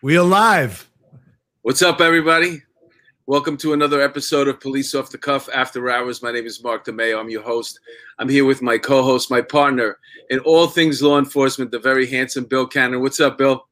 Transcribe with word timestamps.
We 0.00 0.16
are 0.16 0.22
live. 0.22 0.88
What's 1.62 1.82
up, 1.82 2.00
everybody? 2.00 2.62
Welcome 3.26 3.56
to 3.56 3.72
another 3.72 4.00
episode 4.00 4.46
of 4.46 4.60
Police 4.60 4.94
Off 4.94 5.10
the 5.10 5.18
Cuff 5.18 5.48
After 5.52 5.90
Hours. 5.90 6.22
My 6.22 6.30
name 6.30 6.46
is 6.46 6.62
Mark 6.62 6.84
DeMayo. 6.84 7.18
I'm 7.18 7.28
your 7.28 7.42
host. 7.42 7.80
I'm 8.20 8.28
here 8.28 8.44
with 8.44 8.62
my 8.62 8.78
co-host, 8.78 9.28
my 9.28 9.42
partner 9.42 9.98
in 10.30 10.38
all 10.40 10.68
things 10.68 11.02
law 11.02 11.18
enforcement, 11.18 11.72
the 11.72 11.80
very 11.80 12.06
handsome 12.06 12.44
Bill 12.44 12.64
Cannon. 12.64 13.00
What's 13.00 13.18
up, 13.18 13.38
Bill? 13.38 13.66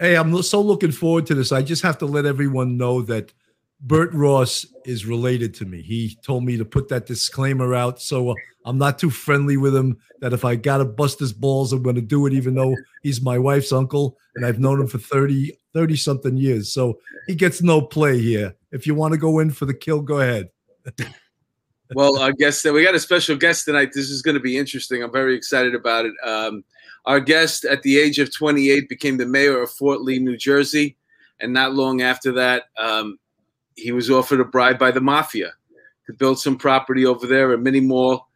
Hey, 0.00 0.16
I'm 0.16 0.42
so 0.42 0.60
looking 0.60 0.90
forward 0.90 1.26
to 1.26 1.36
this. 1.36 1.52
I 1.52 1.62
just 1.62 1.82
have 1.82 1.98
to 1.98 2.06
let 2.06 2.26
everyone 2.26 2.76
know 2.76 3.02
that 3.02 3.32
Bert 3.82 4.12
Ross 4.12 4.66
is 4.84 5.06
related 5.06 5.54
to 5.54 5.64
me. 5.64 5.80
He 5.80 6.18
told 6.22 6.44
me 6.44 6.56
to 6.56 6.64
put 6.64 6.88
that 6.88 7.06
disclaimer 7.06 7.74
out. 7.74 8.00
So 8.00 8.30
uh, 8.30 8.34
I'm 8.66 8.78
not 8.78 8.98
too 8.98 9.10
friendly 9.10 9.56
with 9.56 9.74
him. 9.74 9.98
That 10.20 10.34
if 10.34 10.44
I 10.44 10.56
got 10.56 10.78
to 10.78 10.84
bust 10.84 11.18
his 11.18 11.32
balls, 11.32 11.72
I'm 11.72 11.82
to 11.82 12.02
do 12.02 12.26
it, 12.26 12.34
even 12.34 12.54
though 12.54 12.76
he's 13.02 13.22
my 13.22 13.38
wife's 13.38 13.72
uncle 13.72 14.18
and 14.34 14.44
I've 14.44 14.58
known 14.58 14.80
him 14.80 14.86
for 14.86 14.98
30, 14.98 15.52
30 15.72 15.96
something 15.96 16.36
years. 16.36 16.72
So 16.72 16.98
he 17.26 17.34
gets 17.34 17.62
no 17.62 17.80
play 17.80 18.20
here. 18.20 18.54
If 18.70 18.86
you 18.86 18.94
want 18.94 19.12
to 19.12 19.18
go 19.18 19.38
in 19.38 19.50
for 19.50 19.64
the 19.64 19.74
kill, 19.74 20.02
go 20.02 20.20
ahead. 20.20 20.50
well, 21.94 22.18
our 22.18 22.32
guest, 22.32 22.70
we 22.70 22.84
got 22.84 22.94
a 22.94 23.00
special 23.00 23.36
guest 23.36 23.64
tonight. 23.64 23.92
This 23.94 24.10
is 24.10 24.20
going 24.20 24.36
to 24.36 24.40
be 24.40 24.58
interesting. 24.58 25.02
I'm 25.02 25.12
very 25.12 25.34
excited 25.34 25.74
about 25.74 26.04
it. 26.04 26.12
Um, 26.24 26.64
our 27.06 27.18
guest, 27.18 27.64
at 27.64 27.82
the 27.82 27.98
age 27.98 28.18
of 28.18 28.34
28, 28.34 28.90
became 28.90 29.16
the 29.16 29.26
mayor 29.26 29.62
of 29.62 29.70
Fort 29.70 30.02
Lee, 30.02 30.18
New 30.18 30.36
Jersey. 30.36 30.98
And 31.40 31.54
not 31.54 31.74
long 31.74 32.02
after 32.02 32.32
that, 32.32 32.64
um, 32.78 33.18
he 33.76 33.92
was 33.92 34.10
offered 34.10 34.40
a 34.40 34.44
bribe 34.44 34.78
by 34.78 34.90
the 34.90 35.00
mafia 35.00 35.52
to 36.06 36.12
build 36.12 36.38
some 36.38 36.56
property 36.56 37.06
over 37.06 37.26
there, 37.26 37.52
a 37.52 37.58
mini 37.58 37.80
mall, 37.80 38.28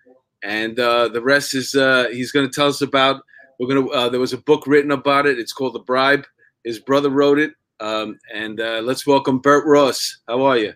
and 0.43 0.79
uh, 0.79 1.09
the 1.09 1.23
rest 1.23 1.55
is 1.55 1.75
uh, 1.75 2.07
he's 2.13 2.33
going 2.33 2.49
to 2.49 2.53
tell 2.53 2.69
us 2.69 2.83
about. 2.83 3.23
We're 3.59 3.69
going 3.69 3.87
to. 3.87 3.93
Uh, 3.93 4.09
there 4.09 4.21
was 4.21 4.33
a 4.33 4.39
book 4.39 4.67
written 4.67 4.91
about 4.91 5.27
it. 5.27 5.39
It's 5.39 5.53
called 5.53 5.75
The 5.75 5.81
Bribe. 5.81 6.27
His 6.65 6.79
brother 6.79 7.11
wrote 7.11 7.39
it, 7.39 7.53
um, 7.81 8.19
and 8.33 8.61
uh, 8.61 8.81
let's 8.83 9.07
welcome 9.07 9.39
Bert 9.39 9.67
Ross. 9.67 10.19
How 10.29 10.43
are 10.43 10.59
you? 10.59 10.75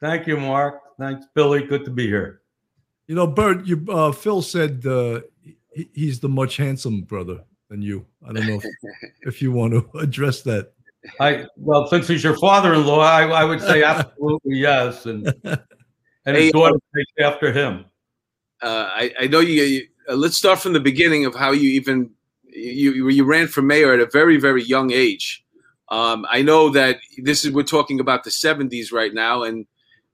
Thank 0.00 0.26
you, 0.26 0.36
Mark. 0.36 0.80
Thanks, 0.98 1.26
Billy. 1.34 1.64
Good 1.64 1.84
to 1.84 1.90
be 1.90 2.06
here. 2.06 2.40
You 3.06 3.14
know, 3.14 3.26
Bert. 3.26 3.66
You 3.66 3.84
uh, 3.88 4.12
Phil 4.12 4.42
said 4.42 4.84
uh, 4.86 5.20
he, 5.72 5.88
he's 5.92 6.20
the 6.20 6.28
much 6.28 6.56
handsome 6.56 7.02
brother 7.02 7.44
than 7.68 7.82
you. 7.82 8.06
I 8.26 8.32
don't 8.32 8.46
know 8.46 8.60
if, 8.62 8.64
if 9.22 9.42
you 9.42 9.52
want 9.52 9.72
to 9.72 9.98
address 9.98 10.42
that. 10.42 10.72
I 11.18 11.46
well, 11.56 11.86
since 11.86 12.08
he's 12.08 12.22
your 12.22 12.36
father-in-law, 12.36 13.00
I, 13.00 13.26
I 13.28 13.44
would 13.44 13.60
say 13.60 13.82
absolutely 13.84 14.58
yes, 14.58 15.06
and 15.06 15.32
and 16.26 16.36
his 16.36 16.52
daughter 16.52 16.78
takes 16.94 17.12
after 17.20 17.52
him. 17.52 17.86
Uh, 18.62 18.90
I, 18.92 19.14
I 19.20 19.26
know 19.26 19.40
you. 19.40 19.62
you 19.62 19.86
uh, 20.08 20.14
let's 20.14 20.36
start 20.36 20.58
from 20.58 20.72
the 20.72 20.80
beginning 20.80 21.24
of 21.24 21.34
how 21.34 21.52
you 21.52 21.70
even 21.70 22.10
you 22.44 23.08
you 23.08 23.24
ran 23.24 23.46
for 23.46 23.62
mayor 23.62 23.92
at 23.92 24.00
a 24.00 24.10
very 24.12 24.36
very 24.38 24.62
young 24.62 24.92
age. 24.92 25.44
Um, 25.88 26.26
I 26.30 26.42
know 26.42 26.68
that 26.70 26.98
this 27.18 27.44
is 27.44 27.52
we're 27.52 27.62
talking 27.62 28.00
about 28.00 28.24
the 28.24 28.30
'70s 28.30 28.92
right 28.92 29.14
now, 29.14 29.42
and 29.42 29.66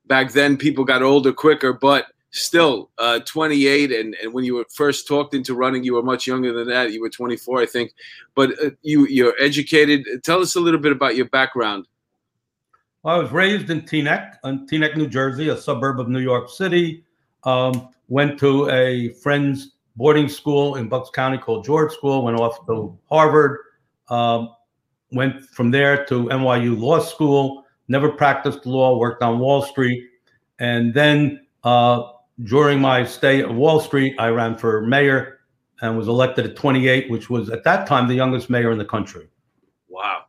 back 0.06 0.32
then 0.32 0.56
people 0.56 0.84
got 0.84 1.02
older 1.02 1.32
quicker, 1.32 1.72
but 1.72 2.06
still 2.36 2.90
uh, 2.98 3.20
28 3.20 3.92
and, 3.92 4.14
and 4.22 4.32
when 4.32 4.44
you 4.44 4.54
were 4.54 4.66
first 4.72 5.08
talked 5.08 5.34
into 5.34 5.54
running 5.54 5.82
you 5.82 5.94
were 5.94 6.02
much 6.02 6.26
younger 6.26 6.52
than 6.52 6.68
that. 6.68 6.92
You 6.92 7.00
were 7.00 7.08
24 7.08 7.62
i 7.62 7.66
think. 7.66 7.92
But 8.34 8.52
uh, 8.62 8.70
you 8.82 9.06
you're 9.06 9.34
educated. 9.40 10.06
Tell 10.22 10.40
us 10.40 10.54
a 10.54 10.60
little 10.60 10.80
bit 10.80 10.92
about 10.92 11.16
your 11.16 11.26
background. 11.26 11.86
Well, 13.02 13.16
i 13.16 13.18
was 13.18 13.32
raised 13.32 13.70
in 13.70 13.82
teaneck 13.82 14.34
in 14.44 14.66
teaneck 14.66 14.96
new 14.96 15.08
jersey 15.08 15.48
a 15.48 15.56
suburb 15.56 15.98
of 15.98 16.08
new 16.08 16.20
york 16.20 16.50
city. 16.50 17.04
Um, 17.44 17.88
went 18.08 18.38
to 18.40 18.68
a 18.70 19.10
friend's 19.14 19.72
boarding 19.96 20.28
school 20.28 20.76
in 20.76 20.88
bucks 20.88 21.10
county 21.10 21.38
called 21.38 21.64
george 21.64 21.92
school 21.92 22.22
went 22.22 22.38
off 22.38 22.66
to 22.66 22.96
harvard 23.08 23.60
um, 24.08 24.50
went 25.12 25.42
from 25.42 25.70
there 25.70 26.04
to 26.04 26.24
nyu 26.24 26.78
law 26.78 26.98
school 26.98 27.64
never 27.88 28.10
practiced 28.10 28.66
law 28.66 28.98
worked 28.98 29.22
on 29.22 29.38
wall 29.38 29.62
street 29.62 30.08
and 30.58 30.92
then 30.92 31.46
uh, 31.64 32.02
during 32.44 32.80
my 32.80 33.04
stay 33.04 33.40
at 33.40 33.52
Wall 33.52 33.80
Street, 33.80 34.14
I 34.18 34.28
ran 34.28 34.56
for 34.56 34.82
mayor 34.82 35.40
and 35.80 35.96
was 35.96 36.08
elected 36.08 36.46
at 36.46 36.56
28, 36.56 37.10
which 37.10 37.30
was 37.30 37.50
at 37.50 37.64
that 37.64 37.86
time 37.86 38.08
the 38.08 38.14
youngest 38.14 38.50
mayor 38.50 38.70
in 38.70 38.78
the 38.78 38.84
country. 38.84 39.28
Wow. 39.88 40.24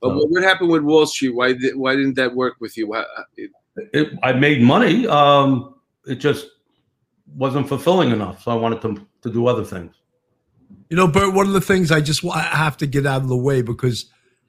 But 0.00 0.14
what 0.14 0.42
happened 0.42 0.70
with 0.70 0.82
Wall 0.82 1.06
Street? 1.06 1.34
Why 1.34 1.52
did, 1.52 1.76
why 1.76 1.96
didn't 1.96 2.14
that 2.14 2.34
work 2.34 2.54
with 2.60 2.76
you? 2.76 2.94
It, 3.36 3.50
it, 3.92 4.12
I 4.22 4.32
made 4.32 4.62
money. 4.62 5.06
Um, 5.06 5.74
it 6.06 6.16
just 6.16 6.46
wasn't 7.34 7.68
fulfilling 7.68 8.10
enough, 8.10 8.42
so 8.42 8.50
I 8.50 8.54
wanted 8.54 8.80
to 8.82 9.06
to 9.22 9.32
do 9.32 9.46
other 9.46 9.64
things. 9.64 9.96
You 10.90 10.96
know, 10.96 11.08
Bert. 11.08 11.34
One 11.34 11.46
of 11.46 11.52
the 11.52 11.60
things 11.60 11.90
I 11.90 12.00
just 12.00 12.24
I 12.24 12.40
have 12.40 12.76
to 12.78 12.86
get 12.86 13.06
out 13.06 13.22
of 13.22 13.28
the 13.28 13.36
way 13.36 13.62
because 13.62 14.06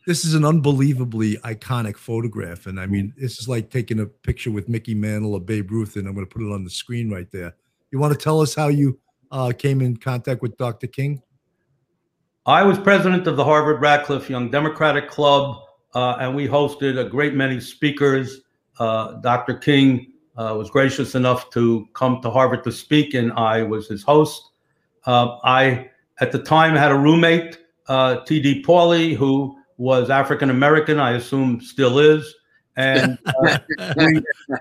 this 0.07 0.23
is 0.23 0.33
an 0.35 0.45
unbelievably 0.45 1.35
iconic 1.39 1.97
photograph. 1.97 2.65
And 2.65 2.79
I 2.79 2.87
mean, 2.87 3.13
this 3.17 3.39
is 3.39 3.49
like 3.49 3.69
taking 3.69 3.99
a 3.99 4.05
picture 4.05 4.49
with 4.49 4.69
Mickey 4.69 4.95
Mantle 4.95 5.33
or 5.33 5.41
Babe 5.41 5.69
Ruth, 5.69 5.97
and 5.97 6.07
I'm 6.07 6.13
going 6.13 6.25
to 6.25 6.33
put 6.33 6.41
it 6.41 6.53
on 6.53 6.63
the 6.63 6.69
screen 6.69 7.11
right 7.11 7.29
there. 7.29 7.53
You 7.91 7.99
want 7.99 8.13
to 8.13 8.19
tell 8.19 8.39
us 8.39 8.55
how 8.55 8.69
you 8.69 8.97
uh, 9.31 9.51
came 9.55 9.81
in 9.81 9.97
contact 9.97 10.41
with 10.41 10.55
Dr. 10.55 10.87
King? 10.87 11.21
I 12.45 12.63
was 12.63 12.79
president 12.79 13.27
of 13.27 13.35
the 13.35 13.43
Harvard 13.43 13.81
Radcliffe 13.81 14.29
Young 14.29 14.49
Democratic 14.49 15.09
Club, 15.09 15.57
uh, 15.93 16.15
and 16.21 16.33
we 16.33 16.47
hosted 16.47 17.05
a 17.05 17.09
great 17.09 17.33
many 17.33 17.59
speakers. 17.59 18.39
Uh, 18.79 19.19
Dr. 19.19 19.55
King 19.55 20.13
uh, 20.37 20.55
was 20.57 20.69
gracious 20.69 21.15
enough 21.15 21.49
to 21.49 21.85
come 21.93 22.21
to 22.21 22.29
Harvard 22.29 22.63
to 22.63 22.71
speak, 22.71 23.13
and 23.13 23.33
I 23.33 23.61
was 23.61 23.89
his 23.89 24.03
host. 24.03 24.51
Uh, 25.05 25.37
I, 25.43 25.89
at 26.21 26.31
the 26.31 26.39
time, 26.39 26.75
had 26.75 26.93
a 26.93 26.97
roommate, 26.97 27.59
uh, 27.89 28.21
T.D. 28.21 28.63
Pauly, 28.63 29.13
who 29.13 29.57
was 29.77 30.09
African 30.09 30.49
American. 30.49 30.99
I 30.99 31.11
assume 31.13 31.61
still 31.61 31.99
is. 31.99 32.35
And 32.75 33.17
uh, 33.25 33.57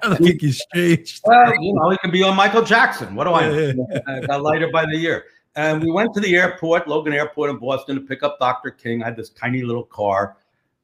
I 0.02 0.16
think 0.16 0.40
he's 0.40 0.64
changed. 0.74 1.20
Well, 1.24 1.52
you 1.62 1.74
know, 1.74 1.90
he 1.90 1.98
can 1.98 2.10
be 2.10 2.22
on 2.22 2.34
Michael 2.34 2.62
Jackson. 2.62 3.14
What 3.14 3.24
do 3.24 3.32
I 3.32 3.72
know? 3.72 3.86
I 4.08 4.20
got 4.20 4.42
lighter 4.42 4.70
by 4.70 4.86
the 4.86 4.96
year. 4.96 5.24
And 5.54 5.82
we 5.82 5.90
went 5.90 6.12
to 6.14 6.20
the 6.20 6.36
airport, 6.36 6.86
Logan 6.86 7.14
Airport 7.14 7.50
in 7.50 7.58
Boston, 7.58 7.96
to 7.96 8.02
pick 8.02 8.22
up 8.22 8.38
Dr. 8.38 8.70
King. 8.70 9.02
I 9.02 9.06
had 9.06 9.16
this 9.16 9.30
tiny 9.30 9.62
little 9.62 9.84
car. 9.84 10.36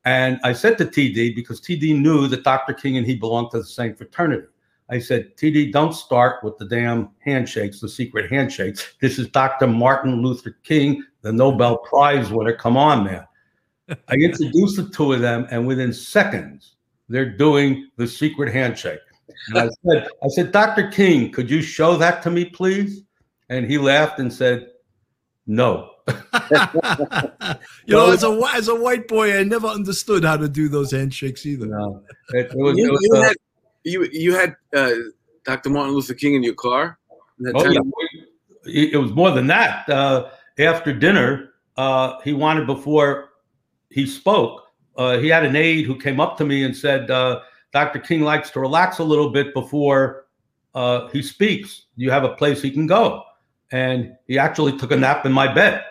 And 0.04 0.40
I 0.44 0.52
said 0.52 0.78
to 0.78 0.86
TD, 0.86 1.34
because 1.34 1.60
TD 1.60 1.98
knew 1.98 2.26
that 2.28 2.42
Dr. 2.42 2.74
King 2.74 2.96
and 2.96 3.06
he 3.06 3.14
belonged 3.14 3.50
to 3.52 3.58
the 3.58 3.64
same 3.64 3.94
fraternity. 3.94 4.46
I 4.90 4.98
said, 4.98 5.36
TD, 5.36 5.72
don't 5.72 5.94
start 5.94 6.42
with 6.42 6.58
the 6.58 6.66
damn 6.66 7.10
handshakes, 7.20 7.80
the 7.80 7.88
secret 7.88 8.30
handshakes. 8.30 8.94
This 9.00 9.18
is 9.18 9.28
Dr. 9.28 9.66
Martin 9.66 10.20
Luther 10.20 10.56
King, 10.64 11.04
the 11.22 11.32
Nobel 11.32 11.78
Prize 11.78 12.30
winner. 12.30 12.54
Come 12.54 12.76
on, 12.76 13.04
man. 13.04 13.26
I 14.08 14.14
introduced 14.14 14.76
the 14.76 14.88
two 14.92 15.12
of 15.12 15.20
them, 15.20 15.46
and 15.50 15.66
within 15.66 15.92
seconds, 15.92 16.76
they're 17.08 17.36
doing 17.36 17.90
the 17.96 18.06
secret 18.06 18.52
handshake. 18.52 19.00
And 19.48 19.58
I 19.58 19.68
said, 19.86 20.08
I 20.22 20.28
said, 20.28 20.52
Dr. 20.52 20.88
King, 20.90 21.30
could 21.30 21.50
you 21.50 21.62
show 21.62 21.96
that 21.96 22.22
to 22.22 22.30
me, 22.30 22.44
please? 22.46 23.02
And 23.48 23.66
he 23.66 23.78
laughed 23.78 24.18
and 24.18 24.32
said, 24.32 24.68
No. 25.46 25.90
you 26.08 27.94
know, 27.94 28.10
as 28.10 28.24
a 28.24 28.40
as 28.54 28.68
a 28.68 28.74
white 28.74 29.06
boy, 29.06 29.38
I 29.38 29.44
never 29.44 29.68
understood 29.68 30.24
how 30.24 30.36
to 30.36 30.48
do 30.48 30.68
those 30.68 30.90
handshakes 30.90 31.46
either. 31.46 31.66
No, 31.66 32.02
it, 32.30 32.50
it 32.50 32.56
was, 32.56 32.76
you, 32.76 32.86
it 32.86 32.90
was, 32.90 33.00
you, 33.02 33.14
uh, 33.14 33.22
had, 33.22 33.36
you, 33.84 34.08
you 34.12 34.34
had 34.34 34.56
uh, 34.74 34.94
Dr. 35.44 35.70
Martin 35.70 35.94
Luther 35.94 36.14
King 36.14 36.34
in 36.34 36.42
your 36.42 36.54
car. 36.54 36.98
Oh, 37.54 37.70
yeah. 37.70 37.80
It 38.64 39.00
was 39.00 39.12
more 39.12 39.30
than 39.30 39.46
that. 39.48 39.88
Uh, 39.88 40.30
after 40.58 40.92
dinner, 40.92 41.50
uh, 41.76 42.20
he 42.20 42.32
wanted 42.32 42.66
before 42.66 43.30
he 43.92 44.06
spoke, 44.06 44.62
uh, 44.96 45.18
he 45.18 45.28
had 45.28 45.44
an 45.44 45.56
aide 45.56 45.86
who 45.86 45.96
came 45.96 46.20
up 46.20 46.36
to 46.38 46.44
me 46.44 46.64
and 46.64 46.76
said, 46.76 47.10
uh, 47.10 47.40
Dr. 47.72 47.98
King 47.98 48.22
likes 48.22 48.50
to 48.50 48.60
relax 48.60 48.98
a 48.98 49.04
little 49.04 49.30
bit 49.30 49.54
before 49.54 50.26
uh, 50.74 51.08
he 51.08 51.22
speaks. 51.22 51.86
You 51.96 52.10
have 52.10 52.24
a 52.24 52.34
place 52.34 52.60
he 52.60 52.70
can 52.70 52.86
go? 52.86 53.24
And 53.70 54.14
he 54.26 54.38
actually 54.38 54.76
took 54.76 54.90
a 54.90 54.96
nap 54.96 55.24
in 55.24 55.32
my 55.32 55.52
bed 55.52 55.84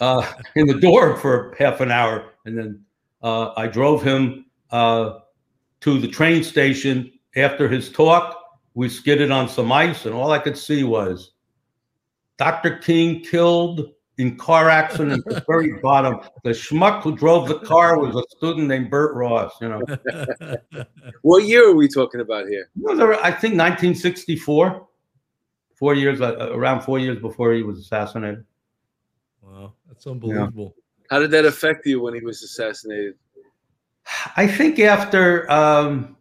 uh, 0.00 0.26
in 0.54 0.66
the 0.66 0.78
door 0.78 1.16
for 1.16 1.54
half 1.58 1.80
an 1.80 1.90
hour. 1.90 2.32
And 2.46 2.56
then 2.56 2.84
uh, 3.22 3.52
I 3.56 3.66
drove 3.66 4.02
him 4.02 4.46
uh, 4.70 5.18
to 5.80 5.98
the 5.98 6.08
train 6.08 6.42
station 6.42 7.12
after 7.36 7.68
his 7.68 7.90
talk. 7.90 8.38
We 8.74 8.88
skidded 8.88 9.30
on 9.30 9.50
some 9.50 9.70
ice, 9.70 10.06
and 10.06 10.14
all 10.14 10.30
I 10.30 10.38
could 10.38 10.56
see 10.56 10.82
was 10.82 11.32
Dr. 12.38 12.78
King 12.78 13.20
killed 13.20 13.92
in 14.22 14.36
car 14.36 14.70
accident 14.70 15.24
at 15.26 15.34
the 15.34 15.44
very 15.48 15.72
bottom. 15.80 16.20
The 16.44 16.50
schmuck 16.50 17.02
who 17.02 17.16
drove 17.16 17.48
the 17.48 17.58
car 17.58 17.98
was 17.98 18.14
a 18.14 18.22
student 18.36 18.68
named 18.68 18.88
Bert 18.88 19.14
Ross. 19.16 19.52
You 19.60 19.68
know. 19.68 19.82
what 21.22 21.44
year 21.44 21.70
are 21.70 21.74
we 21.74 21.88
talking 21.88 22.20
about 22.20 22.46
here? 22.46 22.70
I 22.88 23.30
think 23.32 23.58
1964. 23.58 24.86
Four 25.74 25.94
years, 25.94 26.20
uh, 26.20 26.50
around 26.52 26.82
four 26.82 27.00
years 27.00 27.18
before 27.18 27.52
he 27.52 27.64
was 27.64 27.80
assassinated. 27.80 28.44
Wow, 29.42 29.72
that's 29.88 30.06
unbelievable. 30.06 30.74
Yeah. 30.76 31.06
How 31.10 31.18
did 31.18 31.32
that 31.32 31.44
affect 31.44 31.84
you 31.86 32.00
when 32.00 32.14
he 32.14 32.20
was 32.20 32.44
assassinated? 32.44 33.14
I 34.36 34.46
think 34.46 34.78
after 34.78 35.50
um, 35.50 36.16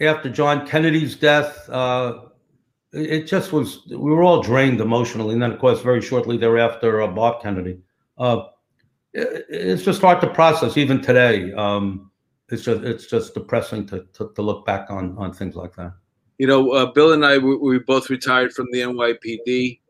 after 0.00 0.28
John 0.28 0.66
Kennedy's 0.66 1.14
death, 1.14 1.68
uh, 1.70 2.29
it 2.92 3.26
just 3.26 3.52
was 3.52 3.86
we 3.88 4.10
were 4.10 4.22
all 4.22 4.42
drained 4.42 4.80
emotionally 4.80 5.32
and 5.32 5.42
then 5.42 5.52
of 5.52 5.58
course 5.58 5.80
very 5.80 6.00
shortly 6.00 6.36
thereafter 6.36 7.02
uh, 7.02 7.06
bob 7.06 7.40
kennedy 7.42 7.78
uh, 8.18 8.44
it, 9.12 9.46
it's 9.48 9.82
just 9.82 10.00
hard 10.00 10.20
to 10.20 10.28
process 10.28 10.76
even 10.76 11.00
today. 11.00 11.52
Um, 11.52 12.10
it's 12.48 12.64
just 12.64 12.82
it's 12.82 13.06
just 13.06 13.34
depressing 13.34 13.86
to, 13.86 14.06
to, 14.14 14.32
to 14.34 14.42
look 14.42 14.66
back 14.66 14.90
on 14.90 15.16
on 15.18 15.32
things 15.32 15.56
like 15.56 15.74
that. 15.76 15.94
You 16.38 16.46
know, 16.46 16.70
uh, 16.72 16.86
Bill 16.86 17.12
and 17.12 17.24
I 17.24 17.38
we, 17.38 17.56
we, 17.56 17.78
both 17.78 18.10
retired 18.10 18.52
from 18.52 18.66
the 18.72 18.80
NYPD. 18.80 19.80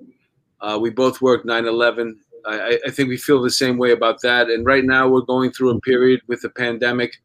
Uh, 0.60 0.78
we 0.80 0.90
both 0.90 1.22
worked 1.22 1.46
9/11. 1.46 2.14
I, 2.46 2.78
I 2.86 2.90
think 2.90 3.08
we 3.08 3.16
feel 3.16 3.42
the 3.42 3.50
same 3.50 3.76
way 3.78 3.92
about 3.92 4.20
that. 4.22 4.48
And 4.48 4.64
right 4.64 4.84
now 4.84 5.08
we're 5.08 5.20
going 5.20 5.52
through 5.52 5.70
a 5.70 5.80
period 5.80 6.20
with 6.26 6.40
the 6.40 6.50
pandemic. 6.50 7.18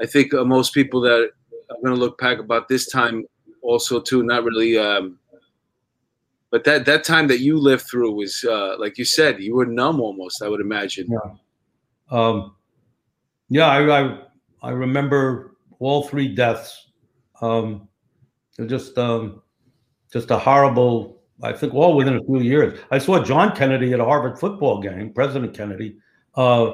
I 0.00 0.06
think 0.06 0.32
uh, 0.32 0.44
most 0.44 0.72
people 0.72 1.00
that 1.02 1.30
are 1.70 1.76
going 1.82 1.94
to 1.94 2.00
look 2.00 2.18
back 2.18 2.38
about 2.38 2.68
this 2.68 2.88
time 2.88 3.24
also 3.62 4.00
too, 4.00 4.22
not 4.22 4.44
really. 4.44 4.78
Um, 4.78 5.18
but 6.50 6.64
that 6.64 6.86
that 6.86 7.04
time 7.04 7.28
that 7.28 7.40
you 7.40 7.58
lived 7.58 7.82
through 7.82 8.12
was 8.12 8.44
uh, 8.44 8.76
like 8.78 8.98
you 8.98 9.04
said, 9.04 9.40
you 9.42 9.54
were 9.54 9.66
numb 9.66 10.00
almost. 10.00 10.42
I 10.42 10.48
would 10.48 10.60
imagine. 10.60 11.08
Yeah. 11.10 11.34
Um, 12.10 12.54
yeah, 13.50 13.66
I, 13.66 14.00
I, 14.02 14.18
I 14.62 14.70
remember 14.70 15.56
all 15.78 16.04
three 16.04 16.34
deaths. 16.34 16.90
Um, 17.40 17.88
just 18.66 18.98
um, 18.98 19.42
just 20.12 20.30
a 20.30 20.38
horrible. 20.38 21.22
I 21.42 21.52
think 21.52 21.72
all 21.72 21.94
within 21.94 22.16
a 22.16 22.24
few 22.24 22.40
years. 22.40 22.80
I 22.90 22.98
saw 22.98 23.22
John 23.22 23.54
Kennedy 23.54 23.92
at 23.92 24.00
a 24.00 24.04
Harvard 24.04 24.40
football 24.40 24.82
game, 24.82 25.12
President 25.12 25.54
Kennedy, 25.54 25.98
uh, 26.34 26.72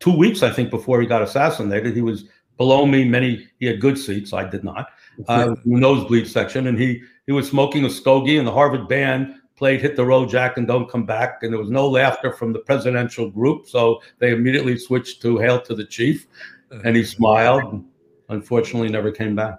two 0.00 0.16
weeks 0.16 0.42
I 0.42 0.50
think 0.50 0.70
before 0.70 1.00
he 1.00 1.06
got 1.06 1.22
assassinated. 1.22 1.94
He 1.94 2.02
was 2.02 2.24
below 2.56 2.84
me. 2.84 3.04
Many 3.04 3.46
he 3.60 3.66
had 3.66 3.80
good 3.80 3.96
seats. 3.96 4.32
I 4.32 4.48
did 4.48 4.64
not. 4.64 4.88
Uh, 5.28 5.54
nosebleed 5.64 6.26
section, 6.26 6.66
and 6.66 6.78
he 6.78 7.02
he 7.26 7.32
was 7.32 7.48
smoking 7.48 7.84
a 7.84 7.90
stogie, 7.90 8.38
and 8.38 8.46
the 8.46 8.52
Harvard 8.52 8.88
band 8.88 9.34
played 9.56 9.80
"Hit 9.80 9.96
the 9.96 10.04
Road, 10.04 10.28
Jack, 10.28 10.56
and 10.56 10.66
Don't 10.66 10.88
Come 10.88 11.04
Back," 11.04 11.42
and 11.42 11.52
there 11.52 11.60
was 11.60 11.70
no 11.70 11.88
laughter 11.88 12.32
from 12.32 12.52
the 12.52 12.58
presidential 12.60 13.30
group, 13.30 13.66
so 13.66 14.00
they 14.18 14.32
immediately 14.32 14.78
switched 14.78 15.20
to 15.22 15.38
"Hail 15.38 15.60
to 15.62 15.74
the 15.74 15.84
Chief," 15.84 16.26
and 16.84 16.96
he 16.96 17.04
smiled. 17.04 17.84
Unfortunately, 18.28 18.88
never 18.88 19.10
came 19.10 19.36
back. 19.36 19.58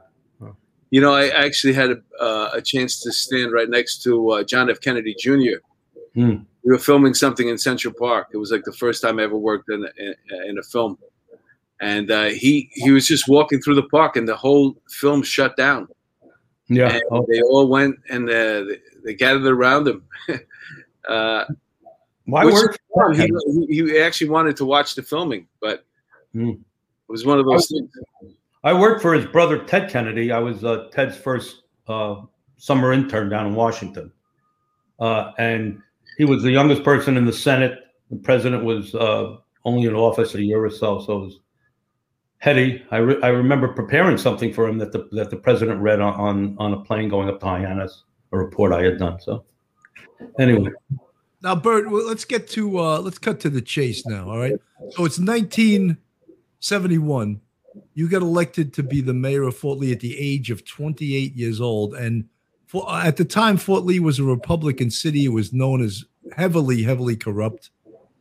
You 0.90 1.02
know, 1.02 1.14
I 1.14 1.30
actually 1.30 1.74
had 1.74 1.90
a, 1.90 1.98
uh, 2.22 2.52
a 2.54 2.62
chance 2.62 3.02
to 3.02 3.12
stand 3.12 3.52
right 3.52 3.68
next 3.68 4.04
to 4.04 4.30
uh, 4.30 4.44
John 4.44 4.70
F. 4.70 4.80
Kennedy 4.80 5.16
Jr. 5.18 5.58
Hmm. 6.14 6.44
We 6.64 6.72
were 6.72 6.78
filming 6.78 7.16
something 7.16 7.48
in 7.48 7.58
Central 7.58 7.94
Park. 7.98 8.28
It 8.32 8.38
was 8.38 8.52
like 8.52 8.64
the 8.64 8.74
first 8.74 9.02
time 9.02 9.18
I 9.20 9.24
ever 9.24 9.36
worked 9.36 9.70
in 9.70 9.84
a, 9.84 9.90
in, 9.98 10.16
in 10.50 10.58
a 10.60 10.64
film 10.64 11.00
and 11.82 12.12
uh, 12.12 12.26
he 12.26 12.70
he 12.74 12.92
was 12.92 13.08
just 13.08 13.28
walking 13.28 13.62
through 13.62 13.76
the 13.76 13.84
park, 13.84 14.16
and 14.16 14.28
the 14.28 14.36
whole 14.36 14.76
film 14.90 15.24
shut 15.24 15.58
down. 15.58 15.88
Yeah, 16.68 17.00
oh. 17.12 17.26
they 17.30 17.42
all 17.42 17.68
went 17.68 17.98
and 18.10 18.30
uh, 18.30 18.64
they 19.04 19.14
gathered 19.14 19.46
around 19.46 19.88
him. 19.88 20.04
uh, 21.10 21.46
Why 22.26 22.46
work? 22.46 22.78
He, 23.16 23.30
he, 23.68 24.00
actually 24.00 24.30
wanted 24.30 24.56
to 24.58 24.66
watch 24.66 24.96
the 24.96 25.04
filming, 25.04 25.48
but 25.62 25.86
mm. 26.34 26.54
it 26.54 26.60
was 27.08 27.26
one 27.26 27.40
of 27.40 27.46
those 27.46 27.72
I, 27.72 27.76
things. 27.76 28.36
I 28.64 28.74
worked 28.74 29.02
for 29.02 29.14
his 29.14 29.26
brother 29.26 29.64
Ted 29.66 29.90
Kennedy. 29.90 30.32
I 30.32 30.40
was 30.40 30.64
uh, 30.64 30.88
Ted's 30.92 31.18
first 31.18 31.64
uh, 31.88 32.22
summer 32.58 32.94
intern 32.94 33.30
down 33.30 33.48
in 33.48 33.56
Washington, 33.56 34.12
uh, 35.00 35.32
and 35.38 35.82
he 36.18 36.26
was 36.26 36.44
the 36.44 36.52
youngest 36.52 36.84
person 36.84 37.18
in 37.18 37.26
the 37.26 37.34
Senate. 37.34 37.80
The 38.10 38.18
president 38.18 38.64
was 38.64 38.96
uh, 38.96 39.36
only 39.66 39.88
in 39.88 39.96
office 39.96 40.34
a 40.36 40.42
year 40.42 40.64
or 40.64 40.70
so, 40.70 41.02
so 41.02 41.18
it 41.18 41.26
was 41.26 41.40
heady. 42.44 42.86
I, 42.92 42.98
re- 42.98 43.20
I 43.24 43.30
remember 43.30 43.70
preparing 43.70 44.18
something 44.18 44.52
for 44.52 44.68
him 44.68 44.78
that 44.80 44.92
the 44.92 45.08
that 45.14 45.30
the 45.30 45.38
president 45.38 45.80
read 45.80 46.02
on, 46.02 46.14
on, 46.16 46.58
on 46.60 46.74
a 46.74 46.82
plane 46.82 47.08
going 47.08 47.30
up 47.30 47.40
to 47.40 47.46
Hyannis, 47.46 48.04
a 48.34 48.38
report 48.38 48.74
I 48.74 48.84
had 48.84 49.00
done. 49.00 49.18
So 49.22 49.46
anyway. 50.38 50.72
Now, 51.42 51.56
Bert, 51.56 51.90
well, 51.90 52.06
let's 52.06 52.26
get 52.26 52.50
to 52.50 52.80
uh, 52.80 53.00
let's 53.00 53.18
cut 53.18 53.40
to 53.42 53.50
the 53.50 53.62
chase 53.62 54.06
now. 54.06 54.30
All 54.30 54.38
right. 54.38 54.60
So 54.92 55.06
it's 55.06 55.20
1971. 55.20 57.40
You 57.94 58.10
got 58.10 58.22
elected 58.22 58.74
to 58.74 58.84
be 58.84 59.00
the 59.00 59.14
mayor 59.14 59.44
of 59.44 59.56
Fort 59.56 59.80
Lee 59.80 59.94
at 59.94 60.02
the 60.02 60.20
age 60.20 60.52
of 60.52 60.66
28 60.66 61.34
years 61.36 61.62
old, 61.62 61.96
and 61.96 62.26
for, 62.68 62.94
at 62.94 63.16
the 63.16 63.26
time, 63.26 63.56
Fort 63.56 63.86
Lee 63.86 64.02
was 64.02 64.20
a 64.20 64.24
Republican 64.24 64.92
city. 64.92 65.24
It 65.26 65.30
was 65.30 65.54
known 65.54 65.82
as 65.82 66.04
heavily, 66.36 66.84
heavily 66.84 67.16
corrupt. 67.16 67.70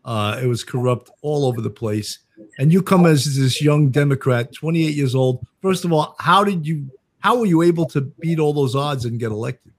Uh, 0.05 0.39
it 0.43 0.47
was 0.47 0.63
corrupt 0.63 1.11
all 1.23 1.45
over 1.45 1.61
the 1.61 1.71
place 1.71 2.21
and 2.59 2.73
you 2.73 2.83
come 2.83 3.07
as 3.07 3.37
this 3.37 3.63
young 3.63 3.91
Democrat, 3.91 4.53
28 4.53 4.95
years 4.95 5.15
old. 5.15 5.45
First 5.61 5.85
of 5.85 5.93
all, 5.93 6.17
how 6.19 6.45
did 6.45 6.67
you 6.67 6.91
how 7.21 7.39
were 7.39 7.47
you 7.47 7.63
able 7.63 7.87
to 7.87 8.01
beat 8.01 8.39
all 8.39 8.53
those 8.53 8.75
odds 8.75 9.05
and 9.05 9.19
get 9.19 9.31
elected? 9.31 9.73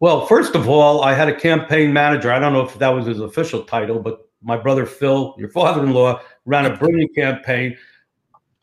Well, 0.00 0.26
first 0.26 0.54
of 0.54 0.68
all, 0.68 1.02
I 1.02 1.14
had 1.14 1.28
a 1.28 1.34
campaign 1.34 1.92
manager. 1.92 2.30
I 2.32 2.38
don't 2.38 2.52
know 2.52 2.62
if 2.62 2.78
that 2.78 2.88
was 2.88 3.06
his 3.06 3.20
official 3.20 3.62
title, 3.62 3.98
but 3.98 4.28
my 4.42 4.56
brother 4.56 4.84
Phil, 4.84 5.34
your 5.38 5.48
father-in-law, 5.48 6.20
ran 6.44 6.66
a 6.66 6.76
brilliant 6.76 7.14
campaign. 7.14 7.76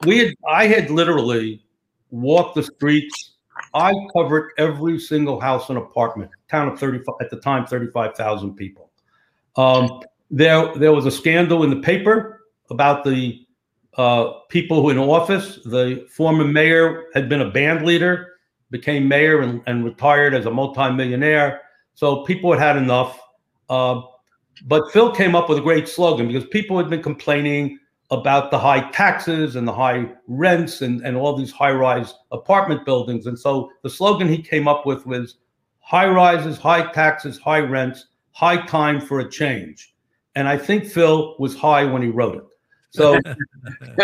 We 0.06 0.19
had 0.19 0.33
I 0.48 0.68
had 0.68 0.89
literally 0.89 1.63
walked 2.12 2.56
the 2.56 2.63
streets. 2.63 3.36
I 3.74 3.94
covered 4.15 4.51
every 4.57 5.00
single 5.00 5.39
house 5.39 5.69
and 5.69 5.77
apartment, 5.77 6.31
town 6.50 6.69
of 6.69 6.80
35 6.80 7.15
at 7.22 7.30
the 7.30 7.38
time, 7.38 7.65
35,000 7.65 8.56
people. 8.56 8.89
Um, 9.56 10.01
there, 10.31 10.74
there 10.75 10.94
was 10.94 11.06
a 11.06 11.12
scandal 11.12 11.63
in 11.63 11.69
the 11.69 11.81
paper 11.81 12.38
about 12.69 13.04
the 13.04 13.45
uh, 13.98 14.31
people 14.50 14.81
who 14.81 14.89
in 14.89 14.98
office. 14.98 15.60
The 15.66 16.07
former 16.10 16.45
mayor 16.45 17.06
had 17.13 17.27
been 17.27 17.42
a 17.42 17.50
band 17.50 17.86
leader, 17.86 18.36
became 18.69 19.07
mayor, 19.07 19.42
and, 19.42 19.62
and 19.68 19.83
retired 19.83 20.33
as 20.33 20.45
a 20.45 20.51
multimillionaire. 20.51 21.62
So 21.95 22.24
people 22.24 22.51
had 22.51 22.62
had 22.62 22.77
enough. 22.77 23.19
Uh, 23.69 24.01
but 24.66 24.92
Phil 24.92 25.13
came 25.13 25.36
up 25.36 25.50
with 25.50 25.57
a 25.57 25.62
great 25.62 25.88
slogan 25.88 26.27
because 26.27 26.48
people 26.48 26.77
had 26.77 26.89
been 26.89 27.04
complaining 27.04 27.80
about 28.12 28.51
the 28.51 28.57
high 28.57 28.89
taxes 28.92 29.56
and 29.56 29.68
the 29.68 29.74
high 29.74 30.10
rents 30.27 30.81
and, 30.81 31.01
and 31.01 31.15
all 31.15 31.36
these 31.36 31.51
high 31.51 31.72
rise 31.72 32.13
apartment 32.31 32.86
buildings. 32.86 33.27
And 33.27 33.38
so 33.38 33.69
the 33.83 33.89
slogan 33.89 34.27
he 34.27 34.42
came 34.42 34.68
up 34.68 34.86
with 34.86 35.06
was 35.06 35.38
high 35.80 36.10
rises, 36.10 36.57
high 36.57 36.92
taxes, 36.92 37.38
high 37.38 37.60
rents, 37.60 38.07
high 38.31 38.65
time 38.65 39.00
for 39.00 39.19
a 39.19 39.30
change. 39.30 39.94
And 40.36 40.48
I 40.48 40.57
think 40.57 40.86
Phil 40.86 41.36
was 41.38 41.56
high 41.56 41.83
when 41.83 42.01
he 42.01 42.10
wrote 42.10 42.36
it. 42.36 42.44
So 42.91 43.19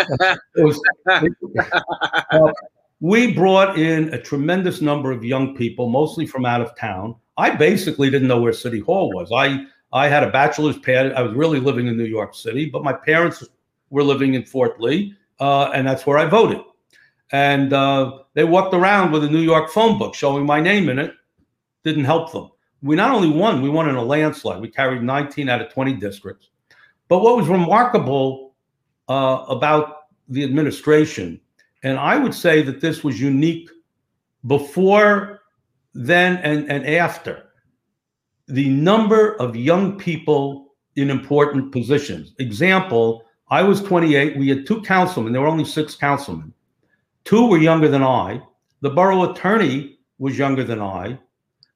was, 0.56 0.80
uh, 1.08 2.52
we 3.00 3.32
brought 3.32 3.78
in 3.78 4.12
a 4.14 4.20
tremendous 4.20 4.80
number 4.80 5.10
of 5.12 5.24
young 5.24 5.56
people, 5.56 5.88
mostly 5.88 6.26
from 6.26 6.46
out 6.46 6.60
of 6.60 6.76
town. 6.76 7.16
I 7.36 7.50
basically 7.50 8.10
didn't 8.10 8.28
know 8.28 8.40
where 8.40 8.52
City 8.52 8.80
Hall 8.80 9.12
was. 9.12 9.30
I 9.32 9.66
I 9.92 10.08
had 10.08 10.22
a 10.22 10.30
bachelor's 10.30 10.78
pad. 10.78 11.12
I 11.12 11.22
was 11.22 11.32
really 11.34 11.60
living 11.60 11.86
in 11.86 11.96
New 11.96 12.04
York 12.04 12.34
City, 12.34 12.68
but 12.68 12.84
my 12.84 12.92
parents 12.92 13.44
were 13.90 14.02
living 14.02 14.34
in 14.34 14.44
Fort 14.44 14.80
Lee, 14.80 15.14
uh, 15.40 15.70
and 15.74 15.86
that's 15.86 16.06
where 16.06 16.18
I 16.18 16.26
voted. 16.26 16.60
And 17.32 17.72
uh, 17.72 18.18
they 18.34 18.44
walked 18.44 18.74
around 18.74 19.12
with 19.12 19.24
a 19.24 19.30
New 19.30 19.40
York 19.40 19.70
phone 19.70 19.98
book 19.98 20.14
showing 20.14 20.46
my 20.46 20.60
name 20.60 20.88
in 20.88 20.98
it. 20.98 21.12
Didn't 21.84 22.04
help 22.04 22.32
them. 22.32 22.50
We 22.82 22.94
not 22.94 23.10
only 23.10 23.30
won, 23.30 23.62
we 23.62 23.68
won 23.68 23.88
in 23.88 23.96
a 23.96 24.02
landslide. 24.02 24.60
We 24.60 24.68
carried 24.68 25.02
19 25.02 25.48
out 25.48 25.60
of 25.60 25.72
20 25.72 25.94
districts. 25.94 26.50
But 27.08 27.20
what 27.20 27.36
was 27.36 27.48
remarkable 27.48 28.45
uh, 29.08 29.44
about 29.48 30.08
the 30.28 30.44
administration. 30.44 31.40
And 31.82 31.98
I 31.98 32.16
would 32.16 32.34
say 32.34 32.62
that 32.62 32.80
this 32.80 33.04
was 33.04 33.20
unique 33.20 33.70
before, 34.46 35.42
then, 35.94 36.36
and, 36.38 36.70
and 36.70 36.86
after. 36.86 37.44
The 38.48 38.68
number 38.68 39.34
of 39.40 39.56
young 39.56 39.98
people 39.98 40.74
in 40.96 41.10
important 41.10 41.72
positions. 41.72 42.32
Example, 42.38 43.24
I 43.48 43.62
was 43.62 43.82
28. 43.82 44.36
We 44.36 44.48
had 44.48 44.66
two 44.66 44.82
councilmen. 44.82 45.32
There 45.32 45.42
were 45.42 45.48
only 45.48 45.64
six 45.64 45.94
councilmen. 45.94 46.52
Two 47.24 47.48
were 47.48 47.58
younger 47.58 47.88
than 47.88 48.02
I. 48.02 48.42
The 48.80 48.90
borough 48.90 49.30
attorney 49.30 49.98
was 50.18 50.38
younger 50.38 50.64
than 50.64 50.80
I. 50.80 51.18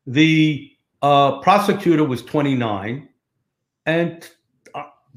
The 0.07 0.71
uh, 1.03 1.41
prosecutor 1.41 2.05
was 2.05 2.23
29. 2.23 3.09
And 3.87 4.29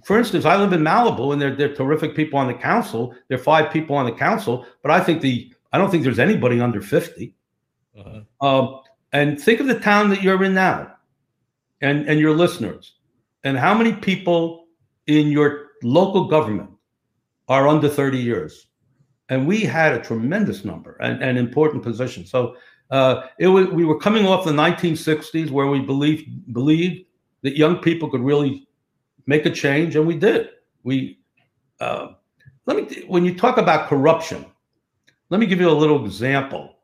for 0.03 0.17
instance, 0.17 0.45
I 0.45 0.57
live 0.57 0.73
in 0.73 0.81
Malibu, 0.81 1.33
and 1.33 1.41
they're 1.41 1.55
they're 1.55 1.73
terrific 1.73 2.15
people 2.15 2.37
on 2.37 2.47
the 2.47 2.53
council. 2.53 3.15
There 3.27 3.37
are 3.37 3.43
five 3.43 3.71
people 3.71 3.95
on 3.95 4.05
the 4.05 4.11
council, 4.11 4.65
but 4.81 4.91
I 4.91 4.99
think 4.99 5.21
the 5.21 5.53
I 5.71 5.77
don't 5.77 5.89
think 5.89 6.03
there's 6.03 6.19
anybody 6.19 6.61
under 6.61 6.81
50 6.81 7.33
uh-huh. 7.97 8.21
um, 8.45 8.81
and 9.11 9.41
think 9.41 9.59
of 9.59 9.67
the 9.67 9.79
town 9.79 10.09
that 10.09 10.21
you're 10.21 10.43
in 10.43 10.53
now, 10.53 10.93
and 11.81 12.07
and 12.07 12.19
your 12.19 12.35
listeners, 12.35 12.95
and 13.43 13.57
how 13.57 13.73
many 13.73 13.93
people 13.93 14.67
in 15.07 15.31
your 15.31 15.69
local 15.83 16.27
government 16.27 16.69
are 17.47 17.67
under 17.67 17.89
30 17.89 18.17
years, 18.17 18.67
and 19.29 19.47
we 19.47 19.61
had 19.61 19.93
a 19.93 19.99
tremendous 19.99 20.63
number 20.63 20.97
and, 21.01 21.21
and 21.21 21.37
important 21.37 21.83
positions. 21.83 22.29
So 22.29 22.55
uh, 22.89 23.27
it 23.39 23.47
was 23.47 23.67
we 23.67 23.85
were 23.85 23.99
coming 23.99 24.25
off 24.25 24.45
the 24.45 24.51
1960s 24.51 25.49
where 25.49 25.67
we 25.67 25.79
believed 25.79 26.53
believed 26.53 27.05
that 27.41 27.57
young 27.57 27.77
people 27.77 28.09
could 28.09 28.21
really 28.21 28.67
make 29.25 29.45
a 29.45 29.49
change, 29.49 29.95
and 29.95 30.05
we 30.05 30.15
did. 30.15 30.49
We 30.83 31.19
uh, 31.79 32.13
let 32.65 32.77
me 32.77 33.03
when 33.07 33.25
you 33.25 33.35
talk 33.35 33.57
about 33.57 33.87
corruption, 33.87 34.45
let 35.29 35.39
me 35.39 35.45
give 35.45 35.59
you 35.59 35.69
a 35.69 35.71
little 35.71 36.05
example 36.05 36.77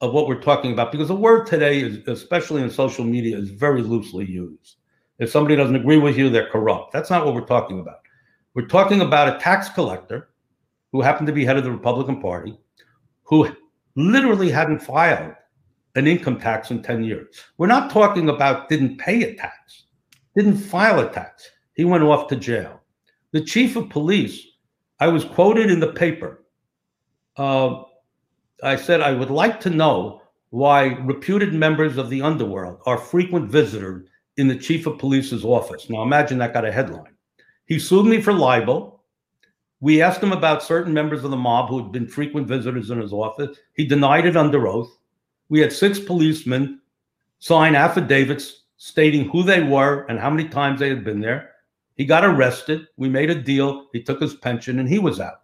of 0.00 0.12
what 0.12 0.28
we're 0.28 0.40
talking 0.40 0.72
about 0.72 0.92
because 0.92 1.08
the 1.08 1.14
word 1.14 1.46
today 1.46 1.80
is, 1.80 2.06
especially 2.08 2.62
in 2.62 2.70
social 2.70 3.04
media, 3.04 3.36
is 3.36 3.50
very 3.50 3.82
loosely 3.82 4.24
used. 4.24 4.76
If 5.18 5.30
somebody 5.30 5.56
doesn't 5.56 5.76
agree 5.76 5.98
with 5.98 6.18
you, 6.18 6.28
they're 6.28 6.50
corrupt. 6.50 6.92
That's 6.92 7.10
not 7.10 7.24
what 7.24 7.34
we're 7.34 7.46
talking 7.46 7.80
about. 7.80 8.00
We're 8.54 8.66
talking 8.66 9.00
about 9.00 9.34
a 9.34 9.38
tax 9.38 9.68
collector 9.68 10.30
who 10.92 11.00
happened 11.00 11.26
to 11.28 11.32
be 11.32 11.44
head 11.44 11.56
of 11.56 11.64
the 11.64 11.70
Republican 11.70 12.20
Party, 12.20 12.58
who 13.22 13.48
literally 13.96 14.50
hadn't 14.50 14.80
filed 14.80 15.34
an 15.94 16.06
income 16.06 16.38
tax 16.38 16.70
in 16.70 16.82
10 16.82 17.04
years. 17.04 17.40
We're 17.58 17.66
not 17.66 17.90
talking 17.90 18.28
about 18.28 18.68
didn't 18.68 18.98
pay 18.98 19.22
a 19.22 19.34
tax, 19.34 19.84
didn't 20.36 20.56
file 20.56 21.00
a 21.00 21.08
tax. 21.10 21.50
He 21.74 21.84
went 21.84 22.04
off 22.04 22.28
to 22.28 22.36
jail. 22.36 22.80
The 23.32 23.40
chief 23.40 23.76
of 23.76 23.90
police, 23.90 24.46
I 25.00 25.08
was 25.08 25.24
quoted 25.24 25.70
in 25.70 25.80
the 25.80 25.92
paper. 25.92 26.44
Uh, 27.36 27.82
I 28.62 28.76
said, 28.76 29.00
I 29.00 29.12
would 29.12 29.30
like 29.30 29.60
to 29.60 29.70
know 29.70 30.22
why 30.50 30.84
reputed 31.02 31.52
members 31.52 31.98
of 31.98 32.10
the 32.10 32.22
underworld 32.22 32.78
are 32.86 32.96
frequent 32.96 33.50
visitors 33.50 34.08
in 34.36 34.46
the 34.46 34.56
chief 34.56 34.86
of 34.86 34.98
police's 34.98 35.44
office. 35.44 35.90
Now 35.90 36.02
imagine 36.02 36.38
that 36.38 36.54
got 36.54 36.64
a 36.64 36.72
headline. 36.72 37.14
He 37.66 37.78
sued 37.78 38.06
me 38.06 38.20
for 38.20 38.32
libel. 38.32 39.02
We 39.80 40.00
asked 40.00 40.22
him 40.22 40.32
about 40.32 40.62
certain 40.62 40.94
members 40.94 41.24
of 41.24 41.30
the 41.30 41.36
mob 41.36 41.68
who 41.68 41.82
had 41.82 41.92
been 41.92 42.06
frequent 42.06 42.46
visitors 42.46 42.90
in 42.90 43.00
his 43.00 43.12
office. 43.12 43.58
He 43.74 43.84
denied 43.84 44.26
it 44.26 44.36
under 44.36 44.66
oath. 44.68 44.96
We 45.48 45.60
had 45.60 45.72
six 45.72 45.98
policemen 45.98 46.80
sign 47.40 47.74
affidavits 47.74 48.62
stating 48.76 49.28
who 49.28 49.42
they 49.42 49.62
were 49.62 50.06
and 50.08 50.18
how 50.18 50.30
many 50.30 50.48
times 50.48 50.80
they 50.80 50.88
had 50.88 51.04
been 51.04 51.20
there. 51.20 51.50
He 51.96 52.04
got 52.04 52.24
arrested. 52.24 52.88
We 52.96 53.08
made 53.08 53.30
a 53.30 53.34
deal. 53.34 53.86
He 53.92 54.02
took 54.02 54.20
his 54.20 54.34
pension 54.34 54.78
and 54.78 54.88
he 54.88 54.98
was 54.98 55.20
out. 55.20 55.42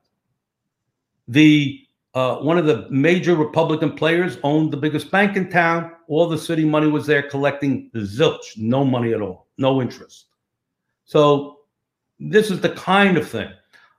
The 1.28 1.80
uh, 2.14 2.38
one 2.38 2.58
of 2.58 2.66
the 2.66 2.88
major 2.90 3.36
Republican 3.36 3.92
players 3.92 4.38
owned 4.42 4.72
the 4.72 4.76
biggest 4.76 5.12
bank 5.12 5.36
in 5.36 5.48
town. 5.48 5.92
All 6.08 6.28
the 6.28 6.38
city 6.38 6.64
money 6.64 6.88
was 6.88 7.06
there 7.06 7.22
collecting 7.22 7.88
zilch, 7.94 8.56
no 8.56 8.84
money 8.84 9.12
at 9.12 9.20
all, 9.20 9.46
no 9.58 9.80
interest. 9.80 10.26
So 11.04 11.60
this 12.18 12.50
is 12.50 12.60
the 12.60 12.70
kind 12.70 13.16
of 13.16 13.28
thing. 13.28 13.50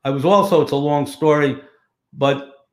I 0.03 0.09
was 0.09 0.25
also, 0.25 0.61
it's 0.61 0.73
a 0.73 0.75
long 0.75 1.05
story, 1.05 1.61
but 2.11 2.67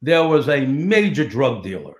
there 0.00 0.24
was 0.24 0.48
a 0.48 0.64
major 0.64 1.26
drug 1.28 1.64
dealer 1.64 1.96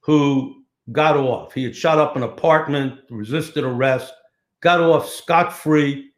who 0.00 0.64
got 0.92 1.16
off. 1.16 1.54
He 1.54 1.64
had 1.64 1.74
shot 1.74 1.98
up 1.98 2.14
an 2.14 2.24
apartment, 2.24 3.00
resisted 3.08 3.64
arrest, 3.64 4.12
got 4.60 4.80
off 4.80 5.08
scot 5.08 5.52
free, 5.52 6.10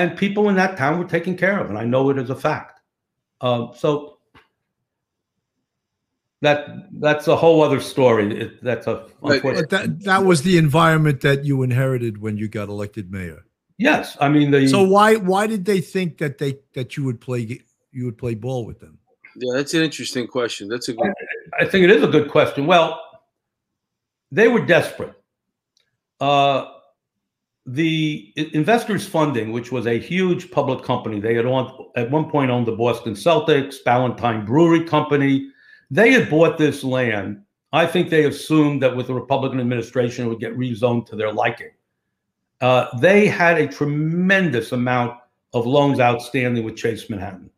and 0.00 0.16
people 0.16 0.48
in 0.48 0.56
that 0.56 0.76
town 0.76 0.98
were 0.98 1.04
taken 1.04 1.36
care 1.36 1.58
of. 1.58 1.68
And 1.68 1.78
I 1.78 1.84
know 1.84 2.10
it 2.10 2.18
as 2.18 2.30
a 2.30 2.36
fact. 2.36 2.80
Uh, 3.40 3.72
so 3.72 4.18
that 6.40 6.88
that's 7.00 7.26
a 7.26 7.36
whole 7.36 7.62
other 7.62 7.80
story. 7.80 8.40
It, 8.40 8.62
that's 8.62 8.86
a 8.86 9.06
but 9.20 9.42
that 9.70 10.00
that 10.04 10.24
was 10.24 10.42
the 10.42 10.58
environment 10.58 11.20
that 11.22 11.44
you 11.44 11.62
inherited 11.62 12.20
when 12.20 12.36
you 12.36 12.48
got 12.48 12.68
elected 12.68 13.10
mayor. 13.10 13.44
Yes, 13.76 14.16
I 14.20 14.28
mean 14.28 14.50
the. 14.50 14.68
So 14.68 14.82
why 14.82 15.16
why 15.16 15.46
did 15.46 15.64
they 15.64 15.80
think 15.80 16.18
that 16.18 16.38
they 16.38 16.58
that 16.74 16.96
you 16.96 17.04
would 17.04 17.20
play 17.20 17.60
you 17.92 18.04
would 18.04 18.18
play 18.18 18.34
ball 18.34 18.64
with 18.66 18.80
them? 18.80 18.98
Yeah, 19.36 19.54
that's 19.54 19.74
an 19.74 19.82
interesting 19.82 20.26
question. 20.26 20.68
That's 20.68 20.88
a 20.88 20.94
good. 20.94 21.12
I 21.58 21.64
think 21.64 21.84
it 21.84 21.90
is 21.90 22.02
a 22.02 22.08
good 22.08 22.30
question. 22.30 22.66
Well, 22.66 23.00
they 24.30 24.48
were 24.48 24.64
desperate. 24.64 25.14
Uh, 26.20 26.66
the 27.70 28.32
investors 28.54 29.06
funding, 29.06 29.52
which 29.52 29.70
was 29.70 29.86
a 29.86 29.98
huge 29.98 30.50
public 30.50 30.82
company, 30.82 31.20
they 31.20 31.34
had 31.34 31.44
on, 31.44 31.86
at 31.96 32.10
one 32.10 32.30
point 32.30 32.50
owned 32.50 32.66
the 32.66 32.72
Boston 32.72 33.12
Celtics, 33.12 33.76
Ballantine 33.84 34.46
Brewery 34.46 34.84
Company. 34.84 35.50
They 35.90 36.10
had 36.10 36.30
bought 36.30 36.56
this 36.56 36.82
land. 36.82 37.42
I 37.74 37.84
think 37.84 38.08
they 38.08 38.24
assumed 38.24 38.82
that 38.82 38.96
with 38.96 39.08
the 39.08 39.14
Republican 39.14 39.60
administration, 39.60 40.24
it 40.24 40.28
would 40.28 40.40
get 40.40 40.56
rezoned 40.56 41.06
to 41.08 41.16
their 41.16 41.30
liking. 41.30 41.70
Uh, 42.62 42.86
they 43.00 43.26
had 43.26 43.58
a 43.58 43.68
tremendous 43.68 44.72
amount 44.72 45.18
of 45.52 45.66
loans 45.66 46.00
outstanding 46.00 46.64
with 46.64 46.74
Chase 46.76 47.10
Manhattan. 47.10 47.50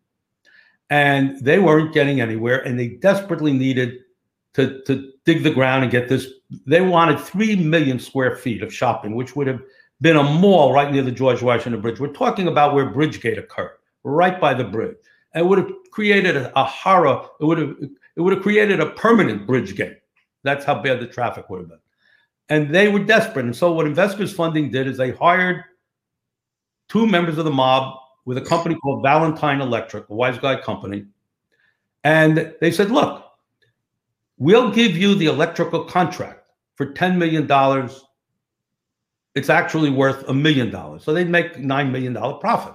And 0.90 1.38
they 1.40 1.60
weren't 1.60 1.94
getting 1.94 2.20
anywhere, 2.20 2.66
and 2.66 2.76
they 2.76 2.88
desperately 2.88 3.52
needed 3.52 3.98
to, 4.54 4.82
to 4.86 5.12
dig 5.24 5.44
the 5.44 5.52
ground 5.52 5.84
and 5.84 5.92
get 5.92 6.08
this. 6.08 6.26
They 6.66 6.80
wanted 6.80 7.20
3 7.20 7.56
million 7.56 8.00
square 8.00 8.34
feet 8.34 8.64
of 8.64 8.74
shopping, 8.74 9.14
which 9.14 9.36
would 9.36 9.46
have 9.46 9.60
been 10.00 10.16
a 10.16 10.22
mall 10.22 10.72
right 10.72 10.92
near 10.92 11.02
the 11.02 11.12
George 11.12 11.42
Washington 11.42 11.80
Bridge. 11.80 12.00
We're 12.00 12.08
talking 12.08 12.48
about 12.48 12.74
where 12.74 12.86
Bridgegate 12.86 13.38
occurred, 13.38 13.78
right 14.04 14.40
by 14.40 14.54
the 14.54 14.64
bridge. 14.64 14.96
It 15.34 15.46
would 15.46 15.58
have 15.58 15.70
created 15.90 16.36
a, 16.36 16.52
a 16.58 16.64
horror. 16.64 17.26
It 17.40 17.44
would 17.44 17.58
have 17.58 17.76
it 18.16 18.20
would 18.20 18.32
have 18.32 18.42
created 18.42 18.80
a 18.80 18.90
permanent 18.90 19.46
Bridgegate. 19.46 19.96
That's 20.42 20.64
how 20.64 20.82
bad 20.82 21.00
the 21.00 21.06
traffic 21.06 21.48
would 21.50 21.60
have 21.60 21.68
been 21.68 21.78
and 22.50 22.74
they 22.74 22.88
were 22.88 22.98
desperate. 22.98 23.46
And 23.46 23.56
so 23.56 23.72
what 23.72 23.86
investors 23.86 24.32
funding 24.32 24.70
did 24.70 24.86
is 24.88 24.98
they 24.98 25.12
hired 25.12 25.64
two 26.88 27.06
members 27.06 27.38
of 27.38 27.44
the 27.44 27.50
mob 27.50 27.96
with 28.26 28.36
a 28.36 28.42
company 28.42 28.74
called 28.74 29.02
Valentine 29.02 29.60
Electric, 29.60 30.10
a 30.10 30.14
wise 30.14 30.36
guy 30.36 30.60
company. 30.60 31.06
And 32.02 32.52
they 32.60 32.72
said, 32.72 32.90
look, 32.90 33.24
we'll 34.36 34.70
give 34.72 34.96
you 34.96 35.14
the 35.14 35.26
electrical 35.26 35.84
contract 35.84 36.48
for 36.74 36.86
$10 36.86 37.16
million. 37.16 37.46
It's 39.34 39.48
actually 39.48 39.90
worth 39.90 40.28
a 40.28 40.34
million 40.34 40.70
dollars. 40.70 41.04
So 41.04 41.14
they'd 41.14 41.28
make 41.28 41.56
$9 41.56 41.90
million 41.90 42.14
profit. 42.40 42.74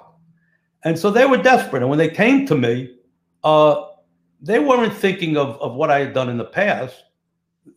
And 0.83 0.97
so 0.97 1.09
they 1.09 1.25
were 1.25 1.38
desperate. 1.38 1.81
And 1.81 1.89
when 1.89 2.00
they 2.00 2.09
came 2.09 2.45
to 2.47 2.55
me, 2.55 2.95
uh, 3.43 3.88
they 4.41 4.59
weren't 4.59 4.93
thinking 4.93 5.38
of, 5.38 5.59
of 5.62 5.74
what 5.74 5.91
I 5.91 6.00
had 6.00 6.13
done 6.13 6.29
in 6.29 6.38
the 6.38 6.45
past 6.45 7.03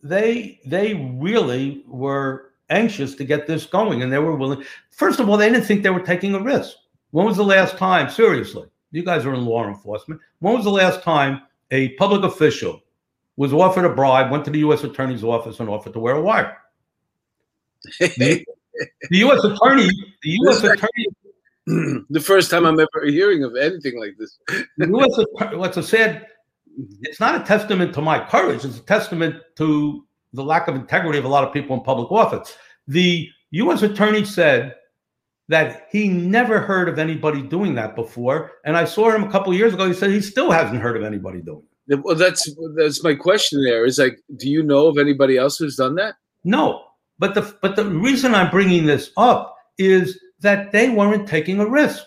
they 0.03 0.59
they 0.65 0.93
really 1.19 1.83
were 1.87 2.51
anxious 2.69 3.15
to 3.15 3.23
get 3.23 3.47
this 3.47 3.65
going 3.65 4.03
and 4.03 4.11
they 4.11 4.19
were 4.19 4.35
willing 4.35 4.63
first 4.91 5.19
of 5.19 5.27
all 5.27 5.37
they 5.37 5.49
didn't 5.49 5.65
think 5.65 5.81
they 5.81 5.89
were 5.89 5.99
taking 5.99 6.35
a 6.35 6.39
risk 6.39 6.75
when 7.11 7.25
was 7.25 7.37
the 7.37 7.43
last 7.43 7.77
time 7.77 8.09
seriously 8.09 8.67
you 8.91 9.03
guys 9.03 9.25
are 9.25 9.33
in 9.33 9.45
law 9.45 9.67
enforcement 9.67 10.21
when 10.39 10.53
was 10.53 10.63
the 10.63 10.69
last 10.69 11.01
time 11.01 11.41
a 11.71 11.89
public 11.95 12.23
official 12.23 12.79
was 13.37 13.53
offered 13.53 13.85
a 13.85 13.89
bribe 13.89 14.31
went 14.31 14.45
to 14.45 14.51
the 14.51 14.59
u.s 14.59 14.83
attorney's 14.83 15.23
office 15.23 15.59
and 15.59 15.69
offered 15.69 15.93
to 15.93 15.99
wear 15.99 16.15
a 16.15 16.21
wire 16.21 16.57
the 19.09 19.17
u.s 19.17 19.43
attorney 19.43 19.87
the 20.23 20.29
u.s 20.29 20.63
attorney 20.63 21.07
the 22.09 22.19
first 22.19 22.49
time 22.49 22.65
i'm 22.65 22.79
ever 22.79 23.05
hearing 23.05 23.43
of 23.43 23.55
anything 23.55 23.99
like 23.99 24.15
this 24.17 24.39
the 24.77 24.87
U.S. 24.87 25.53
what's 25.53 25.77
a 25.77 25.83
sad 25.83 26.25
it's 27.01 27.19
not 27.19 27.41
a 27.41 27.43
testament 27.43 27.93
to 27.93 28.01
my 28.01 28.23
courage. 28.25 28.65
It's 28.65 28.77
a 28.77 28.83
testament 28.83 29.35
to 29.57 30.05
the 30.33 30.43
lack 30.43 30.67
of 30.67 30.75
integrity 30.75 31.17
of 31.19 31.25
a 31.25 31.29
lot 31.29 31.43
of 31.43 31.53
people 31.53 31.75
in 31.75 31.83
public 31.83 32.11
office. 32.11 32.55
The 32.87 33.27
U.S. 33.51 33.81
attorney 33.81 34.25
said 34.25 34.75
that 35.47 35.87
he 35.91 36.07
never 36.07 36.59
heard 36.59 36.87
of 36.87 36.99
anybody 36.99 37.41
doing 37.41 37.75
that 37.75 37.95
before, 37.95 38.51
and 38.65 38.77
I 38.77 38.85
saw 38.85 39.09
him 39.11 39.23
a 39.23 39.31
couple 39.31 39.53
years 39.53 39.73
ago. 39.73 39.87
He 39.87 39.93
said 39.93 40.11
he 40.11 40.21
still 40.21 40.51
hasn't 40.51 40.81
heard 40.81 40.95
of 40.95 41.03
anybody 41.03 41.41
doing 41.41 41.63
it. 41.87 42.03
Well, 42.03 42.15
that's 42.15 42.49
that's 42.75 43.03
my 43.03 43.15
question. 43.15 43.63
There 43.63 43.85
is 43.85 43.97
like, 43.97 44.19
do 44.35 44.47
you 44.47 44.61
know 44.61 44.87
of 44.87 44.97
anybody 44.97 45.37
else 45.37 45.57
who's 45.57 45.75
done 45.75 45.95
that? 45.95 46.15
No, 46.43 46.83
but 47.19 47.35
the 47.35 47.55
but 47.61 47.75
the 47.75 47.85
reason 47.85 48.33
I'm 48.33 48.49
bringing 48.49 48.85
this 48.85 49.11
up 49.17 49.55
is 49.77 50.19
that 50.39 50.71
they 50.71 50.89
weren't 50.89 51.27
taking 51.27 51.59
a 51.59 51.69
risk. 51.69 52.03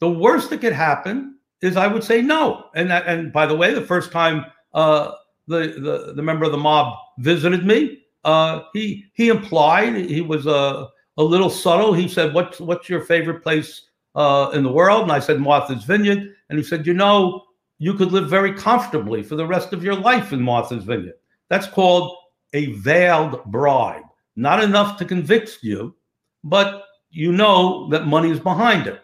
The 0.00 0.10
worst 0.10 0.50
that 0.50 0.60
could 0.60 0.72
happen 0.72 1.38
is 1.62 1.76
I 1.76 1.86
would 1.86 2.04
say 2.04 2.20
no. 2.20 2.66
And 2.74 2.90
that, 2.90 3.06
and 3.06 3.32
by 3.32 3.46
the 3.46 3.56
way, 3.56 3.72
the 3.72 3.80
first 3.80 4.12
time 4.12 4.44
uh, 4.74 5.12
the, 5.46 5.58
the 5.78 6.12
the 6.14 6.22
member 6.22 6.44
of 6.44 6.52
the 6.52 6.58
mob 6.58 6.96
visited 7.18 7.64
me, 7.64 8.02
uh, 8.24 8.62
he 8.72 9.06
he 9.14 9.28
implied 9.28 9.96
he 9.96 10.20
was 10.20 10.46
a 10.46 10.88
a 11.16 11.22
little 11.22 11.50
subtle. 11.50 11.94
He 11.94 12.08
said, 12.08 12.34
"What's 12.34 12.60
what's 12.60 12.88
your 12.88 13.00
favorite 13.00 13.42
place 13.42 13.82
uh, 14.14 14.50
in 14.52 14.64
the 14.64 14.72
world?" 14.72 15.04
And 15.04 15.12
I 15.12 15.20
said, 15.20 15.40
"Martha's 15.40 15.84
Vineyard." 15.84 16.34
And 16.50 16.58
he 16.58 16.64
said, 16.64 16.86
"You 16.86 16.94
know, 16.94 17.44
you 17.78 17.94
could 17.94 18.12
live 18.12 18.28
very 18.28 18.52
comfortably 18.52 19.22
for 19.22 19.36
the 19.36 19.46
rest 19.46 19.72
of 19.72 19.84
your 19.84 19.94
life 19.94 20.32
in 20.32 20.42
Martha's 20.42 20.84
Vineyard. 20.84 21.14
That's 21.48 21.66
called 21.66 22.16
a 22.52 22.72
veiled 22.72 23.44
bribe. 23.46 24.02
Not 24.36 24.62
enough 24.62 24.98
to 24.98 25.04
convict 25.04 25.58
you, 25.62 25.96
but 26.44 26.84
you 27.10 27.32
know 27.32 27.88
that 27.90 28.06
money 28.06 28.30
is 28.30 28.40
behind 28.40 28.86
it." 28.86 29.00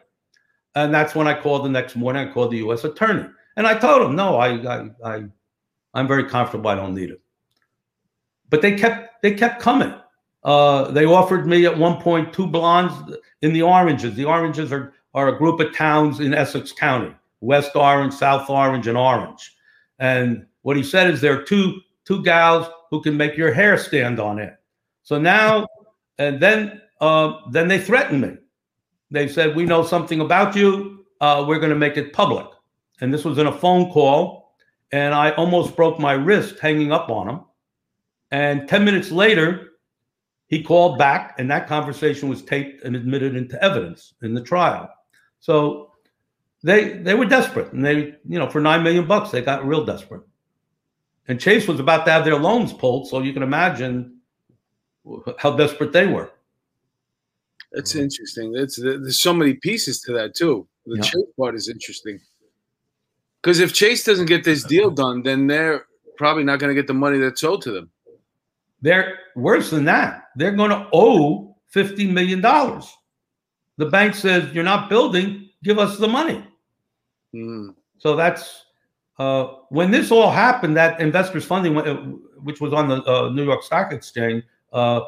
And 0.75 0.93
that's 0.93 1.15
when 1.15 1.27
I 1.27 1.39
called 1.39 1.65
the 1.65 1.69
next 1.69 1.97
morning. 1.97 2.29
I 2.29 2.33
called 2.33 2.53
the 2.53 2.59
U.S. 2.59 2.85
attorney, 2.85 3.27
and 3.57 3.67
I 3.67 3.79
told 3.79 4.03
him, 4.03 4.15
"No, 4.17 4.37
I, 4.37 4.49
I, 4.49 4.91
I 5.05 5.25
I'm 5.95 6.09
very 6.09 6.25
comfortable. 6.25 6.71
I 6.71 6.75
don't 6.75 6.95
need 6.95 7.11
it." 7.11 7.21
But 8.51 8.63
they 8.63 8.77
kept 8.77 9.23
they 9.23 9.35
kept 9.35 9.61
coming. 9.61 9.95
Uh, 10.45 10.91
they 10.91 11.05
offered 11.05 11.47
me 11.47 11.67
at 11.67 11.79
one 11.79 12.01
point 12.01 12.33
two 12.33 12.47
blondes 12.47 13.17
in 13.43 13.53
the 13.53 13.63
Oranges. 13.63 14.15
The 14.15 14.25
Oranges 14.25 14.73
are 14.73 14.93
are 15.15 15.29
a 15.29 15.39
group 15.39 15.61
of 15.61 15.75
towns 15.75 16.21
in 16.21 16.35
Essex 16.35 16.73
County: 16.73 17.15
West 17.41 17.75
Orange, 17.75 18.15
South 18.15 18.49
Orange, 18.51 18.87
and 18.87 18.99
Orange. 18.99 19.55
And 19.99 20.47
what 20.63 20.77
he 20.77 20.83
said 20.83 21.11
is 21.11 21.21
there 21.21 21.39
are 21.39 21.45
two 21.45 21.81
two 22.05 22.23
gals 22.23 22.67
who 22.91 23.01
can 23.01 23.17
make 23.17 23.37
your 23.37 23.53
hair 23.53 23.79
stand 23.79 24.19
on 24.19 24.41
end. 24.41 24.57
So 25.03 25.19
now, 25.19 25.67
and 26.19 26.41
then 26.41 26.81
uh, 27.01 27.41
then 27.51 27.69
they 27.69 27.79
threatened 27.79 28.21
me. 28.21 28.37
They 29.11 29.29
said, 29.29 29.57
We 29.57 29.65
know 29.65 29.85
something 29.85 30.21
about 30.21 30.55
you. 30.57 31.05
Uh, 31.21 31.45
we're 31.47 31.59
going 31.59 31.71
to 31.71 31.77
make 31.77 31.97
it 31.97 32.13
public. 32.13 32.47
And 33.01 33.13
this 33.13 33.25
was 33.25 33.39
in 33.39 33.47
a 33.47 33.53
phone 33.53 33.91
call. 33.91 34.55
And 34.93 35.15
I 35.15 35.31
almost 35.33 35.75
broke 35.75 35.99
my 35.99 36.13
wrist 36.13 36.59
hanging 36.61 36.93
up 36.93 37.09
on 37.09 37.29
him. 37.29 37.41
And 38.31 38.69
10 38.69 38.85
minutes 38.85 39.11
later, 39.11 39.73
he 40.53 40.63
called 40.63 40.99
back, 40.99 41.35
and 41.39 41.51
that 41.51 41.67
conversation 41.67 42.29
was 42.29 42.43
taped 42.43 42.85
and 42.85 42.95
admitted 42.95 43.37
into 43.37 43.63
evidence 43.65 44.13
in 44.21 44.35
the 44.35 44.43
trial. 44.43 44.87
So 45.41 45.93
they 46.63 46.99
they 46.99 47.15
were 47.15 47.25
desperate, 47.25 47.73
and 47.73 47.83
they 47.83 48.17
you 48.29 48.39
know 48.39 48.51
for 48.51 48.61
nine 48.61 48.83
million 48.83 49.07
bucks 49.07 49.31
they 49.31 49.41
got 49.41 49.67
real 49.67 49.83
desperate. 49.85 50.23
And 51.27 51.41
Chase 51.41 51.67
was 51.67 51.81
about 51.81 52.05
to 52.05 52.13
have 52.13 52.27
their 52.27 52.37
loans 52.37 52.73
pulled, 52.73 53.09
so 53.09 53.23
you 53.23 53.33
can 53.33 53.43
imagine 53.43 54.19
how 55.39 55.57
desperate 55.57 55.93
they 55.93 56.07
were. 56.07 56.31
That's 57.73 57.95
interesting. 57.95 58.53
That's 58.53 58.77
there's 58.77 59.23
so 59.23 59.33
many 59.33 59.55
pieces 59.55 60.01
to 60.03 60.13
that 60.13 60.35
too. 60.35 60.69
The 60.87 60.97
Yeah. 60.97 61.03
Chase 61.03 61.33
part 61.39 61.55
is 61.55 61.69
interesting. 61.69 62.21
Because 63.41 63.59
if 63.61 63.73
Chase 63.73 64.05
doesn't 64.05 64.27
get 64.27 64.45
this 64.45 64.63
deal 64.63 64.91
done, 64.91 65.23
then 65.23 65.47
they're 65.47 65.87
probably 66.17 66.45
not 66.45 66.59
going 66.59 66.69
to 66.69 66.81
get 66.81 66.87
the 66.87 66.95
money 66.95 67.19
that's 67.19 67.43
owed 67.43 67.63
to 67.63 67.73
them. 67.73 67.91
They're 68.83 69.19
worse 69.37 69.71
than 69.71 69.85
that. 69.87 70.25
They're 70.37 70.53
going 70.53 70.71
to 70.71 70.89
owe 70.93 71.57
fifty 71.69 72.07
million 72.07 72.41
dollars. 72.41 72.93
The 73.79 73.87
bank 73.87 74.15
says 74.15 74.53
you're 74.53 74.65
not 74.65 74.89
building. 74.89 75.49
Give 75.65 75.79
us 75.79 75.99
the 75.99 76.09
money. 76.09 76.45
Mm. 77.35 77.75
So 77.99 78.17
that's 78.17 78.67
uh, 79.19 79.45
when 79.71 79.91
this 79.91 80.11
all 80.11 80.31
happened. 80.31 80.77
That 80.77 81.01
investors 81.01 81.45
funding, 81.45 81.77
uh, 81.77 81.95
which 82.43 82.61
was 82.61 82.73
on 82.73 82.89
the 82.89 83.03
uh, 83.05 83.31
New 83.31 83.45
York 83.45 83.63
Stock 83.63 83.93
Exchange, 83.93 84.45
uh, 84.73 85.01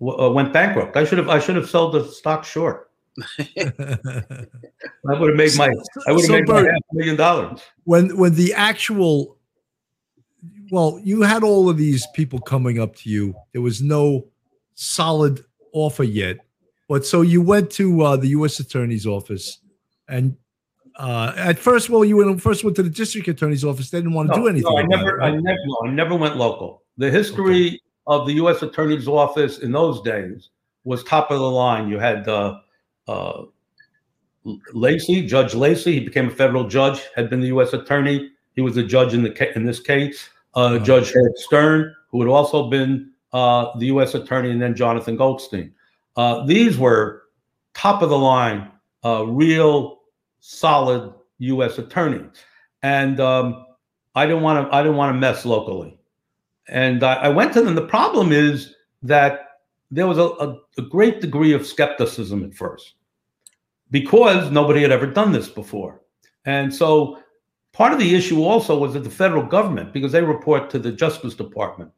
w- 0.00 0.18
uh, 0.18 0.30
went 0.30 0.52
bankrupt. 0.52 0.96
I 0.96 1.04
should 1.04 1.18
have 1.18 1.28
I 1.28 1.38
should 1.38 1.56
have 1.56 1.68
sold 1.68 1.94
the 1.94 2.04
stock 2.04 2.44
short. 2.44 2.90
I 3.48 5.18
would 5.18 5.30
have 5.30 5.36
made 5.36 5.56
my 5.56 5.72
I 6.08 6.12
would 6.12 6.22
have 6.22 6.26
So, 6.26 6.32
made 6.32 6.48
my 6.48 6.56
half 6.62 6.66
a 6.66 6.94
million 6.94 7.16
dollars. 7.16 7.60
when 7.84 8.16
when 8.16 8.34
the 8.34 8.52
actual 8.54 9.38
well 10.70 11.00
you 11.02 11.22
had 11.22 11.42
all 11.44 11.68
of 11.68 11.76
these 11.76 12.06
people 12.14 12.40
coming 12.40 12.80
up 12.80 12.96
to 12.96 13.10
you 13.10 13.34
there 13.52 13.62
was 13.62 13.80
no 13.82 14.26
solid 14.74 15.44
offer 15.72 16.02
yet 16.04 16.38
but 16.88 17.06
so 17.06 17.20
you 17.22 17.40
went 17.42 17.70
to 17.70 18.02
uh, 18.02 18.16
the 18.16 18.28
u.s 18.28 18.58
attorney's 18.60 19.06
office 19.06 19.58
and 20.08 20.36
uh, 20.96 21.32
at 21.36 21.58
first 21.58 21.90
well 21.90 22.04
you 22.04 22.16
went 22.16 22.40
first 22.42 22.64
went 22.64 22.74
to 22.76 22.82
the 22.82 22.90
district 22.90 23.28
attorney's 23.28 23.64
office 23.64 23.90
they 23.90 23.98
didn't 23.98 24.12
want 24.14 24.28
to 24.32 24.34
do 24.40 24.48
anything 24.48 24.70
No, 24.72 24.78
I 24.78 24.82
never, 24.86 25.20
it, 25.20 25.22
I 25.22 25.30
never, 25.30 25.58
no, 25.66 25.78
I 25.84 25.90
never 25.90 26.14
went 26.16 26.36
local. 26.36 26.82
The 26.98 27.10
history 27.10 27.80
of 28.06 28.26
the 28.26 28.34
U.S. 28.34 28.62
Attorney's 28.62 29.08
Office 29.08 29.58
in 29.58 29.72
those 29.72 30.00
days 30.02 30.50
was 30.84 31.02
top 31.04 31.30
of 31.30 31.38
the 31.38 31.50
line. 31.50 31.88
You 31.88 31.98
had 31.98 32.28
uh, 32.28 32.58
uh, 33.08 33.44
Lacey, 34.72 35.26
Judge 35.26 35.54
Lacey. 35.54 35.92
He 35.94 36.00
became 36.00 36.28
a 36.28 36.30
federal 36.30 36.68
judge. 36.68 37.00
Had 37.16 37.30
been 37.30 37.40
the 37.40 37.46
U.S. 37.48 37.72
Attorney. 37.72 38.30
He 38.54 38.60
was 38.60 38.76
a 38.76 38.82
judge 38.82 39.14
in 39.14 39.22
the 39.22 39.30
ca- 39.30 39.52
in 39.56 39.64
this 39.64 39.80
case. 39.80 40.28
Uh, 40.54 40.74
Oh. 40.74 40.78
Judge 40.78 41.08
Ed 41.16 41.36
Stern, 41.36 41.94
who 42.10 42.20
had 42.20 42.28
also 42.30 42.68
been 42.70 43.10
uh, 43.32 43.76
the 43.78 43.86
U.S. 43.86 44.14
Attorney, 44.14 44.50
and 44.50 44.62
then 44.62 44.74
Jonathan 44.76 45.16
Goldstein. 45.16 45.74
Uh, 46.16 46.44
these 46.46 46.78
were 46.78 47.22
top 47.74 48.02
of 48.02 48.08
the 48.10 48.18
line, 48.18 48.70
uh, 49.04 49.26
real 49.26 50.02
solid 50.38 51.12
U.S. 51.38 51.78
attorneys, 51.78 52.30
and 52.82 53.18
um, 53.18 53.66
I 54.14 54.26
didn't 54.26 54.42
want 54.42 54.68
to. 54.68 54.74
I 54.76 54.82
didn't 54.82 54.96
want 54.96 55.12
to 55.12 55.18
mess 55.18 55.44
locally, 55.44 55.98
and 56.68 57.02
I, 57.02 57.14
I 57.14 57.28
went 57.28 57.52
to 57.54 57.62
them. 57.62 57.74
The 57.74 57.86
problem 57.86 58.32
is 58.32 58.74
that 59.02 59.40
there 59.90 60.06
was 60.06 60.18
a, 60.18 60.22
a, 60.22 60.58
a 60.78 60.82
great 60.82 61.20
degree 61.20 61.52
of 61.52 61.66
skepticism 61.66 62.44
at 62.44 62.54
first 62.54 62.94
because 63.90 64.50
nobody 64.50 64.82
had 64.82 64.92
ever 64.92 65.06
done 65.06 65.32
this 65.32 65.48
before, 65.48 66.00
and 66.44 66.74
so 66.74 67.18
part 67.72 67.92
of 67.92 67.98
the 67.98 68.14
issue 68.14 68.42
also 68.42 68.78
was 68.78 68.94
that 68.94 69.04
the 69.04 69.10
federal 69.10 69.42
government, 69.42 69.92
because 69.92 70.12
they 70.12 70.22
report 70.22 70.70
to 70.70 70.78
the 70.78 70.92
Justice 70.92 71.34
Department, 71.34 71.90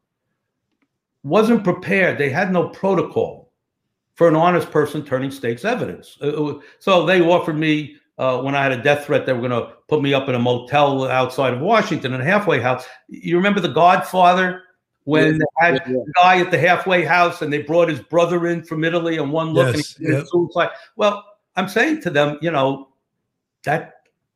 wasn't 1.23 1.63
prepared. 1.63 2.17
They 2.17 2.29
had 2.29 2.51
no 2.51 2.69
protocol 2.69 3.51
for 4.15 4.27
an 4.27 4.35
honest 4.35 4.71
person 4.71 5.05
turning 5.05 5.29
state's 5.29 5.65
evidence. 5.65 6.17
Uh, 6.21 6.27
uh, 6.29 6.59
So 6.79 7.05
they 7.05 7.21
offered 7.21 7.57
me 7.57 7.97
uh, 8.17 8.41
when 8.41 8.55
I 8.55 8.63
had 8.63 8.71
a 8.71 8.81
death 8.81 9.05
threat, 9.05 9.25
they 9.25 9.33
were 9.33 9.47
going 9.47 9.51
to 9.51 9.73
put 9.87 10.01
me 10.01 10.13
up 10.13 10.27
in 10.27 10.35
a 10.35 10.39
motel 10.39 11.05
outside 11.07 11.53
of 11.53 11.59
Washington 11.61 12.13
in 12.13 12.21
a 12.21 12.25
halfway 12.25 12.59
house. 12.59 12.85
You 13.07 13.37
remember 13.37 13.59
The 13.59 13.69
Godfather 13.69 14.63
when 15.03 15.33
Yeah, 15.33 15.37
they 15.39 15.65
had 15.65 15.73
yeah, 15.75 15.93
yeah. 15.93 16.03
the 16.05 16.13
guy 16.15 16.39
at 16.41 16.51
the 16.51 16.57
halfway 16.57 17.05
house 17.05 17.41
and 17.41 17.53
they 17.53 17.61
brought 17.61 17.89
his 17.89 17.99
brother 17.99 18.47
in 18.47 18.63
from 18.63 18.83
Italy 18.83 19.17
and 19.17 19.31
one 19.31 19.51
look 19.51 19.75
Yes, 19.75 19.97
and 19.97 20.09
yep. 20.09 20.25
suicide. 20.27 20.69
Well, 20.95 21.23
I'm 21.55 21.67
saying 21.67 22.01
to 22.01 22.09
them, 22.09 22.37
you 22.41 22.51
know, 22.51 22.89
that 23.63 23.93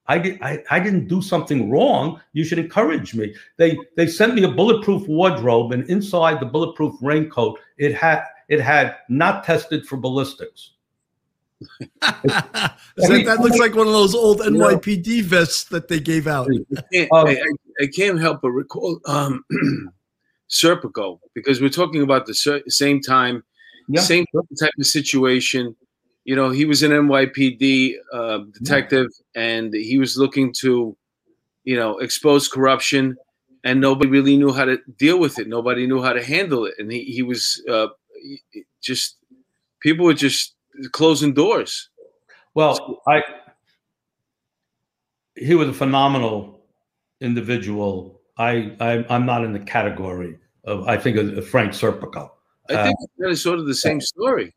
I 0.08 0.18
did 0.18 0.42
I, 0.42 0.64
I 0.70 0.80
didn't 0.80 1.08
do 1.08 1.22
something 1.22 1.70
wrong. 1.70 2.22
You 2.34 2.44
should 2.44 2.60
encourage 2.60 3.14
me. 3.14 3.34
They 3.58 3.78
they 3.96 4.08
sent 4.08 4.34
me 4.36 4.44
a 4.44 4.48
bulletproof 4.52 5.08
wardrobe, 5.08 5.72
and 5.72 5.90
inside 5.90 6.40
the 6.40 6.46
bulletproof 6.46 6.96
raincoat, 7.02 7.60
it 7.78 7.94
had 7.94 8.24
it 8.50 8.60
had 8.60 8.98
not 9.10 9.44
tested 9.44 9.86
for 9.86 9.98
ballistics. 9.98 10.72
That, 12.02 12.76
that 13.26 13.38
looks 13.42 13.58
like 13.58 13.76
one 13.76 13.88
of 13.88 13.94
those 13.94 14.16
old 14.16 14.40
NYPD 14.42 15.24
vests 15.24 15.66
that 15.66 15.88
they 15.88 16.00
gave 16.00 16.28
out. 16.28 16.50
I 16.78 16.82
can't, 16.94 17.12
Um, 17.12 17.28
I, 17.28 17.32
I- 17.32 17.84
I 17.84 17.88
can't 17.88 18.20
help 18.20 18.42
but 18.42 18.52
recall 18.52 19.00
um, 19.06 19.44
Serpico 20.50 21.20
because 21.34 21.62
we're 21.62 21.70
talking 21.70 22.02
about 22.04 22.26
the 22.26 22.34
ser- 22.34 22.62
same 22.68 23.02
time, 23.02 23.44
Yeah, 23.88 24.02
same 24.02 24.26
type 24.60 24.72
of 24.78 24.86
situation. 24.86 25.76
You 26.26 26.36
know, 26.36 26.52
he 26.52 26.66
was 26.66 26.84
an 26.84 26.92
NYPD 26.92 27.96
uh, 28.14 28.40
detective, 28.54 29.08
and 29.36 29.74
he 29.74 29.98
was 29.98 30.18
looking 30.18 30.54
to, 30.60 30.96
you 31.64 31.76
know, 31.76 31.98
expose 32.00 32.48
corruption, 32.48 33.16
and 33.64 33.82
nobody 33.82 34.10
really 34.12 34.38
knew 34.38 34.52
how 34.54 34.66
to 34.66 34.78
deal 34.98 35.18
with 35.18 35.40
it. 35.40 35.48
Nobody 35.48 35.88
knew 35.88 36.04
how 36.04 36.14
to 36.14 36.24
handle 36.24 36.66
it, 36.66 36.76
and 36.78 36.92
he 36.92 37.04
he 37.06 37.24
was 37.24 37.64
uh, 37.68 37.88
just 38.82 39.18
people 39.80 40.06
were 40.06 40.14
just 40.14 40.54
closing 40.92 41.34
doors. 41.34 41.90
Well, 42.54 43.02
I 43.08 43.22
he 45.36 45.56
was 45.56 45.70
a 45.70 45.74
phenomenal 45.74 46.62
individual. 47.20 48.22
I, 48.38 48.76
I 48.80 49.06
I'm 49.10 49.26
not 49.26 49.44
in 49.44 49.54
the 49.54 49.60
category 49.60 50.38
of 50.66 50.88
I 50.88 50.98
think 50.98 51.18
of 51.18 51.48
Frank 51.48 51.72
Serpico. 51.74 52.32
I 52.70 52.84
think 52.84 52.98
Uh, 53.00 53.06
that 53.20 53.30
is 53.30 53.42
sort 53.42 53.60
of 53.60 53.66
the 53.66 53.76
same 53.76 54.02
story. 54.02 54.54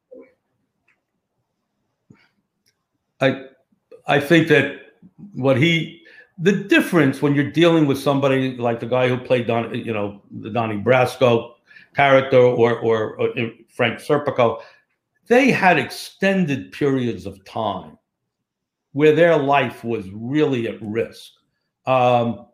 I 3.20 3.44
I 4.06 4.20
think 4.20 4.48
that 4.48 4.80
what 5.34 5.56
he 5.56 6.02
the 6.38 6.52
difference 6.52 7.22
when 7.22 7.34
you're 7.34 7.50
dealing 7.50 7.86
with 7.86 7.98
somebody 7.98 8.56
like 8.56 8.80
the 8.80 8.86
guy 8.86 9.08
who 9.08 9.16
played 9.16 9.46
Don, 9.46 9.72
you 9.74 9.92
know, 9.92 10.20
the 10.40 10.50
Donnie 10.50 10.80
Brasco 10.80 11.54
character 11.94 12.38
or 12.38 12.78
or, 12.80 13.20
or 13.20 13.30
Frank 13.68 14.00
Serpico, 14.00 14.60
they 15.26 15.50
had 15.50 15.78
extended 15.78 16.72
periods 16.72 17.26
of 17.26 17.44
time 17.44 17.98
where 18.92 19.14
their 19.14 19.36
life 19.36 19.84
was 19.84 20.08
really 20.10 20.68
at 20.68 20.80
risk. 20.80 21.32
Um, 21.86 22.46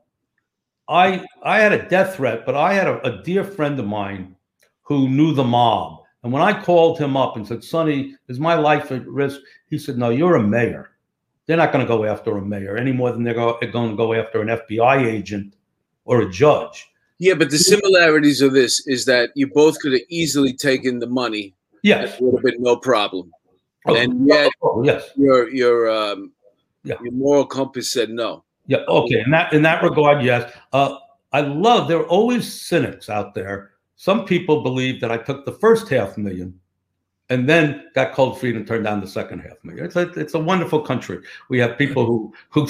I 0.88 1.24
I 1.42 1.60
had 1.60 1.72
a 1.72 1.88
death 1.88 2.16
threat, 2.16 2.44
but 2.44 2.56
I 2.56 2.74
had 2.74 2.88
a, 2.88 3.00
a 3.06 3.22
dear 3.22 3.44
friend 3.44 3.78
of 3.78 3.86
mine 3.86 4.36
who 4.82 5.08
knew 5.08 5.32
the 5.32 5.44
mob. 5.44 6.02
And 6.22 6.32
when 6.32 6.42
I 6.42 6.62
called 6.62 6.98
him 6.98 7.16
up 7.16 7.36
and 7.36 7.46
said, 7.46 7.64
Sonny, 7.64 8.16
is 8.28 8.38
my 8.38 8.54
life 8.54 8.92
at 8.92 9.06
risk? 9.06 9.40
He 9.68 9.78
said, 9.78 9.96
No, 9.96 10.10
you're 10.10 10.36
a 10.36 10.42
mayor. 10.42 10.90
They're 11.46 11.56
not 11.56 11.72
going 11.72 11.84
to 11.84 11.88
go 11.88 12.04
after 12.04 12.36
a 12.36 12.44
mayor 12.44 12.76
any 12.76 12.92
more 12.92 13.10
than 13.12 13.22
they're 13.22 13.34
going 13.34 13.90
to 13.90 13.96
go 13.96 14.14
after 14.14 14.40
an 14.40 14.48
FBI 14.48 15.06
agent 15.06 15.54
or 16.04 16.22
a 16.22 16.30
judge. 16.30 16.88
Yeah, 17.18 17.34
but 17.34 17.50
the 17.50 17.58
similarities 17.58 18.40
of 18.40 18.52
this 18.52 18.86
is 18.86 19.04
that 19.04 19.30
you 19.34 19.46
both 19.46 19.78
could 19.80 19.92
have 19.92 20.02
easily 20.08 20.52
taken 20.52 20.98
the 20.98 21.06
money. 21.06 21.54
Yes. 21.82 22.14
It 22.14 22.22
would 22.22 22.34
have 22.34 22.42
been 22.44 22.62
no 22.62 22.76
problem. 22.76 23.30
Oh, 23.86 23.96
And 23.96 24.26
yet 24.26 24.50
oh, 24.62 24.82
yes. 24.84 25.10
your 25.16 25.50
your 25.50 25.90
um 25.90 26.32
Yeah. 26.84 26.96
your 27.02 27.12
moral 27.12 27.46
compass 27.46 27.90
said 27.92 28.10
no. 28.10 28.44
Yeah. 28.66 28.84
Okay. 28.88 29.20
In 29.24 29.30
that 29.30 29.52
in 29.52 29.62
that 29.62 29.82
regard, 29.82 30.22
yes. 30.22 30.52
Uh, 30.72 30.96
I 31.32 31.40
love. 31.40 31.88
There 31.88 31.98
are 31.98 32.08
always 32.08 32.50
cynics 32.52 33.08
out 33.08 33.34
there. 33.34 33.70
Some 33.96 34.24
people 34.24 34.62
believe 34.62 35.00
that 35.00 35.10
I 35.10 35.16
took 35.18 35.44
the 35.44 35.52
first 35.52 35.88
half 35.88 36.16
million, 36.18 36.58
and 37.28 37.48
then 37.48 37.84
got 37.94 38.12
cold 38.12 38.38
feet 38.40 38.56
and 38.56 38.66
turned 38.66 38.84
down 38.84 39.00
the 39.00 39.06
second 39.06 39.40
half 39.40 39.62
million. 39.62 39.84
It's 39.84 39.96
a 39.96 40.08
it's 40.18 40.34
a 40.34 40.38
wonderful 40.38 40.80
country. 40.80 41.20
We 41.48 41.58
have 41.58 41.78
people 41.78 42.04
who 42.06 42.32
who 42.50 42.66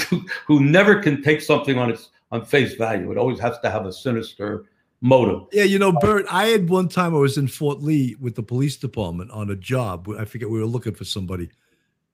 who 0.46 0.60
never 0.60 1.00
can 1.02 1.22
take 1.22 1.40
something 1.40 1.78
on 1.78 1.90
its 1.90 2.10
on 2.32 2.44
face 2.44 2.74
value. 2.74 3.10
It 3.12 3.18
always 3.18 3.40
has 3.40 3.58
to 3.60 3.70
have 3.70 3.86
a 3.86 3.92
sinister 3.92 4.66
motive. 5.00 5.42
Yeah, 5.52 5.64
you 5.64 5.78
know, 5.78 5.92
Bert, 5.92 6.26
I 6.30 6.46
had 6.46 6.68
one 6.68 6.88
time 6.88 7.14
I 7.14 7.18
was 7.18 7.38
in 7.38 7.48
Fort 7.48 7.80
Lee 7.80 8.16
with 8.20 8.34
the 8.34 8.42
police 8.42 8.76
department 8.76 9.30
on 9.30 9.50
a 9.50 9.56
job. 9.56 10.08
I 10.18 10.24
forget 10.24 10.50
we 10.50 10.58
were 10.58 10.66
looking 10.66 10.94
for 10.94 11.04
somebody. 11.04 11.50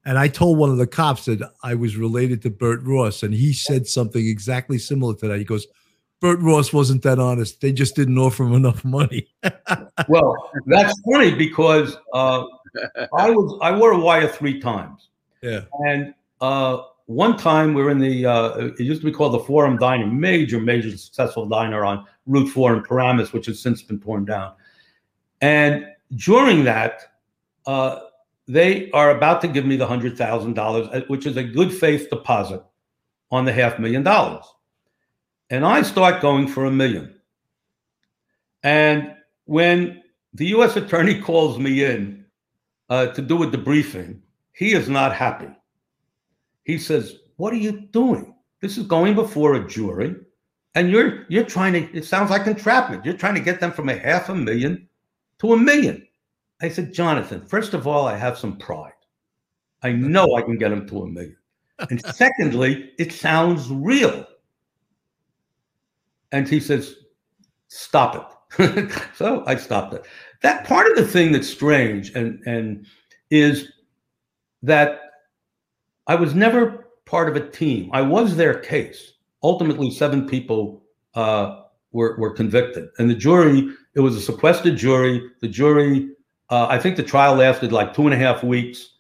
And 0.05 0.19
I 0.19 0.29
told 0.29 0.59
one 0.59 0.71
of 0.71 0.77
the 0.79 0.87
cops 0.87 1.25
that 1.25 1.53
I 1.65 1.75
was 1.75 1.97
related 1.97 2.41
to 2.43 2.51
Bert 2.51 2.81
Ross, 2.85 3.25
and 3.25 3.35
he 3.35 3.53
said 3.53 3.89
something 3.89 4.25
exactly 4.25 4.79
similar 4.79 5.15
to 5.17 5.29
that. 5.29 5.39
He 5.39 5.45
goes, 5.45 5.67
Bert 6.21 6.41
Ross 6.41 6.73
wasn't 6.73 7.03
that 7.03 7.19
honest. 7.19 7.61
They 7.61 7.73
just 7.73 7.97
didn't 7.97 8.17
offer 8.17 8.45
him 8.45 8.55
enough 8.55 8.85
money. 8.85 9.29
Well, 10.09 10.51
that's 10.67 10.93
funny 11.11 11.35
because 11.35 11.97
uh, 12.13 12.45
I 13.17 13.31
was 13.31 13.59
I 13.63 13.77
wore 13.77 13.93
a 13.93 13.99
wire 13.99 14.29
three 14.29 14.61
times. 14.61 15.09
Yeah. 15.43 15.63
And 15.87 16.15
uh, 16.41 16.83
one 17.07 17.37
time 17.37 17.73
we 17.73 17.83
were 17.83 17.91
in 17.91 17.99
the, 17.99 18.27
uh, 18.27 18.57
it 18.59 18.81
used 18.81 19.01
to 19.01 19.07
be 19.07 19.13
called 19.13 19.35
the 19.35 19.41
Forum 19.41 19.79
Diner, 19.79 20.07
major, 20.07 20.61
major 20.61 20.97
successful 20.97 21.47
diner 21.47 21.85
on 21.85 22.05
Route 22.27 22.49
4 22.49 22.77
in 22.77 22.83
Paramus, 22.83 23.33
which 23.33 23.47
has 23.47 23.61
since 23.61 23.83
been 23.83 24.01
torn 24.01 24.25
down. 24.25 24.53
And 25.41 25.87
during 26.17 26.65
that, 26.65 27.03
uh, 27.67 28.01
they 28.49 28.91
are 28.93 29.11
about 29.11 29.41
to 29.43 29.49
give 29.49 29.67
me 29.67 29.77
the 29.77 29.87
hundred 29.87 30.17
thousand 30.17 30.55
dollars, 30.55 30.89
uh, 30.93 31.03
which 31.09 31.27
is 31.27 31.37
a 31.37 31.43
good 31.43 31.73
faith 31.73 32.09
deposit 32.11 32.63
on 33.31 33.45
the 33.45 33.53
half 33.53 33.79
million 33.79 34.03
dollars. 34.03 34.45
And 35.51 35.65
I 35.65 35.83
start 35.83 36.23
going 36.23 36.49
for 36.49 36.65
a 36.65 36.71
million. 36.71 37.15
And 38.63 39.15
when 39.45 40.03
the 40.35 40.47
U.S. 40.47 40.77
attorney 40.77 41.21
calls 41.21 41.59
me 41.59 41.85
in 41.85 42.25
uh, 42.89 43.09
to 43.09 43.23
do 43.23 43.43
a 43.43 43.47
debriefing, 43.47 44.21
he 44.53 44.73
is 44.73 44.89
not 44.89 45.13
happy. 45.15 45.56
He 46.67 46.79
says, 46.79 47.17
"What 47.37 47.53
are 47.53 47.63
you 47.69 47.89
doing? 47.93 48.35
This 48.61 48.77
is 48.77 48.87
going 48.87 49.15
before 49.15 49.55
a 49.55 49.67
jury, 49.67 50.17
and 50.75 50.91
you're 50.91 51.25
you're 51.29 51.45
trying 51.45 51.73
to. 51.75 51.97
It 51.97 52.05
sounds 52.05 52.31
like 52.31 52.47
entrapment. 52.47 53.05
You're 53.05 53.17
trying 53.17 53.37
to 53.37 53.41
get 53.41 53.61
them 53.61 53.71
from 53.71 53.89
a 53.89 53.97
half 53.97 54.29
a 54.29 54.35
million 54.35 54.89
to 55.39 55.53
a 55.53 55.57
million. 55.57 56.07
I 56.61 56.69
said, 56.69 56.93
Jonathan, 56.93 57.47
first 57.47 57.73
of 57.73 57.87
all, 57.87 58.07
I 58.07 58.17
have 58.17 58.37
some 58.37 58.57
pride. 58.57 58.93
I 59.83 59.93
know 59.93 60.35
I 60.35 60.43
can 60.43 60.59
get 60.59 60.71
them 60.71 60.89
to 60.89 61.03
a 61.03 61.07
million. 61.07 61.37
And 61.91 62.05
secondly, 62.15 62.91
it 62.99 63.13
sounds 63.13 63.71
real. 63.71 64.27
And 66.33 66.49
he 66.49 66.61
says, 66.61 66.97
stop 67.69 68.17
it. 68.59 68.91
so 69.15 69.45
I 69.47 69.57
stopped 69.57 69.95
it. 69.95 70.07
That 70.43 70.67
part 70.67 70.91
of 70.91 70.97
the 70.97 71.07
thing 71.07 71.33
that's 71.33 71.49
strange 71.49 72.11
and, 72.15 72.43
and 72.47 72.87
is 73.31 73.71
that 74.63 75.06
I 76.07 76.15
was 76.15 76.35
never 76.35 76.89
part 77.05 77.29
of 77.29 77.37
a 77.37 77.49
team. 77.49 77.91
I 77.93 78.03
was 78.03 78.37
their 78.37 78.59
case. 78.59 79.13
Ultimately, 79.43 79.91
seven 79.91 80.29
people 80.29 80.83
uh, 81.15 81.63
were, 81.93 82.17
were 82.19 82.31
convicted. 82.31 82.89
And 82.99 83.09
the 83.11 83.15
jury, 83.15 83.71
it 83.95 84.01
was 84.01 84.17
a 84.17 84.21
sequestered 84.21 84.77
jury. 84.77 85.31
The 85.41 85.49
jury, 85.49 86.11
uh, 86.51 86.67
I 86.69 86.79
think 86.79 86.97
the 86.97 87.03
trial 87.03 87.35
lasted 87.37 87.73
like 87.73 87.95
two 87.95 88.03
and 88.03 88.15
a 88.15 88.17
half 88.17 88.43
weeks. 88.43 88.95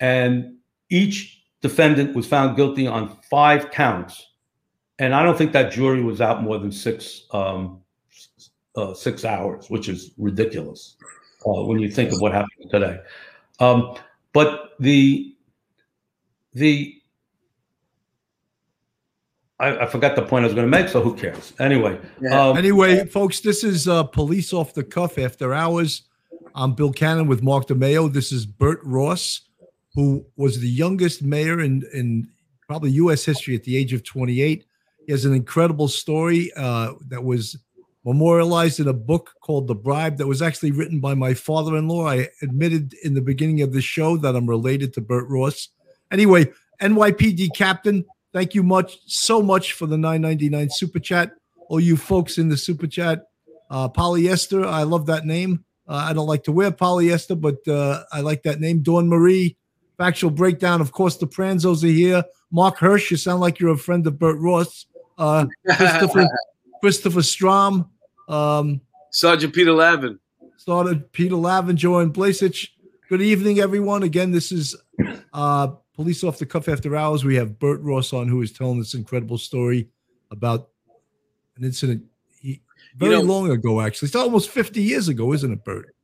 And 0.00 0.56
each 0.90 1.44
defendant 1.62 2.14
was 2.14 2.26
found 2.26 2.56
guilty 2.56 2.86
on 2.86 3.16
five 3.30 3.70
counts. 3.70 4.26
And 4.98 5.14
I 5.14 5.22
don't 5.22 5.36
think 5.36 5.52
that 5.52 5.72
jury 5.72 6.02
was 6.02 6.20
out 6.20 6.42
more 6.42 6.58
than 6.58 6.72
six 6.72 7.26
um, 7.32 7.80
uh, 8.76 8.94
six 8.94 9.24
hours, 9.24 9.70
which 9.70 9.88
is 9.88 10.12
ridiculous 10.18 10.96
uh, 11.46 11.62
when 11.64 11.78
you 11.78 11.90
think 11.90 12.12
of 12.12 12.20
what 12.20 12.32
happened 12.32 12.70
today. 12.70 12.98
Um, 13.58 13.96
but 14.32 14.74
the 14.80 15.35
the 16.56 16.98
I, 19.58 19.84
I, 19.84 19.86
forgot 19.86 20.16
the 20.16 20.22
point 20.22 20.44
I 20.44 20.48
was 20.48 20.54
going 20.54 20.70
to 20.70 20.78
make, 20.78 20.88
so 20.88 21.00
who 21.00 21.14
cares? 21.14 21.54
Anyway. 21.58 21.98
Yeah. 22.20 22.48
Um, 22.48 22.58
anyway, 22.58 23.06
folks, 23.06 23.40
this 23.40 23.64
is 23.64 23.88
uh, 23.88 24.04
Police 24.04 24.52
Off 24.52 24.74
the 24.74 24.84
Cuff 24.84 25.18
After 25.18 25.54
Hours. 25.54 26.02
I'm 26.54 26.74
Bill 26.74 26.92
Cannon 26.92 27.26
with 27.26 27.42
Mark 27.42 27.66
DeMeo. 27.66 28.12
This 28.12 28.32
is 28.32 28.44
Bert 28.44 28.80
Ross, 28.82 29.42
who 29.94 30.26
was 30.36 30.60
the 30.60 30.68
youngest 30.68 31.22
mayor 31.22 31.60
in, 31.60 31.82
in 31.94 32.28
probably 32.66 32.90
U.S. 32.92 33.24
history 33.24 33.54
at 33.54 33.64
the 33.64 33.76
age 33.76 33.94
of 33.94 34.04
28. 34.04 34.66
He 35.06 35.12
has 35.12 35.24
an 35.24 35.34
incredible 35.34 35.88
story 35.88 36.52
uh, 36.54 36.92
that 37.08 37.24
was 37.24 37.56
memorialized 38.04 38.80
in 38.80 38.88
a 38.88 38.94
book 38.94 39.34
called 39.40 39.68
The 39.68 39.74
Bribe 39.74 40.18
that 40.18 40.26
was 40.26 40.42
actually 40.42 40.72
written 40.72 41.00
by 41.00 41.14
my 41.14 41.32
father 41.32 41.76
in 41.76 41.88
law. 41.88 42.08
I 42.08 42.28
admitted 42.42 42.94
in 43.04 43.14
the 43.14 43.22
beginning 43.22 43.62
of 43.62 43.72
the 43.72 43.80
show 43.80 44.18
that 44.18 44.36
I'm 44.36 44.48
related 44.48 44.92
to 44.94 45.00
Bert 45.00 45.26
Ross. 45.28 45.68
Anyway, 46.10 46.52
NYPD 46.80 47.54
captain, 47.54 48.04
thank 48.32 48.54
you 48.54 48.62
much 48.62 48.98
so 49.06 49.42
much 49.42 49.72
for 49.72 49.86
the 49.86 49.98
999 49.98 50.70
super 50.70 50.98
chat. 50.98 51.32
All 51.68 51.80
you 51.80 51.96
folks 51.96 52.38
in 52.38 52.48
the 52.48 52.56
super 52.56 52.86
chat, 52.86 53.26
uh, 53.70 53.88
polyester, 53.88 54.64
I 54.66 54.84
love 54.84 55.06
that 55.06 55.24
name. 55.24 55.64
Uh, 55.88 56.06
I 56.08 56.12
don't 56.12 56.26
like 56.26 56.44
to 56.44 56.52
wear 56.52 56.70
polyester, 56.70 57.40
but 57.40 57.66
uh, 57.68 58.04
I 58.12 58.20
like 58.20 58.42
that 58.42 58.60
name. 58.60 58.80
Dawn 58.80 59.08
Marie, 59.08 59.56
factual 59.96 60.30
breakdown. 60.30 60.80
Of 60.80 60.92
course, 60.92 61.16
the 61.16 61.26
Pranzos 61.26 61.82
are 61.84 61.88
here. 61.88 62.24
Mark 62.50 62.78
Hirsch, 62.78 63.10
you 63.10 63.16
sound 63.16 63.40
like 63.40 63.58
you're 63.58 63.72
a 63.72 63.78
friend 63.78 64.06
of 64.06 64.18
Bert 64.18 64.38
Ross. 64.38 64.86
Uh, 65.18 65.46
Christopher, 65.64 66.28
Christopher 66.80 67.22
Strom, 67.22 67.90
um, 68.28 68.80
Sergeant 69.10 69.54
Peter 69.54 69.72
Lavin. 69.72 70.18
Started 70.56 71.10
Peter 71.12 71.36
Lavin, 71.36 71.76
Joanne 71.76 72.12
Blasich. 72.12 72.68
Good 73.08 73.22
evening, 73.22 73.60
everyone. 73.60 74.02
Again, 74.02 74.32
this 74.32 74.50
is 74.52 74.76
uh, 75.32 75.68
Police 75.96 76.22
Off 76.22 76.38
the 76.38 76.46
Cuff 76.46 76.68
After 76.68 76.94
Hours. 76.94 77.24
We 77.24 77.34
have 77.36 77.58
Bert 77.58 77.80
Ross 77.80 78.12
on, 78.12 78.28
who 78.28 78.42
is 78.42 78.52
telling 78.52 78.78
this 78.78 78.94
incredible 78.94 79.38
story 79.38 79.88
about 80.30 80.68
an 81.56 81.64
incident 81.64 82.04
he, 82.40 82.60
very 82.96 83.12
you 83.12 83.18
know, 83.18 83.24
long 83.24 83.50
ago, 83.50 83.80
actually. 83.80 84.06
It's 84.06 84.16
almost 84.16 84.50
50 84.50 84.82
years 84.82 85.08
ago, 85.08 85.32
isn't 85.32 85.50
it, 85.50 85.64
Bert? 85.64 85.94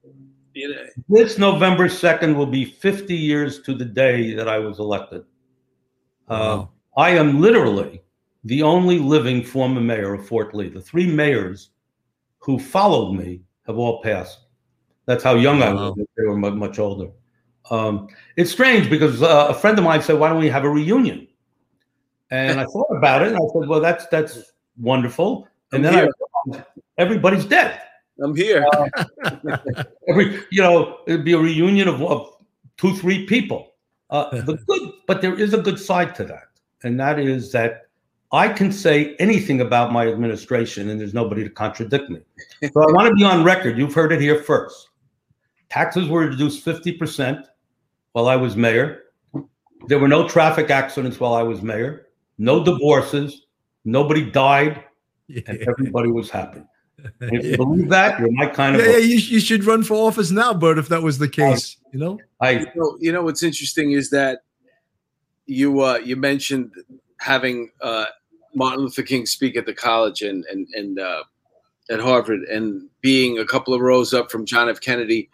This 1.09 1.39
November 1.39 1.89
2nd 1.89 2.35
will 2.35 2.47
be 2.47 2.65
50 2.65 3.15
years 3.15 3.63
to 3.63 3.75
the 3.75 3.85
day 3.85 4.35
that 4.35 4.49
I 4.49 4.59
was 4.59 4.79
elected. 4.79 5.25
Uh, 6.29 6.67
I 6.97 7.11
am 7.11 7.41
literally 7.41 8.03
the 8.45 8.63
only 8.63 8.99
living 8.99 9.43
former 9.43 9.81
mayor 9.81 10.15
of 10.15 10.27
Fort 10.27 10.55
Lee. 10.55 10.69
The 10.69 10.81
three 10.81 11.07
mayors 11.07 11.71
who 12.39 12.59
followed 12.59 13.13
me 13.13 13.43
have 13.67 13.79
all 13.79 14.03
passed. 14.03 14.41
That's 15.07 15.23
how 15.25 15.35
young 15.35 15.63
I 15.63 15.73
was. 15.73 15.97
They 16.17 16.25
were 16.25 16.37
much 16.37 16.79
older. 16.79 17.11
Um, 17.71 18.09
it's 18.37 18.51
strange 18.51 18.91
because 18.91 19.23
uh, 19.23 19.47
a 19.49 19.55
friend 19.55 19.79
of 19.79 19.85
mine 19.85 20.03
said, 20.03 20.19
"Why 20.19 20.29
don't 20.29 20.39
we 20.39 20.49
have 20.49 20.65
a 20.65 20.71
reunion?" 20.71 21.27
And 22.31 22.61
I 22.61 22.65
thought 22.73 22.97
about 22.97 23.23
it, 23.23 23.29
and 23.29 23.37
I 23.37 23.47
said, 23.53 23.69
"Well, 23.69 23.81
that's 23.81 24.07
that's 24.07 24.53
wonderful." 24.79 25.49
And 25.73 25.87
I'm 25.87 25.95
then 25.95 26.13
I, 26.55 26.65
everybody's 26.99 27.45
dead. 27.45 27.81
I'm 28.23 28.37
here. 28.37 28.67
Uh, 28.73 28.89
every, 30.09 30.43
you 30.51 30.63
know, 30.63 30.99
it'd 31.07 31.25
be 31.25 31.33
a 31.33 31.39
reunion 31.39 31.89
of, 31.89 32.03
of 32.03 32.37
two, 32.77 32.95
three 32.97 33.27
people. 33.27 33.73
Uh, 34.11 34.43
the 34.43 34.57
good, 34.67 34.93
but 35.07 35.23
there 35.23 35.39
is 35.39 35.55
a 35.55 35.59
good 35.59 35.79
side 35.79 36.15
to 36.17 36.25
that, 36.25 36.49
and 36.85 37.01
that 37.01 37.19
is 37.19 37.53
that 37.53 37.87
I 38.33 38.49
can 38.49 38.73
say 38.73 39.15
anything 39.19 39.61
about 39.61 39.93
my 39.93 40.09
administration 40.09 40.89
and 40.89 40.99
there's 40.99 41.13
nobody 41.13 41.45
to 41.45 41.51
contradict 41.51 42.09
me. 42.09 42.21
so 42.63 42.81
I 42.83 42.93
want 42.93 43.09
to 43.09 43.15
be 43.15 43.25
on 43.25 43.45
record. 43.45 43.77
You've 43.77 43.93
heard 43.93 44.11
it 44.11 44.23
here 44.23 44.43
first. 44.43 44.89
Taxes 45.69 46.09
were 46.09 46.21
reduced 46.21 46.65
50% 46.65 47.45
while 48.13 48.29
I 48.29 48.37
was 48.37 48.57
mayor. 48.57 49.01
There 49.89 49.99
were 49.99 50.09
no 50.09 50.29
traffic 50.29 50.71
accidents 50.71 51.19
while 51.19 51.35
I 51.35 51.43
was 51.43 51.61
mayor, 51.63 52.07
no 52.39 52.63
divorces, 52.63 53.47
nobody 53.85 54.31
died, 54.31 54.85
and 55.29 55.59
everybody 55.59 56.11
was 56.11 56.31
happy. 56.31 56.63
if 57.21 57.45
you 57.45 57.57
believe 57.57 57.89
that, 57.89 58.21
you're 58.21 58.31
my 58.33 58.47
kind 58.47 58.77
of. 58.77 58.83
Yeah, 58.83 58.93
yeah 58.93 58.99
you, 58.99 59.17
you, 59.17 59.41
should 59.41 59.65
run 59.65 59.83
for 59.83 59.95
office 59.95 60.31
now, 60.31 60.55
Bert, 60.55 60.79
if 60.79 60.89
that 60.89 61.03
was 61.03 61.19
the 61.19 61.29
case. 61.29 61.77
you 61.93 61.99
know, 61.99 62.19
I. 62.41 62.51
You 62.51 62.67
know, 62.77 62.97
you 63.01 63.13
know 63.13 63.23
what's 63.23 63.43
interesting 63.43 63.93
is 63.93 64.11
that 64.11 64.41
you 65.47 65.81
uh, 65.81 65.97
you 65.97 66.17
mentioned 66.17 66.73
having 67.19 67.71
uh, 67.81 68.07
Martin 68.55 68.81
Luther 68.81 69.03
King 69.03 69.27
speak 69.27 69.57
at 69.57 69.67
the 69.67 69.75
college 69.75 70.23
and 70.23 70.45
and 70.45 70.69
and 70.75 70.99
uh, 71.01 71.25
at 71.91 72.01
Harvard, 72.01 72.41
and 72.43 72.89
being 73.01 73.39
a 73.39 73.45
couple 73.45 73.75
of 73.75 73.81
rows 73.81 74.15
up 74.15 74.31
from 74.31 74.47
John 74.47 74.69
F. 74.69 74.81
Kennedy, 74.81 75.29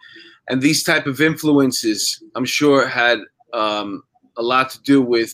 and 0.49 0.61
these 0.61 0.83
type 0.83 1.05
of 1.05 1.21
influences, 1.21 2.21
I'm 2.35 2.45
sure 2.45 2.87
had 2.87 3.19
um, 3.53 4.03
a 4.35 4.41
lot 4.41 4.69
to 4.71 4.81
do 4.81 5.01
with 5.01 5.33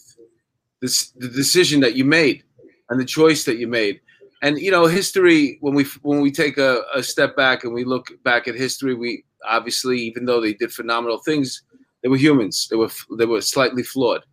this 0.82 1.12
the 1.12 1.30
decision 1.30 1.80
that 1.82 1.96
you 1.96 2.04
made 2.06 2.44
and 2.90 3.00
the 3.00 3.06
choice 3.06 3.46
that 3.46 3.58
you 3.58 3.68
made. 3.68 4.02
And 4.42 4.60
you 4.60 4.72
know, 4.72 4.86
history 4.86 5.58
when 5.62 5.74
we 5.74 5.86
when 6.02 6.22
we 6.22 6.32
take 6.32 6.58
a, 6.58 6.84
a 6.94 7.02
step 7.02 7.36
back 7.36 7.64
and 7.64 7.74
we 7.74 7.86
look 7.86 8.12
back 8.24 8.48
at 8.48 8.56
history, 8.56 8.94
we 8.94 9.24
obviously, 9.48 10.00
even 10.00 10.26
though 10.26 10.42
they 10.42 10.54
did 10.54 10.72
phenomenal 10.72 11.20
things, 11.20 11.64
they 12.04 12.10
were 12.10 12.18
humans. 12.18 12.68
They 12.70 12.76
were 12.76 12.92
they 13.18 13.26
were 13.26 13.42
slightly 13.42 13.84
flawed 13.84 14.24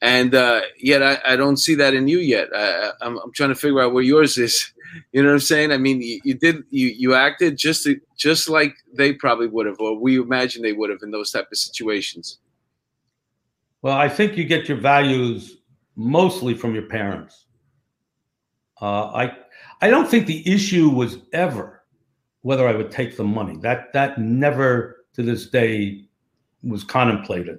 and 0.00 0.34
uh, 0.34 0.62
yet 0.78 1.02
I, 1.02 1.18
I, 1.32 1.36
don't 1.36 1.56
see 1.56 1.74
that 1.76 1.94
in 1.94 2.06
you 2.06 2.18
yet. 2.18 2.48
I, 2.54 2.92
am 3.00 3.18
trying 3.34 3.48
to 3.48 3.54
figure 3.54 3.80
out 3.80 3.92
where 3.92 4.02
yours 4.02 4.38
is. 4.38 4.72
You 5.12 5.22
know 5.22 5.28
what 5.28 5.34
I'm 5.34 5.40
saying? 5.40 5.70
I 5.70 5.76
mean, 5.76 6.00
you, 6.00 6.18
you 6.24 6.32
did 6.32 6.64
you 6.70 6.86
you 6.88 7.14
acted 7.14 7.58
just 7.58 7.84
to, 7.84 8.00
just 8.16 8.48
like 8.48 8.74
they 8.96 9.12
probably 9.12 9.46
would 9.46 9.66
have, 9.66 9.78
or 9.78 10.00
we 10.00 10.18
imagine 10.18 10.62
they 10.62 10.72
would 10.72 10.88
have 10.88 11.00
in 11.02 11.10
those 11.10 11.30
type 11.30 11.46
of 11.52 11.58
situations. 11.58 12.38
Well, 13.82 13.96
I 13.96 14.08
think 14.08 14.38
you 14.38 14.44
get 14.44 14.66
your 14.66 14.78
values 14.78 15.58
mostly 15.94 16.54
from 16.54 16.72
your 16.72 16.84
parents. 16.84 17.44
Uh, 18.80 19.08
I 19.08 19.36
I 19.82 19.90
don't 19.90 20.08
think 20.08 20.26
the 20.26 20.42
issue 20.50 20.88
was 20.88 21.18
ever 21.34 21.82
whether 22.40 22.66
I 22.66 22.72
would 22.72 22.90
take 22.90 23.14
the 23.18 23.24
money. 23.24 23.58
That 23.60 23.92
that 23.92 24.18
never 24.18 25.04
to 25.12 25.22
this 25.22 25.50
day 25.50 26.04
was 26.62 26.82
contemplated. 26.82 27.58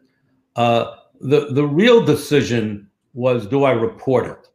Uh, 0.55 0.95
the 1.19 1.51
the 1.51 1.65
real 1.65 2.03
decision 2.03 2.89
was 3.13 3.47
do 3.47 3.63
I 3.63 3.71
report 3.71 4.27
it? 4.27 4.47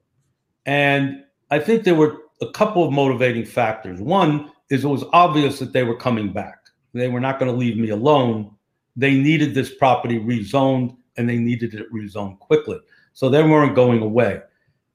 And 0.66 1.24
I 1.50 1.58
think 1.58 1.84
there 1.84 1.94
were 1.94 2.18
a 2.40 2.50
couple 2.50 2.84
of 2.84 2.92
motivating 2.92 3.44
factors. 3.44 4.00
One 4.00 4.50
is 4.70 4.84
it 4.84 4.88
was 4.88 5.04
obvious 5.12 5.58
that 5.58 5.72
they 5.72 5.82
were 5.82 5.96
coming 5.96 6.32
back. 6.32 6.58
They 6.92 7.08
were 7.08 7.20
not 7.20 7.38
going 7.38 7.50
to 7.50 7.56
leave 7.56 7.76
me 7.76 7.90
alone. 7.90 8.50
They 8.96 9.14
needed 9.14 9.54
this 9.54 9.74
property 9.74 10.18
rezoned 10.18 10.96
and 11.16 11.28
they 11.28 11.36
needed 11.36 11.74
it 11.74 11.92
rezoned 11.92 12.38
quickly. 12.38 12.78
So 13.12 13.28
they 13.28 13.42
weren't 13.42 13.74
going 13.74 14.00
away. 14.00 14.40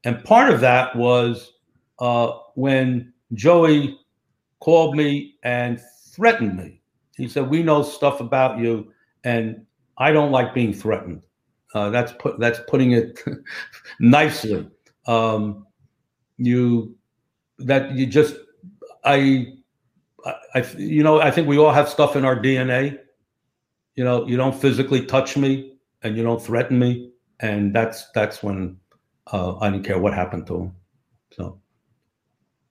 And 0.04 0.24
part 0.24 0.50
of 0.50 0.62
that 0.62 0.96
was 0.96 1.54
uh, 2.00 2.32
when 2.56 3.14
Joey 3.34 4.00
called 4.60 4.96
me 4.96 5.36
and 5.44 5.80
threatened 6.12 6.58
me. 6.58 6.82
He 7.16 7.28
said, 7.28 7.50
We 7.50 7.64
know 7.64 7.84
stuff 7.84 8.22
about 8.22 8.60
you, 8.60 8.92
and 9.24 9.66
I 9.98 10.12
don't 10.12 10.32
like 10.32 10.54
being 10.54 10.74
threatened. 10.74 11.22
Uh, 11.74 11.90
that's 11.90 12.12
put 12.14 12.40
that's 12.40 12.60
putting 12.68 12.92
it 12.92 13.22
nicely. 14.00 14.68
Um, 15.06 15.68
you 16.38 16.96
that 17.60 17.92
you 17.92 18.06
just 18.06 18.36
I, 19.04 19.54
I 20.56 20.66
you 20.78 21.04
know 21.04 21.22
I 21.22 21.32
think 21.32 21.48
we 21.48 21.58
all 21.58 21.72
have 21.72 21.90
stuff 21.90 22.16
in 22.16 22.26
our 22.26 22.36
DNA. 22.36 23.00
You 23.96 24.04
know, 24.04 24.26
you 24.26 24.38
don't 24.38 24.56
physically 24.56 25.06
touch 25.06 25.36
me 25.38 25.74
and 26.02 26.16
you 26.16 26.24
don't 26.24 26.42
threaten 26.42 26.80
me, 26.80 27.12
and 27.40 27.76
that's 27.76 28.10
that's 28.12 28.42
when 28.42 28.78
uh, 29.32 29.58
I 29.58 29.70
didn't 29.70 29.86
care 29.86 30.00
what 30.00 30.14
happened 30.14 30.48
to 30.48 30.56
him. 30.56 30.76
So. 31.32 31.60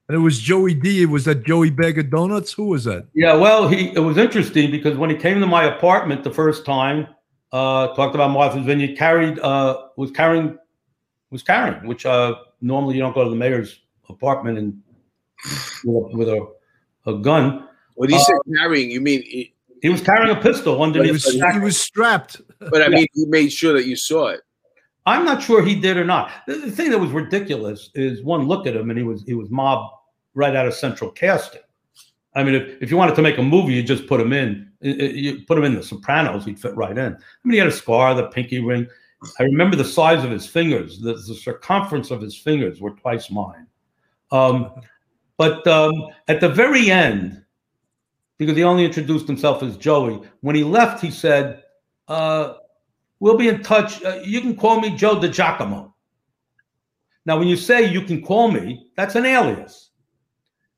And 0.07 0.15
it 0.15 0.21
was 0.21 0.39
Joey 0.39 0.73
D. 0.73 1.05
Was 1.05 1.25
that 1.25 1.43
Joey 1.43 1.69
Bag 1.69 1.99
of 1.99 2.09
Donuts? 2.09 2.51
Who 2.53 2.65
was 2.65 2.83
that? 2.85 3.05
Yeah, 3.13 3.35
well, 3.35 3.67
he 3.67 3.89
it 3.95 3.99
was 3.99 4.17
interesting 4.17 4.71
because 4.71 4.97
when 4.97 5.11
he 5.11 5.15
came 5.15 5.39
to 5.39 5.45
my 5.45 5.65
apartment 5.65 6.23
the 6.23 6.31
first 6.31 6.65
time, 6.65 7.07
uh, 7.51 7.87
talked 7.95 8.15
about 8.15 8.31
Martha's 8.31 8.65
Vineyard, 8.65 8.97
carried 8.97 9.39
uh, 9.39 9.87
was 9.95 10.11
carrying 10.11 10.57
was 11.31 11.43
carrying, 11.43 11.85
which 11.87 12.05
uh, 12.05 12.35
normally 12.61 12.95
you 12.95 13.01
don't 13.01 13.13
go 13.13 13.23
to 13.23 13.29
the 13.29 13.35
mayor's 13.35 13.79
apartment 14.09 14.57
and 14.57 14.81
with 15.83 15.95
a, 15.95 16.17
with 16.17 16.29
a, 16.29 16.47
a 17.05 17.17
gun. 17.19 17.67
When 17.95 18.09
you 18.09 18.19
say 18.19 18.33
carrying, 18.57 18.89
you 18.89 19.01
mean 19.01 19.23
he, 19.23 19.53
he 19.81 19.89
was 19.89 20.01
carrying 20.01 20.35
a 20.35 20.39
pistol 20.39 20.81
underneath. 20.81 21.07
He 21.07 21.39
was, 21.41 21.53
he 21.53 21.59
was 21.59 21.79
strapped. 21.79 22.41
But 22.59 22.81
I 22.81 22.87
mean, 22.89 23.07
he 23.13 23.25
made 23.25 23.51
sure 23.51 23.73
that 23.73 23.85
you 23.85 23.95
saw 23.95 24.27
it. 24.27 24.41
I'm 25.05 25.25
not 25.25 25.41
sure 25.41 25.63
he 25.63 25.75
did 25.75 25.97
or 25.97 26.05
not. 26.05 26.31
The, 26.47 26.55
the, 26.55 26.71
thing 26.71 26.91
that 26.91 26.99
was 26.99 27.09
ridiculous 27.11 27.89
is 27.95 28.21
one 28.21 28.47
look 28.47 28.67
at 28.67 28.75
him 28.75 28.89
and 28.89 28.99
he 28.99 29.03
was 29.03 29.23
he 29.23 29.33
was 29.33 29.49
mob 29.49 29.89
right 30.33 30.55
out 30.55 30.67
of 30.67 30.73
central 30.73 31.09
casting. 31.09 31.61
I 32.35 32.43
mean, 32.43 32.55
if, 32.55 32.81
if 32.81 32.91
you 32.91 32.97
wanted 32.97 33.15
to 33.15 33.21
make 33.21 33.37
a 33.37 33.43
movie, 33.43 33.73
you 33.73 33.83
just 33.83 34.07
put 34.07 34.21
him 34.21 34.33
in. 34.33 34.68
You 34.81 35.43
put 35.45 35.57
him 35.57 35.65
in 35.65 35.75
The 35.75 35.83
Sopranos, 35.83 36.45
he'd 36.45 36.59
fit 36.59 36.75
right 36.75 36.97
in. 36.97 37.13
I 37.13 37.17
mean, 37.43 37.53
he 37.53 37.57
had 37.57 37.67
a 37.67 37.71
scar, 37.71 38.15
the 38.15 38.27
pinky 38.27 38.59
ring. 38.59 38.87
I 39.39 39.43
remember 39.43 39.75
the 39.75 39.83
size 39.83 40.23
of 40.23 40.31
his 40.31 40.47
fingers. 40.47 40.99
The, 41.01 41.13
the 41.13 41.35
circumference 41.35 42.11
of 42.11 42.21
his 42.21 42.37
fingers 42.37 42.79
were 42.79 42.91
twice 42.91 43.29
mine. 43.29 43.67
Um, 44.31 44.71
but 45.37 45.65
um, 45.67 45.93
at 46.27 46.39
the 46.39 46.49
very 46.49 46.91
end, 46.91 47.43
because 48.37 48.55
he 48.55 48.63
only 48.63 48.85
introduced 48.85 49.27
himself 49.27 49.61
as 49.63 49.75
Joey, 49.75 50.21
when 50.41 50.55
he 50.55 50.63
left, 50.63 51.01
he 51.01 51.11
said, 51.11 51.63
uh, 52.07 52.53
"We'll 53.19 53.37
be 53.37 53.49
in 53.49 53.61
touch. 53.61 54.01
Uh, 54.03 54.19
you 54.23 54.39
can 54.39 54.55
call 54.55 54.79
me 54.79 54.95
Joe 54.95 55.17
DiGiacomo." 55.17 55.91
Now, 57.25 57.37
when 57.37 57.49
you 57.49 57.57
say 57.57 57.91
you 57.91 58.01
can 58.01 58.21
call 58.21 58.49
me, 58.49 58.91
that's 58.95 59.15
an 59.15 59.25
alias. 59.25 59.91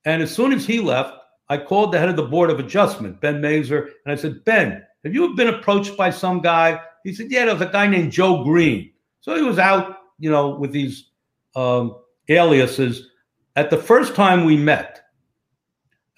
And 0.05 0.23
as 0.23 0.33
soon 0.33 0.51
as 0.51 0.65
he 0.65 0.79
left, 0.79 1.13
I 1.51 1.57
called 1.57 1.91
the 1.91 1.99
head 1.99 2.07
of 2.07 2.15
the 2.15 2.23
board 2.23 2.49
of 2.49 2.61
adjustment, 2.61 3.19
Ben 3.19 3.41
Mazer, 3.41 3.89
and 4.05 4.13
I 4.13 4.15
said, 4.15 4.45
Ben, 4.45 4.81
have 5.03 5.13
you 5.13 5.35
been 5.35 5.49
approached 5.49 5.97
by 5.97 6.09
some 6.09 6.39
guy? 6.39 6.79
He 7.03 7.13
said, 7.13 7.29
Yeah, 7.29 7.43
there 7.43 7.53
was 7.53 7.61
a 7.61 7.69
guy 7.69 7.87
named 7.87 8.13
Joe 8.13 8.41
Green. 8.45 8.93
So 9.19 9.35
he 9.35 9.41
was 9.41 9.59
out, 9.59 9.97
you 10.17 10.31
know, 10.31 10.51
with 10.51 10.71
these 10.71 11.09
um, 11.57 11.97
aliases. 12.29 13.09
At 13.57 13.69
the 13.69 13.75
first 13.75 14.15
time 14.15 14.45
we 14.45 14.55
met, 14.55 15.01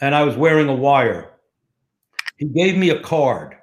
and 0.01 0.13
I 0.13 0.21
was 0.21 0.37
wearing 0.37 0.69
a 0.69 0.75
wire, 0.75 1.31
he 2.37 2.45
gave 2.45 2.77
me 2.77 2.91
a 2.91 3.01
card. 3.01 3.55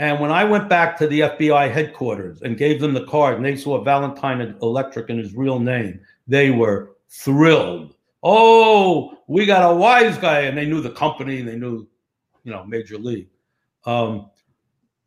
And 0.00 0.18
when 0.18 0.32
I 0.32 0.42
went 0.42 0.68
back 0.68 0.98
to 0.98 1.06
the 1.06 1.20
FBI 1.20 1.70
headquarters 1.70 2.42
and 2.42 2.58
gave 2.58 2.80
them 2.80 2.92
the 2.92 3.06
card, 3.06 3.36
and 3.36 3.44
they 3.44 3.54
saw 3.54 3.84
Valentine 3.84 4.56
Electric 4.62 5.10
in 5.10 5.18
his 5.18 5.32
real 5.32 5.60
name, 5.60 6.00
they 6.26 6.50
were 6.50 6.96
thrilled 7.08 7.94
oh, 8.22 9.18
we 9.26 9.46
got 9.46 9.70
a 9.70 9.74
wise 9.74 10.18
guy, 10.18 10.40
and 10.40 10.56
they 10.56 10.66
knew 10.66 10.80
the 10.80 10.90
company, 10.90 11.42
they 11.42 11.56
knew, 11.56 11.88
you 12.44 12.52
know, 12.52 12.64
Major 12.64 12.98
League. 12.98 13.28
Um, 13.84 14.30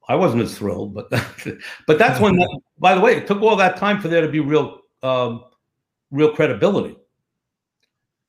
I 0.07 0.15
wasn't 0.15 0.43
as 0.43 0.57
thrilled, 0.57 0.93
but 0.93 1.09
but 1.87 1.97
that's 1.97 2.19
when. 2.19 2.35
That, 2.35 2.59
by 2.79 2.95
the 2.95 3.01
way, 3.01 3.15
it 3.15 3.27
took 3.27 3.41
all 3.41 3.55
that 3.55 3.77
time 3.77 4.01
for 4.01 4.07
there 4.07 4.21
to 4.21 4.29
be 4.29 4.39
real, 4.39 4.79
um, 5.01 5.45
real 6.11 6.33
credibility. 6.33 6.97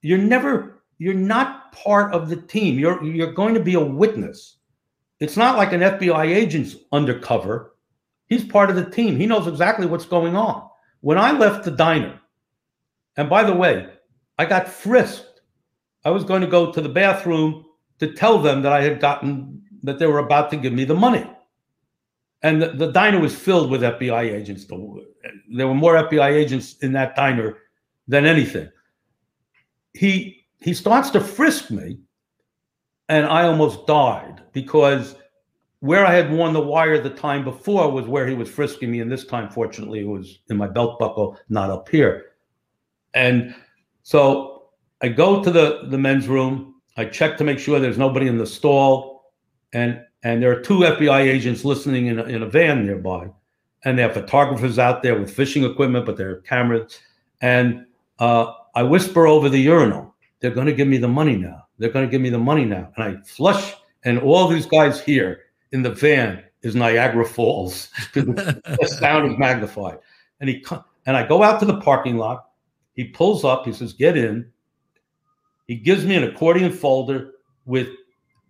You're 0.02 0.18
never, 0.18 0.82
you're 0.98 1.14
not 1.14 1.72
part 1.72 2.12
of 2.12 2.28
the 2.28 2.36
team. 2.36 2.78
You're 2.78 3.02
you're 3.02 3.32
going 3.32 3.54
to 3.54 3.60
be 3.60 3.74
a 3.74 3.80
witness. 3.80 4.58
It's 5.20 5.36
not 5.36 5.56
like 5.56 5.72
an 5.72 5.80
FBI 5.80 6.26
agent's 6.26 6.76
undercover. 6.92 7.74
He's 8.26 8.44
part 8.44 8.70
of 8.70 8.76
the 8.76 8.90
team. 8.90 9.16
He 9.16 9.26
knows 9.26 9.46
exactly 9.46 9.86
what's 9.86 10.06
going 10.06 10.36
on. 10.36 10.68
When 11.00 11.18
I 11.18 11.32
left 11.32 11.64
the 11.64 11.70
diner, 11.70 12.20
and 13.16 13.28
by 13.28 13.44
the 13.44 13.54
way, 13.54 13.93
I 14.38 14.44
got 14.44 14.68
frisked. 14.68 15.40
I 16.04 16.10
was 16.10 16.24
going 16.24 16.40
to 16.40 16.46
go 16.46 16.72
to 16.72 16.80
the 16.80 16.88
bathroom 16.88 17.64
to 17.98 18.12
tell 18.12 18.38
them 18.38 18.62
that 18.62 18.72
I 18.72 18.82
had 18.82 19.00
gotten 19.00 19.62
that 19.82 19.98
they 19.98 20.06
were 20.06 20.18
about 20.18 20.50
to 20.50 20.56
give 20.56 20.72
me 20.72 20.84
the 20.84 20.94
money. 20.94 21.28
And 22.42 22.60
the, 22.60 22.68
the 22.68 22.92
diner 22.92 23.20
was 23.20 23.34
filled 23.34 23.70
with 23.70 23.82
FBI 23.82 24.32
agents. 24.32 24.66
There 24.66 25.66
were 25.66 25.74
more 25.74 25.94
FBI 25.94 26.30
agents 26.32 26.76
in 26.78 26.92
that 26.92 27.16
diner 27.16 27.58
than 28.08 28.26
anything. 28.26 28.68
He 29.92 30.44
he 30.60 30.74
starts 30.74 31.10
to 31.10 31.20
frisk 31.20 31.70
me, 31.70 31.98
and 33.08 33.26
I 33.26 33.44
almost 33.44 33.86
died 33.86 34.42
because 34.52 35.14
where 35.80 36.06
I 36.06 36.14
had 36.14 36.32
worn 36.32 36.54
the 36.54 36.60
wire 36.60 36.98
the 36.98 37.10
time 37.10 37.44
before 37.44 37.90
was 37.90 38.06
where 38.06 38.26
he 38.26 38.34
was 38.34 38.48
frisking 38.48 38.90
me, 38.90 39.00
and 39.00 39.12
this 39.12 39.26
time, 39.26 39.50
fortunately, 39.50 40.00
it 40.00 40.08
was 40.08 40.38
in 40.48 40.56
my 40.56 40.66
belt 40.66 40.98
buckle, 40.98 41.38
not 41.48 41.70
up 41.70 41.88
here. 41.88 42.32
And 43.12 43.54
so 44.04 44.68
I 45.00 45.08
go 45.08 45.42
to 45.42 45.50
the, 45.50 45.80
the 45.88 45.98
men's 45.98 46.28
room. 46.28 46.76
I 46.96 47.06
check 47.06 47.36
to 47.38 47.44
make 47.44 47.58
sure 47.58 47.80
there's 47.80 47.98
nobody 47.98 48.28
in 48.28 48.38
the 48.38 48.46
stall. 48.46 49.32
And 49.72 50.00
and 50.22 50.42
there 50.42 50.52
are 50.52 50.60
two 50.60 50.78
FBI 50.78 51.20
agents 51.20 51.64
listening 51.64 52.06
in 52.06 52.18
a, 52.18 52.24
in 52.24 52.42
a 52.42 52.46
van 52.46 52.86
nearby. 52.86 53.28
And 53.84 53.98
there 53.98 54.08
are 54.08 54.14
photographers 54.14 54.78
out 54.78 55.02
there 55.02 55.18
with 55.18 55.30
fishing 55.30 55.64
equipment, 55.64 56.06
but 56.06 56.16
there 56.16 56.30
are 56.30 56.40
cameras. 56.42 56.98
And 57.42 57.84
uh, 58.18 58.52
I 58.74 58.82
whisper 58.82 59.26
over 59.26 59.50
the 59.50 59.58
urinal, 59.58 60.14
they're 60.40 60.50
going 60.50 60.66
to 60.66 60.72
give 60.72 60.88
me 60.88 60.96
the 60.96 61.08
money 61.08 61.36
now. 61.36 61.66
They're 61.78 61.90
going 61.90 62.06
to 62.06 62.10
give 62.10 62.22
me 62.22 62.30
the 62.30 62.38
money 62.38 62.64
now. 62.64 62.90
And 62.96 63.04
I 63.04 63.22
flush, 63.24 63.74
and 64.04 64.18
all 64.18 64.48
these 64.48 64.64
guys 64.64 65.00
here 65.00 65.40
in 65.72 65.82
the 65.82 65.90
van 65.90 66.42
is 66.62 66.74
Niagara 66.74 67.26
Falls. 67.26 67.90
the 68.14 68.96
sound 68.98 69.30
is 69.30 69.38
magnified. 69.38 69.98
And 70.40 70.48
he 70.48 70.64
and 71.04 71.16
I 71.16 71.26
go 71.26 71.42
out 71.42 71.60
to 71.60 71.66
the 71.66 71.80
parking 71.80 72.16
lot 72.16 72.46
he 72.94 73.04
pulls 73.04 73.44
up, 73.44 73.64
he 73.66 73.72
says, 73.72 73.92
Get 73.92 74.16
in. 74.16 74.50
He 75.66 75.76
gives 75.76 76.04
me 76.04 76.16
an 76.16 76.24
accordion 76.24 76.72
folder 76.72 77.32
with, 77.64 77.88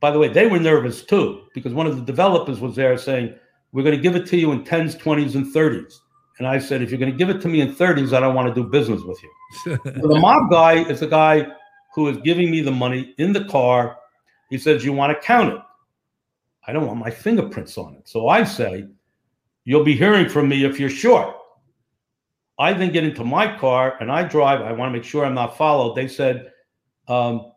by 0.01 0.11
the 0.11 0.19
way, 0.19 0.29
they 0.29 0.47
were 0.47 0.59
nervous 0.59 1.05
too, 1.05 1.45
because 1.55 1.73
one 1.73 1.87
of 1.87 1.97
the 1.97 2.03
developers 2.03 2.61
was 2.61 2.77
there 2.77 2.97
saying, 2.99 3.35
We're 3.73 3.85
going 3.85 3.97
to 3.97 4.03
give 4.03 4.17
it 4.17 4.27
to 4.27 4.37
you 4.37 4.53
in 4.53 4.65
10s, 4.65 4.97
20s, 5.01 5.35
and 5.35 5.53
30s. 5.53 6.01
And 6.39 6.47
I 6.47 6.59
said, 6.59 6.83
If 6.83 6.91
you're 6.91 7.01
going 7.01 7.13
to 7.13 7.19
give 7.19 7.31
it 7.31 7.41
to 7.43 7.49
me 7.49 7.61
in 7.61 7.75
30s, 7.75 8.13
I 8.13 8.21
don't 8.21 8.35
want 8.35 8.55
to 8.55 8.55
do 8.55 8.69
business 8.69 9.03
with 9.03 9.23
you. 9.23 9.31
so 9.85 10.09
the 10.09 10.19
mob 10.19 10.51
guy 10.51 10.85
is 10.85 11.01
the 11.01 11.07
guy 11.07 11.47
who 11.95 12.09
is 12.09 12.19
giving 12.19 12.51
me 12.51 12.61
the 12.61 12.73
money 12.73 13.15
in 13.19 13.33
the 13.33 13.45
car. 13.45 13.97
He 14.51 14.59
says, 14.59 14.85
You 14.85 14.93
want 14.93 15.17
to 15.17 15.27
count 15.27 15.55
it? 15.55 15.61
I 16.67 16.73
don't 16.73 16.87
want 16.87 16.99
my 16.99 17.11
fingerprints 17.11 17.79
on 17.79 17.95
it. 17.95 18.09
So 18.09 18.29
I 18.29 18.45
say, 18.45 18.87
You'll 19.65 19.85
be 19.85 19.97
hearing 19.97 20.29
from 20.29 20.49
me 20.49 20.65
if 20.65 20.79
you're 20.79 20.91
short. 20.91 21.35
I 22.59 22.73
then 22.73 22.93
get 22.93 23.05
into 23.05 23.25
my 23.25 23.57
car 23.59 23.97
and 24.01 24.11
I 24.11 24.25
drive. 24.25 24.61
I 24.61 24.73
want 24.73 24.93
to 24.93 24.99
make 24.99 25.05
sure 25.05 25.25
I'm 25.25 25.35
not 25.35 25.57
followed. 25.57 25.95
They 25.95 26.09
said, 26.09 26.53
um, 27.09 27.53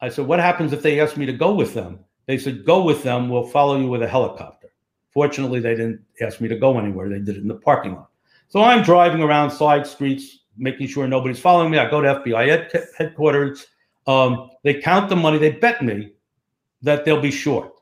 I 0.00 0.08
said, 0.08 0.26
what 0.26 0.38
happens 0.38 0.72
if 0.72 0.82
they 0.82 1.00
ask 1.00 1.16
me 1.16 1.26
to 1.26 1.32
go 1.32 1.54
with 1.54 1.74
them? 1.74 2.00
They 2.26 2.38
said, 2.38 2.64
go 2.64 2.82
with 2.84 3.02
them. 3.02 3.28
We'll 3.28 3.46
follow 3.46 3.78
you 3.78 3.88
with 3.88 4.02
a 4.02 4.08
helicopter. 4.08 4.68
Fortunately, 5.10 5.60
they 5.60 5.74
didn't 5.74 6.00
ask 6.20 6.40
me 6.40 6.48
to 6.48 6.56
go 6.56 6.78
anywhere. 6.78 7.08
They 7.08 7.18
did 7.18 7.36
it 7.36 7.42
in 7.42 7.48
the 7.48 7.54
parking 7.54 7.94
lot. 7.94 8.10
So 8.48 8.62
I'm 8.62 8.82
driving 8.82 9.22
around 9.22 9.50
side 9.50 9.86
streets, 9.86 10.38
making 10.56 10.86
sure 10.86 11.06
nobody's 11.06 11.40
following 11.40 11.70
me. 11.70 11.78
I 11.78 11.90
go 11.90 12.00
to 12.00 12.20
FBI 12.20 12.94
headquarters. 12.96 13.66
Um, 14.06 14.50
they 14.62 14.80
count 14.80 15.08
the 15.08 15.16
money. 15.16 15.38
They 15.38 15.50
bet 15.50 15.82
me 15.82 16.12
that 16.82 17.04
they'll 17.04 17.20
be 17.20 17.30
short. 17.30 17.72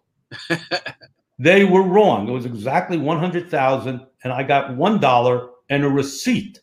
they 1.39 1.65
were 1.65 1.83
wrong. 1.83 2.29
It 2.29 2.33
was 2.33 2.47
exactly 2.47 2.99
100,000 2.99 4.07
and 4.25 4.33
I 4.33 4.43
got 4.43 4.73
$1 4.73 5.51
and 5.71 5.85
a 5.85 5.89
receipt 5.89 6.61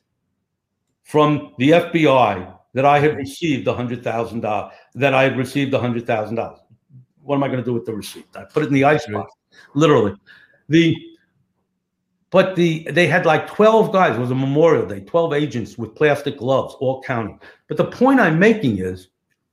from 1.04 1.54
the 1.58 1.72
FBI 1.72 2.54
that 2.74 2.86
I 2.86 3.00
had 3.00 3.16
received 3.16 3.66
the 3.66 3.74
hundred 3.74 4.04
thousand 4.04 4.42
dollars 4.42 4.74
that 4.94 5.14
I 5.14 5.24
had 5.24 5.38
received 5.38 5.72
the 5.72 5.80
hundred 5.80 6.06
thousand 6.06 6.36
dollars. 6.36 6.60
What 7.24 7.36
am 7.36 7.44
I 7.44 7.48
going 7.48 7.60
to 7.60 7.66
do 7.66 7.74
with 7.74 7.86
the 7.86 7.96
receipt? 7.96 8.28
I 8.36 8.44
put 8.44 8.64
it 8.64 8.68
in 8.68 8.74
the 8.74 8.84
icebox, 8.84 9.34
literally. 9.74 10.14
The 10.70 10.96
but 12.30 12.56
the 12.56 12.88
they 12.92 13.08
had 13.08 13.26
like 13.26 13.48
12 13.48 13.92
guys. 13.92 14.18
It 14.18 14.20
was 14.20 14.32
a 14.32 14.36
Memorial 14.36 14.86
Day, 14.86 15.00
12 15.00 15.34
agents 15.34 15.78
with 15.78 15.96
plastic 15.96 16.38
gloves, 16.38 16.76
all 16.80 17.02
counting. 17.02 17.40
But 17.68 17.78
the 17.78 17.86
point 17.86 18.20
I'm 18.20 18.38
making 18.38 18.80
is 18.80 19.08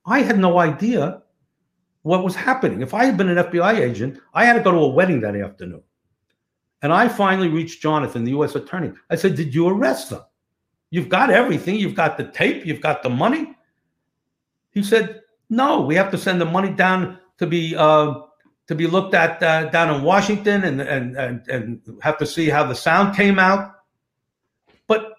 I 0.05 0.21
had 0.21 0.37
no 0.37 0.59
idea 0.59 1.21
what 2.01 2.23
was 2.23 2.35
happening. 2.35 2.81
If 2.81 2.93
I 2.93 3.05
had 3.05 3.17
been 3.17 3.29
an 3.29 3.37
FBI 3.37 3.79
agent, 3.79 4.19
I 4.33 4.45
had 4.45 4.53
to 4.53 4.61
go 4.61 4.71
to 4.71 4.77
a 4.77 4.89
wedding 4.89 5.21
that 5.21 5.35
afternoon. 5.35 5.81
And 6.81 6.93
I 6.93 7.07
finally 7.07 7.47
reached 7.47 7.81
Jonathan, 7.81 8.23
the 8.23 8.31
U.S. 8.31 8.55
attorney. 8.55 8.91
I 9.09 9.15
said, 9.15 9.35
Did 9.35 9.53
you 9.53 9.67
arrest 9.67 10.09
them? 10.09 10.21
You've 10.91 11.09
got 11.09 11.29
everything. 11.29 11.75
You've 11.75 11.95
got 11.95 12.17
the 12.17 12.25
tape. 12.25 12.65
You've 12.65 12.81
got 12.81 13.03
the 13.03 13.09
money. 13.09 13.55
He 14.71 14.83
said, 14.83 15.21
No, 15.49 15.81
we 15.81 15.95
have 15.95 16.11
to 16.11 16.17
send 16.17 16.39
the 16.39 16.45
money 16.45 16.71
down 16.71 17.19
to 17.37 17.47
be 17.47 17.75
uh, 17.75 18.21
to 18.67 18.75
be 18.75 18.87
looked 18.87 19.13
at 19.13 19.41
uh, 19.41 19.69
down 19.69 19.93
in 19.93 20.03
Washington 20.03 20.63
and, 20.63 20.81
and 20.81 21.17
and 21.17 21.47
and 21.47 21.81
have 22.01 22.17
to 22.17 22.25
see 22.25 22.49
how 22.49 22.63
the 22.63 22.75
sound 22.75 23.15
came 23.15 23.39
out. 23.39 23.73
But 24.87 25.13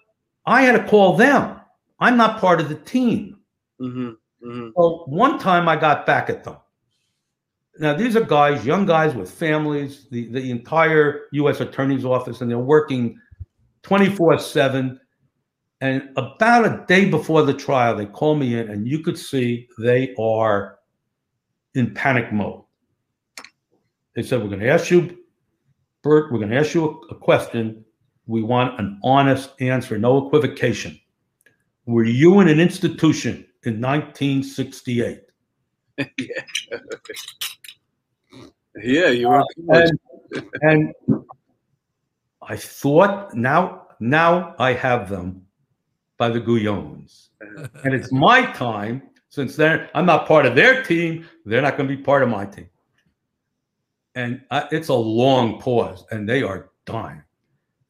I 0.45 0.61
had 0.61 0.73
to 0.73 0.87
call 0.87 1.17
them. 1.17 1.59
I'm 1.99 2.17
not 2.17 2.39
part 2.39 2.61
of 2.61 2.69
the 2.69 2.75
team. 2.75 3.39
Mm-hmm. 3.81 4.09
Mm-hmm. 4.47 4.69
So 4.75 5.03
one 5.07 5.39
time 5.39 5.67
I 5.67 5.75
got 5.75 6.05
back 6.05 6.29
at 6.29 6.43
them. 6.43 6.57
Now 7.79 7.93
these 7.93 8.15
are 8.15 8.23
guys, 8.23 8.65
young 8.65 8.85
guys 8.85 9.13
with 9.13 9.29
families, 9.29 10.07
the, 10.09 10.27
the 10.29 10.49
entire 10.51 11.25
U.S. 11.33 11.59
Attorney's 11.59 12.05
Office, 12.05 12.41
and 12.41 12.49
they're 12.49 12.57
working 12.57 13.19
24 13.83 14.39
7. 14.39 14.99
And 15.79 16.09
about 16.17 16.65
a 16.65 16.85
day 16.87 17.09
before 17.09 17.43
the 17.43 17.53
trial, 17.53 17.95
they 17.95 18.07
call 18.07 18.35
me 18.35 18.57
in, 18.57 18.69
and 18.69 18.87
you 18.87 18.99
could 18.99 19.17
see 19.17 19.67
they 19.77 20.15
are 20.19 20.79
in 21.75 21.93
panic 21.93 22.33
mode. 22.33 22.63
They 24.15 24.23
said, 24.23 24.41
We're 24.41 24.47
going 24.47 24.61
to 24.61 24.69
ask 24.69 24.89
you, 24.89 25.17
Burt, 26.01 26.31
we're 26.31 26.39
going 26.39 26.49
to 26.49 26.57
ask 26.57 26.73
you 26.73 27.01
a, 27.09 27.13
a 27.13 27.15
question. 27.15 27.85
We 28.25 28.41
want 28.41 28.79
an 28.79 28.99
honest 29.03 29.51
answer, 29.61 29.97
no 29.97 30.25
equivocation. 30.25 30.99
Were 31.85 32.03
you 32.03 32.39
in 32.39 32.49
an 32.49 32.59
institution 32.59 33.45
in 33.63 33.79
1968? 33.79 35.21
yeah. 35.97 36.07
Yeah, 38.83 39.09
you 39.09 39.29
were. 39.29 39.41
Uh, 39.41 39.43
and, 39.71 39.99
and 40.61 40.93
I 42.41 42.55
thought 42.55 43.33
now 43.33 43.87
now 43.99 44.55
I 44.59 44.73
have 44.73 45.09
them 45.09 45.45
by 46.17 46.29
the 46.29 46.41
Guyons. 46.41 47.29
and 47.83 47.93
it's 47.93 48.11
my 48.11 48.45
time 48.53 49.03
since 49.29 49.55
they're 49.55 49.89
I'm 49.93 50.05
not 50.05 50.27
part 50.27 50.45
of 50.45 50.55
their 50.55 50.83
team, 50.83 51.27
they're 51.45 51.61
not 51.61 51.77
going 51.77 51.89
to 51.89 51.95
be 51.95 52.01
part 52.01 52.23
of 52.23 52.29
my 52.29 52.45
team. 52.45 52.69
And 54.15 54.41
I, 54.49 54.67
it's 54.71 54.87
a 54.87 54.95
long 54.95 55.61
pause, 55.61 56.03
and 56.09 56.27
they 56.27 56.41
are 56.41 56.71
dying. 56.85 57.21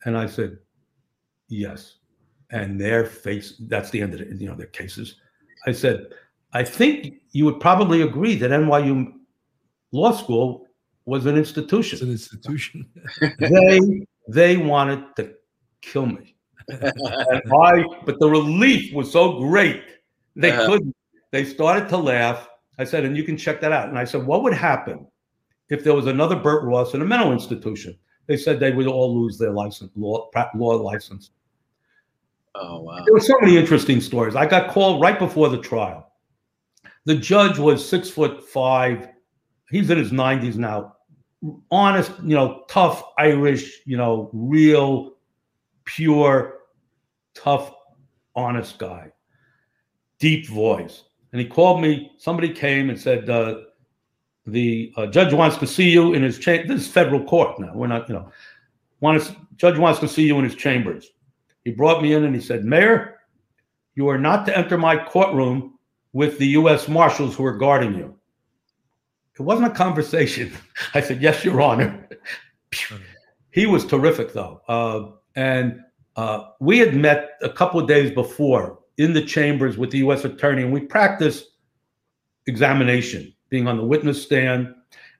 And 0.04 0.17
I 0.17 0.26
said, 0.26 0.58
yes. 1.47 2.00
And 2.52 2.80
their 2.80 3.06
face, 3.06 3.56
that's 3.67 3.89
the 3.91 4.02
end 4.02 4.13
of 4.13 4.21
it, 4.21 4.39
you 4.39 4.50
know, 4.50 4.56
their 4.56 4.67
cases. 4.67 5.15
I 5.65 5.71
said, 5.71 6.08
I 6.52 6.63
think 6.63 7.21
you 7.32 7.45
would 7.45 7.62
probably 7.62 8.02
agree 8.02 8.36
that 8.36 8.52
NYU 8.52 9.13
Law 9.91 10.12
School 10.12 10.66
was 11.08 11.26
an 11.26 11.38
institution. 11.38 11.96
It's 11.96 12.04
an 12.04 12.12
institution. 12.12 12.86
they 13.39 13.80
they 14.28 14.58
wanted 14.58 15.04
to 15.15 15.34
kill 15.82 16.06
me. 16.06 16.36
and 16.67 17.41
I, 17.63 17.84
but 18.06 18.20
the 18.20 18.30
relief 18.30 18.93
was 18.93 19.12
so 19.12 19.39
great 19.39 19.84
they 20.36 20.52
Uh-huh. 20.52 20.67
couldn't. 20.67 20.96
They 21.32 21.46
started 21.46 21.88
to 21.89 21.98
laugh. 21.98 22.48
I 22.78 22.84
said, 22.84 23.06
and 23.06 23.17
you 23.17 23.24
can 23.24 23.38
check 23.38 23.60
that 23.62 23.72
out. 23.72 23.89
And 23.89 23.98
I 23.98 24.04
said, 24.04 24.26
what 24.26 24.43
would 24.43 24.54
happen 24.54 25.08
if 25.70 25.84
there 25.84 25.93
was 25.96 26.06
another 26.08 26.36
Burt 26.36 26.63
Ross 26.63 26.93
in 26.93 27.02
a 27.02 27.06
mental 27.06 27.32
institution? 27.32 27.98
They 28.28 28.38
said 28.38 28.60
they 28.60 28.72
would 28.72 28.88
all 28.88 29.20
lose 29.22 29.38
their 29.38 29.52
license, 29.52 29.91
law, 29.96 30.28
pra- 30.34 30.52
law 30.56 30.74
license. 30.76 31.32
Oh 32.56 32.82
wow. 32.82 33.02
There 33.06 33.13
were 33.13 33.20
so 33.22 33.36
many 33.39 33.56
interesting 33.58 34.02
stories. 34.02 34.36
I 34.36 34.46
got 34.46 34.70
called 34.72 35.02
right 35.02 35.17
before 35.17 35.50
the 35.50 35.58
trial. 35.60 36.12
The 37.06 37.15
judge 37.15 37.58
was 37.58 37.88
six 37.88 38.10
foot 38.10 38.43
five. 38.50 39.08
He's 39.70 39.89
in 39.89 39.98
his 39.98 40.12
90s 40.12 40.56
now. 40.56 40.96
Honest, 41.71 42.12
you 42.23 42.36
know, 42.36 42.63
tough 42.67 43.04
Irish, 43.17 43.82
you 43.86 43.97
know, 43.97 44.30
real, 44.34 45.17
pure, 45.86 46.60
tough, 47.34 47.73
honest 48.36 48.78
guy. 48.80 49.12
Deep 50.19 50.47
voice. 50.47 51.04
And 51.32 51.41
he 51.41 51.47
called 51.47 51.82
me. 51.82 52.12
Somebody 52.17 52.50
came 52.50 52.89
and 52.89 53.00
said, 53.00 53.30
uh, 53.30 53.62
the 54.45 54.93
uh, 54.95 55.08
judge 55.08 55.34
wants 55.34 55.58
to 55.58 55.67
see 55.67 55.89
you 55.89 56.13
in 56.13 56.23
his 56.23 56.39
chamber. 56.39 56.67
This 56.67 56.88
is 56.88 56.91
federal 56.91 57.23
court 57.23 57.60
now. 57.60 57.73
We're 57.76 57.88
not, 57.88 58.08
you 58.08 58.15
know, 58.15 58.32
wants, 59.02 59.32
judge 59.58 59.78
wants 59.78 60.00
to 60.00 60.08
see 60.08 60.26
you 60.26 60.38
in 60.38 60.43
his 60.43 60.56
chambers. 60.56 61.10
He 61.65 61.71
brought 61.71 62.02
me 62.02 62.13
in 62.13 62.23
and 62.23 62.34
he 62.34 62.41
said, 62.41 62.63
Mayor, 62.63 63.19
you 63.95 64.08
are 64.08 64.17
not 64.17 64.45
to 64.45 64.58
enter 64.58 64.78
my 64.78 64.95
courtroom 64.95 65.78
with 66.13 66.38
the 66.39 66.47
U.S. 66.47 66.88
Marshals 66.88 67.36
who 67.36 67.45
are 67.45 67.58
guarding 67.58 67.93
you. 67.93 68.17
It 69.39 69.43
wasn't 69.43 69.71
a 69.71 69.76
conversation. 69.76 70.52
I 70.93 71.02
said, 71.02 71.21
Yes, 71.21 71.43
Your 71.45 71.62
Honor. 71.62 72.08
he 73.52 73.65
was 73.65 73.86
terrific, 73.86 74.34
though. 74.34 74.62
Uh, 74.67 75.12
and 75.36 75.80
uh, 76.15 76.50
we 76.60 76.80
had 76.80 76.95
met 76.95 77.32
a 77.41 77.50
couple 77.50 77.80
of 77.80 77.88
days 77.88 78.12
before 78.12 78.80
in 78.97 79.13
the 79.13 79.21
chambers 79.21 79.78
with 79.78 79.91
the 79.91 80.00
U.S. 80.00 80.26
Attorney, 80.26 80.63
and 80.63 80.73
we 80.73 80.82
practiced 80.82 81.52
examination, 82.47 83.34
being 83.50 83.67
on 83.67 83.78
the 83.78 83.86
witness 83.86 84.21
stand. 84.21 84.73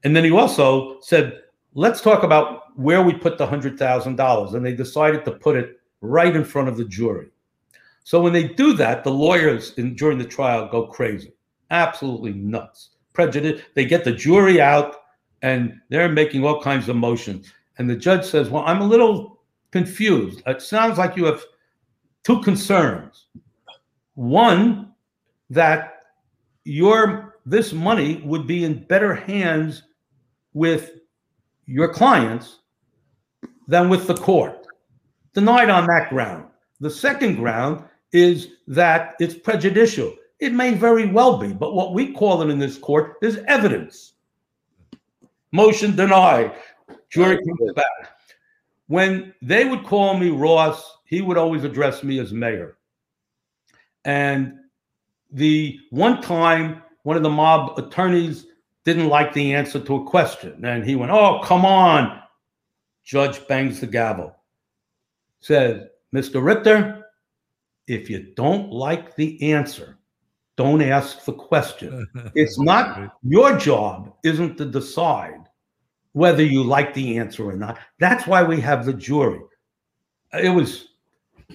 And 0.03 0.15
then 0.15 0.23
he 0.23 0.32
also 0.32 0.99
said, 1.01 1.41
Let's 1.73 2.01
talk 2.01 2.23
about 2.23 2.75
where 2.75 3.03
we 3.03 3.13
put 3.13 3.38
the 3.38 3.45
$100,000. 3.45 4.53
And 4.53 4.65
they 4.65 4.73
decided 4.73 5.25
to 5.25 5.32
put 5.32 5.56
it 5.56 5.80
right 6.01 6.36
in 6.36 6.43
front 6.43 6.69
of 6.69 6.77
the 6.77 6.86
jury. 6.86 7.27
So 8.03 8.21
when 8.21 8.34
they 8.34 8.47
do 8.47 8.73
that, 8.73 9.03
the 9.03 9.12
lawyers 9.12 9.73
in, 9.73 9.93
during 9.93 10.17
the 10.17 10.25
trial 10.25 10.69
go 10.71 10.88
crazy, 10.88 11.34
absolutely 11.69 12.34
nuts. 12.34 12.91
Prejudice. 13.17 13.63
They 13.73 13.84
get 13.84 14.03
the 14.03 14.12
jury 14.12 14.62
out 14.62 14.97
and 15.41 15.82
they're 15.89 16.08
making 16.08 16.45
all 16.45 16.62
kinds 16.62 16.88
of 16.88 16.95
motions. 16.95 17.51
And 17.80 17.89
the 17.89 17.95
judge 17.95 18.23
says, 18.23 18.51
Well, 18.51 18.62
I'm 18.67 18.80
a 18.80 18.86
little 18.86 19.39
confused. 19.71 20.43
It 20.45 20.62
sounds 20.62 20.99
like 20.99 21.17
you 21.17 21.25
have 21.25 21.43
two 22.23 22.43
concerns. 22.43 23.25
One, 24.13 24.93
that 25.49 26.01
your 26.63 27.39
this 27.43 27.73
money 27.73 28.21
would 28.23 28.45
be 28.45 28.65
in 28.65 28.84
better 28.84 29.15
hands 29.15 29.82
with 30.53 30.91
your 31.65 31.91
clients 31.91 32.60
than 33.67 33.89
with 33.89 34.06
the 34.06 34.13
court. 34.15 34.67
Denied 35.34 35.71
on 35.71 35.88
that 35.88 36.10
ground. 36.12 36.45
The 36.82 36.91
second 36.91 37.38
ground 37.38 37.84
is 38.12 38.49
that 38.67 39.15
it's 39.19 39.34
prejudicial. 39.34 40.13
It 40.39 40.54
may 40.54 40.73
very 40.73 41.08
well 41.08 41.38
be, 41.38 41.52
but 41.52 41.73
what 41.73 41.93
we 41.93 42.13
call 42.13 42.41
it 42.41 42.50
in 42.50 42.60
this 42.60 42.78
court 42.78 43.15
is 43.21 43.43
evidence. 43.47 44.13
Motion 45.52 45.95
denied. 45.95 46.54
Jury 47.10 47.38
comes 47.38 47.73
back. 47.73 48.17
When 48.88 49.34
they 49.41 49.65
would 49.65 49.84
call 49.84 50.17
me 50.17 50.30
Ross, 50.30 50.97
he 51.06 51.21
would 51.21 51.38
always 51.38 51.63
address 51.63 52.04
me 52.04 52.19
as 52.19 52.32
mayor. 52.32 52.78
And 54.06 54.60
the 55.32 55.80
one 55.89 56.21
time, 56.21 56.84
one 57.04 57.17
of 57.17 57.23
the 57.23 57.30
mob 57.30 57.78
attorneys 57.80 58.45
didn't 58.86 59.10
like 59.10 59.34
the 59.34 59.54
answer 59.54 59.80
to 59.80 59.95
a 59.95 60.06
question. 60.06 60.63
And 60.63 60.86
he 60.86 60.95
went, 60.95 61.12
Oh, 61.12 61.41
come 61.43 61.65
on. 61.65 62.21
Judge 63.04 63.45
bangs 63.47 63.80
the 63.80 63.88
gavel. 63.88 64.36
Says, 65.39 65.88
Mr. 66.13 66.43
Richter, 66.43 67.06
if 67.88 68.10
you 68.10 68.34
don't 68.36 68.71
like 68.71 69.15
the 69.15 69.52
answer, 69.54 69.97
don't 70.58 70.82
ask 70.82 71.24
the 71.26 71.34
question. 71.34 72.08
It's 72.36 72.60
not 72.60 73.15
your 73.24 73.58
job, 73.58 74.13
isn't 74.24 74.58
to 74.58 74.65
decide 74.65 75.41
whether 76.13 76.43
you 76.43 76.63
like 76.63 76.93
the 76.93 77.17
answer 77.17 77.46
or 77.48 77.56
not. 77.56 77.78
That's 78.00 78.26
why 78.28 78.43
we 78.43 78.60
have 78.62 78.86
the 78.86 78.93
jury. 78.93 79.39
It 80.34 80.50
was. 80.50 80.89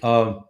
Uh, 0.03 0.41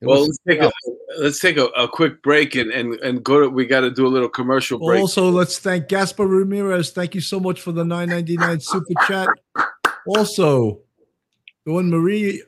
it 0.00 0.06
Well, 0.06 0.20
was- 0.20 0.28
let's 0.28 0.38
take 0.48 0.60
a 0.62 0.72
let's 1.18 1.40
take 1.40 1.56
a, 1.58 1.66
a 1.76 1.88
quick 1.88 2.22
break 2.22 2.54
and 2.54 2.70
and 2.70 2.94
and 3.00 3.22
go 3.22 3.40
to. 3.40 3.48
We 3.50 3.66
got 3.66 3.80
to 3.80 3.90
do 3.90 4.06
a 4.06 4.08
little 4.08 4.28
commercial 4.28 4.78
break. 4.78 5.00
Also, 5.00 5.28
let's 5.28 5.58
thank 5.58 5.88
Gaspar 5.88 6.26
Ramirez. 6.26 6.92
Thank 6.92 7.14
you 7.14 7.20
so 7.20 7.38
much 7.40 7.60
for 7.60 7.72
the 7.72 7.84
999 7.84 8.60
super 8.60 8.94
chat. 9.06 9.28
Also, 10.06 10.80
the 11.66 11.72
one 11.72 11.90
Marie, 11.90 12.42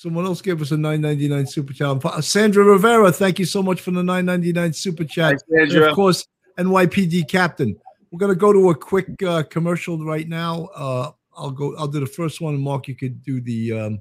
someone 0.00 0.24
else 0.24 0.40
gave 0.40 0.62
us 0.62 0.70
a 0.70 0.78
999 0.78 1.46
super 1.46 1.74
chat. 1.74 2.24
Sandra 2.24 2.64
Rivera, 2.64 3.12
thank 3.12 3.38
you 3.38 3.44
so 3.44 3.62
much 3.62 3.82
for 3.82 3.90
the 3.90 4.02
999 4.02 4.72
super 4.72 5.04
chat. 5.04 5.42
Thanks, 5.54 5.74
And 5.74 5.84
of 5.84 5.94
course, 5.94 6.26
NYPD 6.58 7.28
captain. 7.28 7.76
We're 8.10 8.18
gonna 8.18 8.34
go 8.34 8.50
to 8.50 8.70
a 8.70 8.74
quick 8.74 9.22
uh, 9.22 9.42
commercial 9.42 10.02
right 10.02 10.26
now. 10.26 10.70
Uh, 10.74 11.10
I'll 11.36 11.50
go. 11.50 11.76
I'll 11.76 11.86
do 11.86 12.00
the 12.00 12.06
first 12.06 12.40
one. 12.40 12.58
Mark, 12.58 12.88
you 12.88 12.96
could 12.96 13.22
do 13.22 13.42
the. 13.42 13.72
Um, 13.78 14.00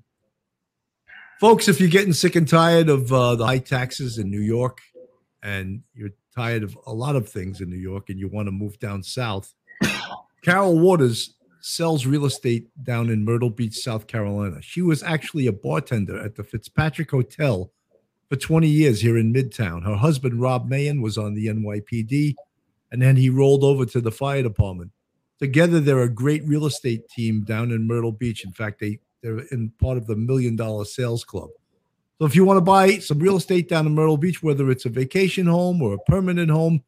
folks, 1.39 1.67
if 1.67 1.81
you're 1.81 1.89
getting 1.89 2.13
sick 2.13 2.35
and 2.37 2.47
tired 2.47 2.87
of 2.87 3.11
uh, 3.11 3.35
the 3.35 3.45
high 3.45 3.59
taxes 3.59 4.17
in 4.17 4.31
New 4.31 4.41
York, 4.41 4.79
and 5.43 5.83
you're 5.93 6.11
tired 6.33 6.63
of 6.63 6.77
a 6.87 6.93
lot 6.93 7.17
of 7.17 7.27
things 7.27 7.59
in 7.59 7.69
New 7.69 7.77
York, 7.77 8.09
and 8.09 8.17
you 8.17 8.29
want 8.29 8.47
to 8.47 8.51
move 8.51 8.79
down 8.79 9.03
south, 9.03 9.53
Carol 10.43 10.79
Waters 10.79 11.35
sells 11.61 12.05
real 12.05 12.25
estate 12.25 12.67
down 12.83 13.09
in 13.09 13.25
Myrtle 13.25 13.49
Beach, 13.49 13.75
South 13.75 14.07
Carolina. 14.07 14.61
She 14.61 14.81
was 14.81 15.03
actually 15.03 15.47
a 15.47 15.51
bartender 15.51 16.19
at 16.19 16.35
the 16.35 16.43
Fitzpatrick 16.43 17.11
Hotel 17.11 17.71
for 18.29 18.35
20 18.35 18.67
years 18.67 19.01
here 19.01 19.17
in 19.17 19.33
Midtown. 19.33 19.83
Her 19.83 19.95
husband, 19.95 20.39
Rob 20.39 20.69
Mayen, 20.69 21.01
was 21.01 21.17
on 21.17 21.33
the 21.33 21.47
NYPD, 21.47 22.35
and 22.91 23.01
then 23.01 23.15
he 23.15 23.29
rolled 23.29 23.63
over 23.63 23.85
to 23.87 24.01
the 24.01 24.11
fire 24.11 24.43
department. 24.43 24.91
Together, 25.39 25.79
they're 25.79 26.03
a 26.03 26.09
great 26.09 26.45
real 26.47 26.65
estate 26.65 27.07
team 27.09 27.43
down 27.43 27.71
in 27.71 27.87
Myrtle 27.87 28.11
Beach. 28.11 28.43
In 28.43 28.51
fact, 28.51 28.79
they, 28.79 28.99
they're 29.21 29.39
in 29.51 29.71
part 29.79 29.97
of 29.97 30.05
the 30.05 30.15
Million 30.15 30.55
Dollar 30.55 30.85
Sales 30.85 31.23
Club. 31.23 31.49
So 32.19 32.25
if 32.25 32.35
you 32.35 32.43
want 32.43 32.57
to 32.57 32.61
buy 32.61 32.97
some 32.99 33.19
real 33.19 33.37
estate 33.37 33.69
down 33.69 33.87
in 33.87 33.95
Myrtle 33.95 34.17
Beach, 34.17 34.43
whether 34.43 34.69
it's 34.69 34.85
a 34.85 34.89
vacation 34.89 35.47
home 35.47 35.81
or 35.81 35.93
a 35.93 35.99
permanent 35.99 36.51
home, 36.51 36.83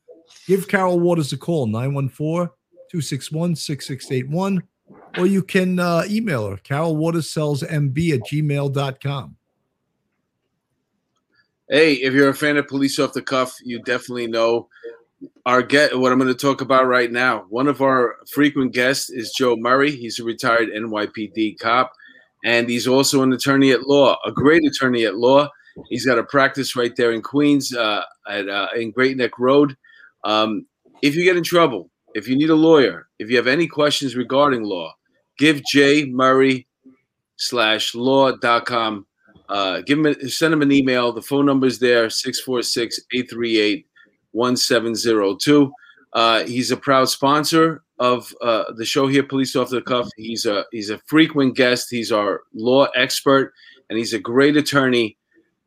give 0.46 0.68
Carol 0.68 1.00
Waters 1.00 1.32
a 1.32 1.38
call, 1.38 1.68
914 1.68 2.50
261 2.92 3.56
6681. 3.56 4.64
Or 5.18 5.26
you 5.26 5.42
can 5.42 5.80
uh, 5.80 6.04
email 6.10 6.50
her, 6.50 6.58
Carol 6.58 6.98
Watersells 6.98 7.64
MB 7.68 8.14
at 8.14 8.22
gmail.com. 8.30 9.36
Hey, 11.70 11.94
if 11.94 12.14
you're 12.14 12.30
a 12.30 12.34
fan 12.34 12.58
of 12.58 12.68
Police 12.68 13.00
Off 13.00 13.14
the 13.14 13.22
Cuff, 13.22 13.56
you 13.64 13.82
definitely 13.82 14.28
know 14.28 14.68
our 15.46 15.62
get 15.62 15.98
what 15.98 16.12
I'm 16.12 16.20
going 16.20 16.34
to 16.34 16.38
talk 16.38 16.60
about 16.60 16.88
right 16.88 17.10
now. 17.10 17.46
One 17.50 17.68
of 17.68 17.82
our 17.82 18.18
frequent 18.30 18.74
guests 18.74 19.10
is 19.10 19.32
Joe 19.38 19.56
Murray. 19.56 19.92
He's 19.92 20.20
a 20.20 20.26
retired 20.26 20.70
NYPD 20.70 21.60
cop, 21.60 21.94
and 22.44 22.70
he's 22.70 22.88
also 22.88 23.22
an 23.22 23.32
attorney 23.32 23.72
at 23.72 23.88
law, 23.88 24.18
a 24.26 24.32
great 24.32 24.66
attorney 24.66 25.06
at 25.06 25.16
law. 25.16 25.48
He's 25.90 26.06
got 26.06 26.20
a 26.20 26.24
practice 26.24 26.76
right 26.76 26.94
there 26.98 27.14
in 27.14 27.22
Queens, 27.22 27.74
uh, 27.74 28.04
at 28.28 28.50
uh, 28.50 28.68
in 28.76 28.92
Great 28.92 29.16
Neck 29.16 29.40
Road. 29.40 29.78
Um, 30.26 30.66
if 31.02 31.16
you 31.16 31.24
get 31.24 31.38
in 31.38 31.44
trouble, 31.44 31.90
if 32.16 32.28
you 32.28 32.36
need 32.36 32.50
a 32.50 32.56
lawyer, 32.56 33.08
if 33.20 33.30
you 33.30 33.38
have 33.38 33.48
any 33.48 33.68
questions 33.68 34.16
regarding 34.16 34.64
law, 34.64 34.94
give 35.38 35.64
Jay 35.66 36.06
Murray 36.06 36.68
slash 37.38 37.96
law.com. 37.96 39.06
Uh, 39.50 39.82
give 39.82 40.00
him 40.00 40.30
send 40.30 40.54
him 40.54 40.62
an 40.62 40.72
email. 40.72 41.12
The 41.12 41.22
phone 41.22 41.46
number 41.46 41.68
is 41.68 41.80
there 41.80 42.10
646 42.10 43.02
838 43.14 43.86
1702. 44.32 45.72
Uh, 46.14 46.44
he's 46.44 46.72
a 46.72 46.78
proud 46.78 47.10
sponsor 47.10 47.84
of 48.00 48.34
uh, 48.42 48.72
the 48.74 48.86
show 48.86 49.08
here, 49.08 49.24
Police 49.24 49.56
Off 49.56 49.70
the 49.70 49.82
Cuff. 49.82 50.10
He's 50.18 50.46
a 50.46 50.66
he's 50.72 50.90
a 50.90 51.00
frequent 51.06 51.56
guest. 51.56 51.88
He's 51.90 52.12
our 52.12 52.44
law 52.54 52.86
expert, 52.96 53.54
and 53.90 53.98
he's 53.98 54.14
a 54.14 54.20
great 54.20 54.58
attorney. 54.58 55.18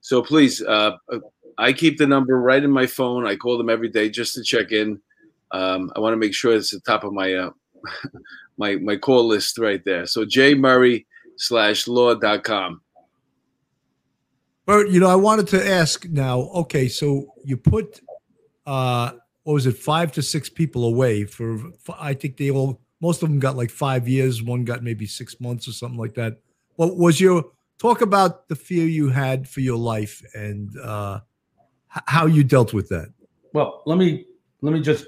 So 0.00 0.22
please, 0.22 0.62
uh, 0.62 0.92
I 1.58 1.72
keep 1.72 1.98
the 1.98 2.06
number 2.06 2.38
right 2.40 2.62
in 2.62 2.70
my 2.70 2.86
phone. 2.86 3.26
I 3.26 3.36
call 3.36 3.56
them 3.56 3.70
every 3.70 3.88
day 3.88 4.10
just 4.10 4.34
to 4.34 4.42
check 4.42 4.72
in. 4.72 5.00
Um, 5.54 5.92
I 5.94 6.00
want 6.00 6.14
to 6.14 6.16
make 6.16 6.34
sure 6.34 6.52
it's 6.52 6.72
the 6.72 6.80
top 6.80 7.04
of 7.04 7.12
my 7.12 7.32
uh, 7.32 7.50
my 8.58 8.76
my 8.76 8.96
call 8.96 9.24
list 9.24 9.56
right 9.58 9.82
there. 9.84 10.04
So 10.06 10.24
J 10.24 10.54
Murray 10.54 11.06
slash 11.36 11.86
law.com. 11.86 12.80
Burt, 14.66 14.88
you 14.88 14.98
know, 14.98 15.08
I 15.08 15.14
wanted 15.14 15.46
to 15.48 15.68
ask 15.68 16.06
now, 16.06 16.40
okay, 16.40 16.88
so 16.88 17.26
you 17.44 17.56
put 17.56 18.00
uh 18.66 19.12
what 19.44 19.54
was 19.54 19.66
it, 19.66 19.76
five 19.76 20.10
to 20.12 20.22
six 20.22 20.48
people 20.48 20.84
away 20.86 21.24
for, 21.24 21.58
for 21.80 21.94
I 22.00 22.14
think 22.14 22.36
they 22.38 22.50
all 22.50 22.80
most 23.00 23.22
of 23.22 23.28
them 23.28 23.38
got 23.38 23.56
like 23.56 23.70
five 23.70 24.08
years, 24.08 24.42
one 24.42 24.64
got 24.64 24.82
maybe 24.82 25.06
six 25.06 25.38
months 25.38 25.68
or 25.68 25.72
something 25.72 25.98
like 25.98 26.14
that. 26.14 26.38
What 26.76 26.96
was 26.96 27.20
your 27.20 27.44
talk 27.78 28.00
about 28.00 28.48
the 28.48 28.56
fear 28.56 28.86
you 28.86 29.08
had 29.08 29.48
for 29.48 29.60
your 29.60 29.78
life 29.78 30.20
and 30.34 30.76
uh 30.80 31.20
how 31.86 32.26
you 32.26 32.42
dealt 32.42 32.72
with 32.72 32.88
that? 32.88 33.12
Well, 33.52 33.82
let 33.86 33.98
me 33.98 34.26
let 34.62 34.72
me 34.72 34.80
just 34.80 35.06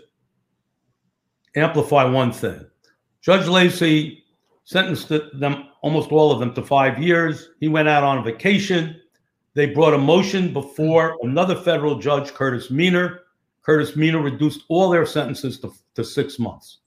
amplify 1.57 2.05
one 2.05 2.33
thing. 2.33 2.65
Judge 3.21 3.49
Lacey 3.49 4.25
sentenced 4.65 5.09
them, 5.09 5.69
almost 5.83 6.13
all 6.13 6.31
of 6.31 6.39
them, 6.39 6.55
to 6.55 6.63
five 6.63 7.03
years. 7.03 7.51
He 7.61 7.69
went 7.69 7.89
out 7.89 8.05
on 8.05 8.23
vacation. 8.23 9.01
They 9.55 9.67
brought 9.67 9.95
a 9.95 9.99
motion 9.99 10.53
before 10.53 11.17
another 11.23 11.57
federal 11.57 11.99
judge, 11.99 12.33
Curtis 12.35 12.69
Meanor. 12.71 13.21
Curtis 13.63 13.93
Meanor 13.93 14.23
reduced 14.23 14.63
all 14.69 14.91
their 14.91 15.07
sentences 15.07 15.59
to, 15.61 15.73
to 15.95 16.05
six 16.05 16.39
months. 16.39 16.79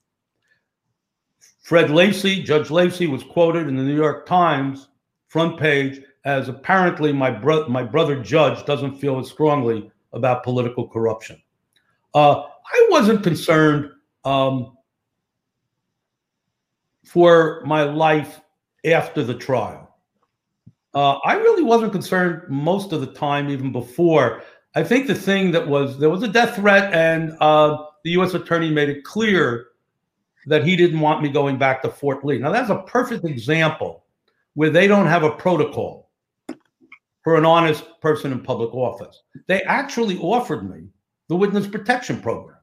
Fred 1.61 1.89
Lacey, 1.89 2.41
Judge 2.43 2.72
Lacey, 2.72 3.07
was 3.07 3.24
quoted 3.24 3.67
in 3.67 3.76
the 3.76 3.84
New 3.84 3.95
York 3.95 4.26
Times 4.26 4.88
front 5.28 5.59
page 5.59 6.01
as 6.26 6.49
apparently 6.49 7.11
my, 7.11 7.32
bro- 7.32 7.67
my 7.67 7.84
brother 7.84 8.22
judge 8.22 8.65
doesn't 8.65 8.97
feel 8.97 9.20
as 9.20 9.30
strongly 9.30 9.91
about 10.13 10.43
political 10.43 10.88
corruption. 10.88 11.41
Uh, 12.13 12.41
I 12.41 12.88
wasn't 12.89 13.24
concerned 13.24 13.91
um, 14.26 14.78
for 17.05 17.61
my 17.65 17.84
life 17.84 18.41
after 18.86 19.24
the 19.24 19.34
trial. 19.34 19.95
Uh, 20.93 21.17
I 21.26 21.36
really 21.36 21.63
wasn't 21.63 21.91
concerned 21.91 22.43
most 22.49 22.91
of 22.91 23.01
the 23.01 23.07
time, 23.07 23.49
even 23.49 23.72
before. 23.72 24.41
I 24.76 24.84
think 24.84 25.07
the 25.07 25.15
thing 25.15 25.51
that 25.51 25.67
was 25.67 25.99
there 25.99 26.09
was 26.09 26.24
a 26.24 26.28
death 26.28 26.55
threat, 26.55 26.93
and 26.93 27.36
uh, 27.39 27.86
the 28.03 28.11
U.S. 28.11 28.34
attorney 28.34 28.70
made 28.70 28.89
it 28.89 29.03
clear 29.03 29.67
that 30.47 30.65
he 30.65 30.76
didn't 30.76 30.99
want 30.99 31.22
me 31.22 31.30
going 31.30 31.57
back 31.57 31.82
to 31.82 31.89
Fort 31.89 32.24
Lee. 32.24 32.39
Now, 32.39 32.51
that's 32.51 32.70
a 32.70 32.84
perfect 32.84 33.26
example 33.26 34.05
where 34.53 34.70
they 34.70 34.88
don't 34.88 35.05
have 35.05 35.24
a 35.24 35.32
protocol 35.32 36.09
for 37.24 37.36
an 37.36 37.45
honest 37.45 37.84
person 38.01 38.32
in 38.32 38.41
public 38.41 38.74
office. 38.74 39.22
They 39.47 39.61
actually 39.63 40.17
offered 40.17 40.70
me 40.70 40.88
the 41.28 41.36
witness 41.36 41.67
protection 41.67 42.22
program. 42.22 42.59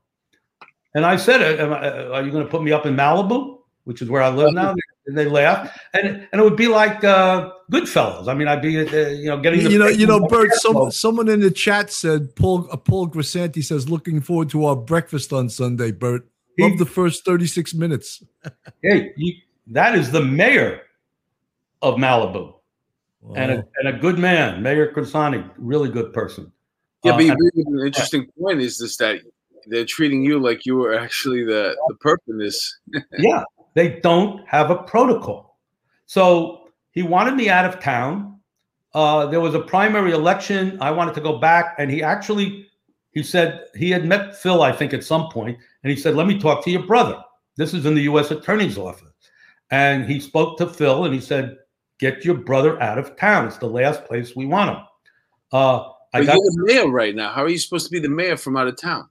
And 0.96 1.06
I 1.06 1.14
said, 1.14 1.60
Are 1.60 2.22
you 2.24 2.32
going 2.32 2.44
to 2.44 2.50
put 2.50 2.62
me 2.64 2.72
up 2.72 2.86
in 2.86 2.96
Malibu? 2.96 3.56
which 3.86 4.02
is 4.02 4.10
where 4.10 4.20
I 4.20 4.28
live 4.28 4.52
now. 4.52 4.74
And 5.06 5.16
they 5.16 5.26
laugh, 5.26 5.78
and 5.94 6.26
and 6.32 6.40
it 6.40 6.42
would 6.42 6.56
be 6.56 6.66
like 6.66 7.04
uh, 7.04 7.52
Goodfellas. 7.70 8.26
I 8.26 8.34
mean, 8.34 8.48
I'd 8.48 8.60
be 8.60 8.76
uh, 8.80 9.08
you 9.10 9.26
know 9.26 9.40
getting 9.40 9.70
you 9.70 9.78
know 9.78 9.86
you 9.86 10.04
know 10.04 10.26
Burt. 10.26 10.52
Some, 10.54 10.90
someone 10.90 11.28
in 11.28 11.38
the 11.38 11.52
chat 11.52 11.92
said 11.92 12.34
Paul 12.34 12.68
uh, 12.72 12.76
Paul 12.76 13.08
Grisanti 13.08 13.64
says 13.64 13.88
looking 13.88 14.20
forward 14.20 14.50
to 14.50 14.64
our 14.64 14.74
breakfast 14.74 15.32
on 15.32 15.48
Sunday. 15.48 15.92
Burt, 15.92 16.28
love 16.58 16.72
he, 16.72 16.76
the 16.76 16.86
first 16.86 17.24
thirty 17.24 17.46
six 17.46 17.72
minutes. 17.72 18.24
hey, 18.82 19.12
you, 19.16 19.34
that 19.68 19.94
is 19.94 20.10
the 20.10 20.22
mayor 20.22 20.82
of 21.82 21.94
Malibu, 21.94 22.54
wow. 23.20 23.36
and 23.36 23.52
a, 23.52 23.64
and 23.76 23.96
a 23.96 23.98
good 24.00 24.18
man, 24.18 24.60
Mayor 24.60 24.92
Grisanti, 24.92 25.48
really 25.56 25.88
good 25.88 26.12
person. 26.12 26.50
Yeah, 27.04 27.12
but 27.12 27.30
uh, 27.30 27.36
an 27.54 27.86
interesting 27.86 28.26
point 28.36 28.60
is 28.60 28.78
this 28.78 28.96
that 28.96 29.20
they're 29.66 29.84
treating 29.84 30.22
you 30.22 30.38
like 30.38 30.64
you 30.66 30.76
were 30.76 30.94
actually 30.94 31.44
the 31.44 31.76
the. 31.88 32.18
This 32.38 32.78
yeah, 33.18 33.42
they 33.74 34.00
don't 34.00 34.46
have 34.46 34.70
a 34.70 34.76
protocol. 34.76 35.58
So 36.06 36.68
he 36.92 37.02
wanted 37.02 37.34
me 37.34 37.48
out 37.48 37.64
of 37.64 37.80
town. 37.80 38.40
Uh, 38.94 39.26
there 39.26 39.40
was 39.40 39.54
a 39.54 39.60
primary 39.60 40.12
election. 40.12 40.78
I 40.80 40.90
wanted 40.90 41.14
to 41.16 41.20
go 41.20 41.38
back, 41.38 41.74
and 41.78 41.90
he 41.90 42.02
actually 42.02 42.68
he 43.12 43.22
said 43.22 43.66
he 43.74 43.90
had 43.90 44.06
met 44.06 44.36
Phil, 44.36 44.62
I 44.62 44.72
think, 44.72 44.94
at 44.94 45.04
some 45.04 45.28
point, 45.30 45.58
and 45.82 45.90
he 45.90 45.96
said, 45.96 46.14
"Let 46.14 46.26
me 46.26 46.38
talk 46.38 46.64
to 46.64 46.70
your 46.70 46.86
brother." 46.86 47.22
This 47.56 47.74
is 47.74 47.86
in 47.86 47.94
the 47.94 48.02
U.S. 48.02 48.30
Attorney's 48.30 48.78
office, 48.78 49.14
and 49.70 50.04
he 50.04 50.20
spoke 50.20 50.58
to 50.58 50.66
Phil, 50.66 51.04
and 51.04 51.14
he 51.14 51.20
said, 51.20 51.56
"Get 51.98 52.24
your 52.24 52.36
brother 52.36 52.80
out 52.82 52.98
of 52.98 53.16
town. 53.16 53.46
It's 53.46 53.58
the 53.58 53.66
last 53.66 54.04
place 54.04 54.36
we 54.36 54.46
want 54.46 54.70
him." 54.70 54.84
Uh, 55.52 55.88
I 56.12 56.24
got, 56.24 56.34
you're 56.34 56.52
the 56.52 56.64
mayor 56.66 56.88
right 56.90 57.14
now. 57.14 57.32
How 57.32 57.42
are 57.42 57.48
you 57.48 57.58
supposed 57.58 57.86
to 57.86 57.90
be 57.90 57.98
the 57.98 58.08
mayor 58.08 58.36
from 58.36 58.56
out 58.56 58.68
of 58.68 58.80
town? 58.80 59.08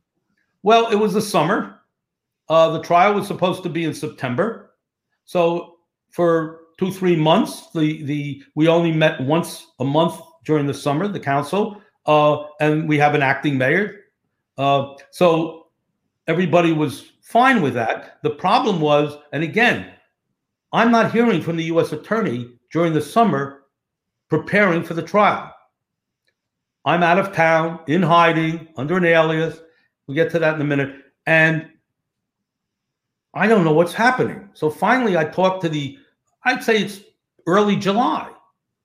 Well, 0.65 0.87
it 0.87 0.95
was 0.95 1.13
the 1.13 1.21
summer. 1.21 1.81
Uh, 2.49 2.71
the 2.71 2.81
trial 2.81 3.13
was 3.13 3.27
supposed 3.27 3.61
to 3.61 3.69
be 3.69 3.83
in 3.83 3.93
September. 3.93 4.71
So 5.25 5.75
for 6.09 6.61
two, 6.79 6.91
three 6.91 7.15
months, 7.15 7.69
the, 7.75 8.01
the 8.01 8.43
we 8.55 8.67
only 8.67 8.91
met 8.91 9.21
once 9.21 9.67
a 9.79 9.85
month 9.85 10.19
during 10.43 10.65
the 10.65 10.73
summer, 10.73 11.07
the 11.07 11.19
council, 11.19 11.79
uh, 12.07 12.45
and 12.59 12.89
we 12.89 12.97
have 12.97 13.13
an 13.13 13.21
acting 13.21 13.59
mayor. 13.59 14.05
Uh, 14.57 14.95
so 15.11 15.67
everybody 16.25 16.73
was 16.73 17.11
fine 17.21 17.61
with 17.61 17.75
that. 17.75 18.17
The 18.23 18.31
problem 18.31 18.81
was, 18.81 19.15
and 19.33 19.43
again, 19.43 19.91
I'm 20.73 20.89
not 20.89 21.11
hearing 21.11 21.43
from 21.43 21.57
the 21.57 21.65
U.S. 21.65 21.91
attorney 21.91 22.49
during 22.71 22.91
the 22.91 23.01
summer 23.01 23.65
preparing 24.31 24.81
for 24.81 24.95
the 24.95 25.03
trial. 25.03 25.53
I'm 26.85 27.03
out 27.03 27.19
of 27.19 27.33
town, 27.33 27.81
in 27.85 28.01
hiding, 28.01 28.67
under 28.77 28.97
an 28.97 29.05
alias. 29.05 29.59
We 30.07 30.15
get 30.15 30.31
to 30.31 30.39
that 30.39 30.55
in 30.55 30.61
a 30.61 30.65
minute. 30.65 30.95
And 31.25 31.69
I 33.33 33.47
don't 33.47 33.63
know 33.63 33.73
what's 33.73 33.93
happening. 33.93 34.49
So 34.53 34.69
finally, 34.69 35.17
I 35.17 35.25
talked 35.25 35.61
to 35.63 35.69
the, 35.69 35.97
I'd 36.43 36.63
say 36.63 36.77
it's 36.77 37.01
early 37.47 37.75
July. 37.75 38.31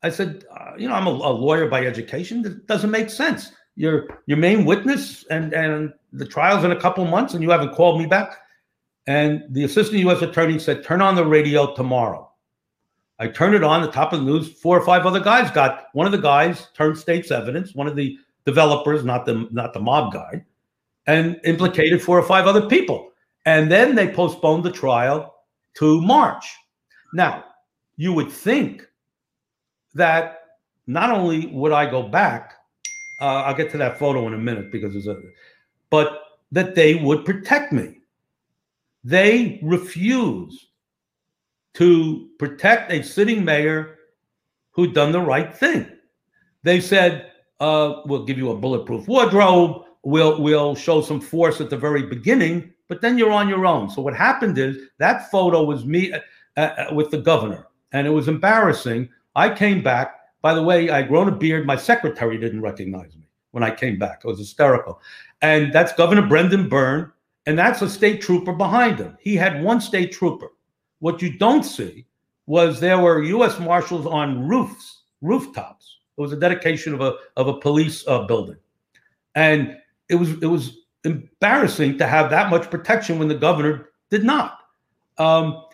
I 0.02 0.10
said, 0.10 0.44
uh, 0.50 0.72
you 0.78 0.88
know, 0.88 0.94
I'm 0.94 1.06
a, 1.06 1.10
a, 1.10 1.32
lawyer 1.32 1.68
by 1.68 1.84
education. 1.84 2.42
That 2.42 2.66
doesn't 2.66 2.90
make 2.90 3.10
sense. 3.10 3.52
Your 3.76 4.08
your 4.26 4.38
main 4.38 4.64
witness 4.64 5.24
and 5.30 5.52
and 5.52 5.92
the 6.12 6.26
trial's 6.26 6.64
in 6.64 6.72
a 6.72 6.80
couple 6.80 7.04
months, 7.04 7.34
and 7.34 7.42
you 7.42 7.50
haven't 7.50 7.74
called 7.74 8.00
me 8.00 8.06
back. 8.06 8.38
And 9.06 9.42
the 9.50 9.64
assistant 9.64 10.00
U.S. 10.00 10.22
attorney 10.22 10.58
said, 10.58 10.84
turn 10.84 11.00
on 11.00 11.14
the 11.14 11.24
radio 11.24 11.74
tomorrow. 11.74 12.30
I 13.18 13.28
turned 13.28 13.54
it 13.54 13.64
on. 13.64 13.82
The 13.82 13.90
top 13.90 14.12
of 14.12 14.20
the 14.20 14.26
news. 14.26 14.52
Four 14.60 14.78
or 14.78 14.84
five 14.84 15.06
other 15.06 15.20
guys 15.20 15.50
got. 15.50 15.86
One 15.92 16.06
of 16.06 16.12
the 16.12 16.18
guys 16.18 16.68
turned 16.74 16.96
state's 16.98 17.30
evidence. 17.30 17.74
One 17.74 17.86
of 17.86 17.96
the 17.96 18.18
developers, 18.46 19.04
not 19.04 19.26
the 19.26 19.48
not 19.50 19.72
the 19.72 19.80
mob 19.80 20.12
guy, 20.12 20.44
and 21.11 21.40
implicated 21.44 22.00
four 22.00 22.18
or 22.18 22.22
five 22.22 22.46
other 22.46 22.66
people. 22.68 23.11
And 23.44 23.70
then 23.70 23.94
they 23.94 24.12
postponed 24.12 24.64
the 24.64 24.70
trial 24.70 25.34
to 25.74 26.00
March. 26.00 26.44
Now, 27.12 27.44
you 27.96 28.12
would 28.12 28.30
think 28.30 28.86
that 29.94 30.42
not 30.86 31.11
only 31.11 31.46
would 31.46 31.72
I 31.72 31.90
go 31.90 32.02
back, 32.02 32.54
uh, 33.20 33.42
I'll 33.42 33.56
get 33.56 33.70
to 33.72 33.78
that 33.78 33.98
photo 33.98 34.26
in 34.28 34.34
a 34.34 34.38
minute 34.38 34.70
because 34.70 34.92
there's 34.92 35.08
a, 35.08 35.20
but 35.90 36.22
that 36.52 36.74
they 36.74 36.94
would 36.94 37.24
protect 37.24 37.72
me. 37.72 37.98
They 39.02 39.58
refused 39.62 40.66
to 41.74 42.28
protect 42.38 42.92
a 42.92 43.02
sitting 43.02 43.44
mayor 43.44 43.98
who'd 44.72 44.94
done 44.94 45.12
the 45.12 45.20
right 45.20 45.54
thing. 45.54 45.86
They 46.62 46.80
said, 46.80 47.32
uh, 47.58 48.02
"We'll 48.06 48.24
give 48.24 48.38
you 48.38 48.50
a 48.50 48.56
bulletproof 48.56 49.08
wardrobe. 49.08 49.84
We'll 50.03 50.40
we'll 50.40 50.74
show 50.74 51.03
some 51.03 51.20
force 51.20 51.61
at 51.61 51.70
the 51.70 51.76
very 51.76 52.03
beginning, 52.03 52.72
but 52.88 53.03
then 53.03 53.18
you're 53.18 53.32
on 53.32 53.48
your 53.48 53.66
own. 53.66 53.90
So 53.90 54.01
what 54.01 54.16
happened 54.16 54.57
is 54.57 54.76
that 54.98 55.30
photo 55.30 55.62
was 55.62 55.84
me 55.84 56.12
uh, 56.12 56.18
uh, 56.61 56.94
with 56.94 57.11
the 57.11 57.18
governor, 57.18 57.66
and 57.92 58.07
it 58.07 58.11
was 58.11 58.28
embarrassing. 58.28 59.09
I 59.36 59.51
came 59.51 59.82
back. 59.82 60.16
By 60.42 60.55
the 60.55 60.62
way, 60.62 60.88
I'd 60.88 61.09
grown 61.09 61.28
a 61.28 61.32
beard. 61.32 61.66
My 61.66 61.76
secretary 61.76 62.38
didn't 62.38 62.62
recognize 62.62 63.14
me 63.14 63.28
when 63.51 63.62
I 63.62 63.70
came 63.70 63.98
back. 63.98 64.22
It 64.24 64.26
was 64.26 64.38
hysterical. 64.38 65.01
And 65.42 65.72
that's 65.72 65.92
Governor 65.92 66.26
Brendan 66.26 66.68
Byrne, 66.68 67.12
and 67.46 67.59
that's 67.59 67.82
a 67.82 67.88
state 67.88 68.22
trooper 68.22 68.53
behind 68.53 68.98
him. 68.98 69.16
He 69.20 69.36
had 69.36 69.62
one 69.62 69.80
state 69.80 70.12
trooper. 70.12 70.48
What 71.01 71.22
you 71.22 71.36
don't 71.38 71.62
see 71.62 72.07
was 72.46 72.80
there 72.80 72.98
were 72.98 73.22
U.S. 73.22 73.59
Marshals 73.59 74.07
on 74.07 74.46
roofs, 74.46 75.03
rooftops. 75.20 75.98
It 76.16 76.20
was 76.20 76.32
a 76.32 76.36
dedication 76.36 76.94
of 76.94 77.01
a 77.01 77.14
of 77.36 77.48
a 77.48 77.59
police 77.59 78.05
uh, 78.07 78.24
building, 78.24 78.57
and 79.34 79.76
it 80.11 80.16
was 80.16 80.30
it 80.42 80.46
was 80.46 80.78
embarrassing 81.04 81.96
to 81.98 82.06
have 82.06 82.28
that 82.30 82.50
much 82.50 82.70
protection 82.70 83.18
when 83.18 83.28
the 83.28 83.34
governor 83.34 83.90
did 84.11 84.24
not. 84.24 84.58
Um, 85.18 85.64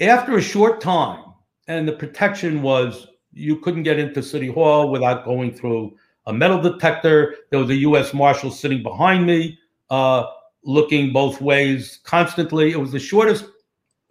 after 0.00 0.36
a 0.36 0.42
short 0.42 0.80
time, 0.80 1.24
and 1.68 1.86
the 1.86 1.92
protection 1.92 2.60
was 2.60 3.06
you 3.32 3.56
couldn't 3.56 3.84
get 3.84 3.98
into 3.98 4.22
City 4.22 4.48
Hall 4.48 4.90
without 4.90 5.24
going 5.24 5.54
through 5.54 5.96
a 6.26 6.32
metal 6.32 6.60
detector. 6.60 7.36
There 7.50 7.60
was 7.60 7.70
a 7.70 7.76
U.S. 7.76 8.12
Marshal 8.12 8.50
sitting 8.50 8.82
behind 8.82 9.26
me, 9.26 9.58
uh, 9.90 10.26
looking 10.64 11.12
both 11.12 11.40
ways 11.40 12.00
constantly. 12.04 12.72
It 12.72 12.80
was 12.80 12.92
the 12.92 12.98
shortest. 12.98 13.46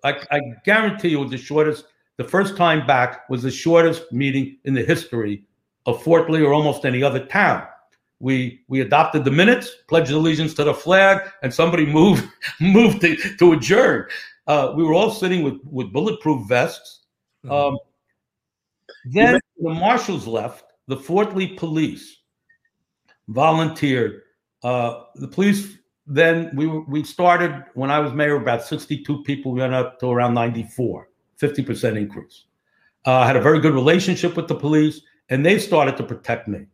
I, 0.03 0.19
I 0.31 0.39
guarantee 0.65 1.09
you, 1.09 1.19
it 1.19 1.23
was 1.23 1.31
the 1.31 1.37
shortest. 1.37 1.85
The 2.17 2.23
first 2.23 2.57
time 2.57 2.87
back 2.87 3.29
was 3.29 3.43
the 3.43 3.51
shortest 3.51 4.11
meeting 4.11 4.57
in 4.63 4.73
the 4.73 4.83
history 4.83 5.43
of 5.85 6.01
Fort 6.03 6.29
Lee 6.29 6.41
or 6.41 6.53
almost 6.53 6.85
any 6.85 7.03
other 7.03 7.25
town. 7.25 7.67
We 8.21 8.61
we 8.67 8.81
adopted 8.81 9.25
the 9.25 9.31
minutes, 9.31 9.69
pledged 9.87 10.11
allegiance 10.11 10.53
to 10.55 10.63
the 10.63 10.73
flag, 10.73 11.29
and 11.41 11.53
somebody 11.53 11.85
moved 11.99 12.27
moved 12.59 13.01
to, 13.01 13.15
to 13.37 13.53
adjourn. 13.53 14.05
Uh, 14.47 14.73
we 14.75 14.83
were 14.83 14.93
all 14.93 15.11
sitting 15.11 15.43
with 15.43 15.59
with 15.63 15.91
bulletproof 15.91 16.47
vests. 16.47 17.05
Mm-hmm. 17.45 17.51
Um, 17.51 17.77
then 19.05 19.39
the 19.59 19.73
marshals 19.73 20.27
left. 20.27 20.65
The 20.87 20.97
Fort 20.97 21.35
Lee 21.35 21.55
police 21.55 22.17
volunteered. 23.27 24.21
Uh, 24.63 25.03
the 25.15 25.27
police 25.27 25.77
then 26.07 26.51
we 26.55 26.67
we 26.67 27.03
started 27.03 27.63
when 27.73 27.89
I 27.89 27.99
was 27.99 28.13
mayor 28.13 28.35
about 28.35 28.63
62 28.63 29.23
people. 29.23 29.53
We 29.53 29.61
went 29.61 29.73
up 29.73 29.99
to 29.99 30.07
around 30.07 30.33
94, 30.33 31.09
50% 31.39 31.97
increase. 31.97 32.45
Uh, 33.05 33.19
I 33.19 33.27
had 33.27 33.35
a 33.35 33.41
very 33.41 33.59
good 33.59 33.73
relationship 33.73 34.35
with 34.35 34.47
the 34.47 34.55
police, 34.55 35.01
and 35.29 35.45
they 35.45 35.57
started 35.57 35.97
to 35.97 36.03
protect 36.03 36.47
me. 36.47 36.65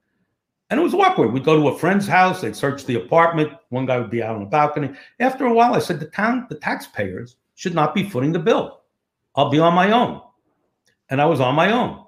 And 0.69 0.79
it 0.79 0.83
was 0.83 0.93
awkward. 0.93 1.31
We'd 1.31 1.45
go 1.45 1.59
to 1.59 1.69
a 1.69 1.77
friend's 1.77 2.07
house, 2.07 2.41
they'd 2.41 2.55
search 2.55 2.85
the 2.85 2.95
apartment. 2.95 3.53
One 3.69 3.85
guy 3.85 3.99
would 3.99 4.09
be 4.09 4.21
out 4.21 4.35
on 4.35 4.41
the 4.41 4.49
balcony. 4.49 4.91
After 5.19 5.45
a 5.45 5.53
while, 5.53 5.73
I 5.73 5.79
said, 5.79 5.99
the 5.99 6.07
town, 6.07 6.45
the 6.49 6.55
taxpayers 6.55 7.37
should 7.55 7.73
not 7.73 7.95
be 7.95 8.03
footing 8.03 8.33
the 8.33 8.39
bill. 8.39 8.81
I'll 9.35 9.49
be 9.49 9.59
on 9.59 9.73
my 9.73 9.91
own. 9.91 10.21
And 11.09 11.21
I 11.21 11.25
was 11.25 11.39
on 11.39 11.55
my 11.55 11.71
own. 11.71 12.05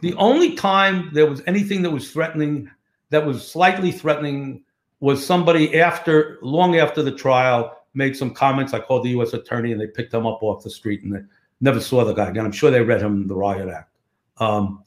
The 0.00 0.14
only 0.14 0.54
time 0.54 1.10
there 1.12 1.28
was 1.28 1.42
anything 1.46 1.82
that 1.82 1.90
was 1.90 2.12
threatening, 2.12 2.70
that 3.10 3.24
was 3.26 3.50
slightly 3.50 3.90
threatening, 3.90 4.62
was 5.00 5.24
somebody 5.24 5.80
after, 5.80 6.38
long 6.42 6.76
after 6.76 7.02
the 7.02 7.12
trial, 7.12 7.74
made 7.94 8.16
some 8.16 8.32
comments. 8.32 8.74
I 8.74 8.80
called 8.80 9.04
the 9.04 9.10
U.S. 9.10 9.32
attorney 9.32 9.72
and 9.72 9.80
they 9.80 9.86
picked 9.86 10.14
him 10.14 10.26
up 10.26 10.42
off 10.42 10.62
the 10.62 10.70
street 10.70 11.02
and 11.02 11.14
they 11.14 11.20
never 11.60 11.80
saw 11.80 12.04
the 12.04 12.12
guy 12.12 12.28
again. 12.28 12.44
I'm 12.44 12.52
sure 12.52 12.70
they 12.70 12.82
read 12.82 13.00
him 13.00 13.26
the 13.26 13.34
riot 13.34 13.68
act. 13.68 13.90
Um, 14.36 14.84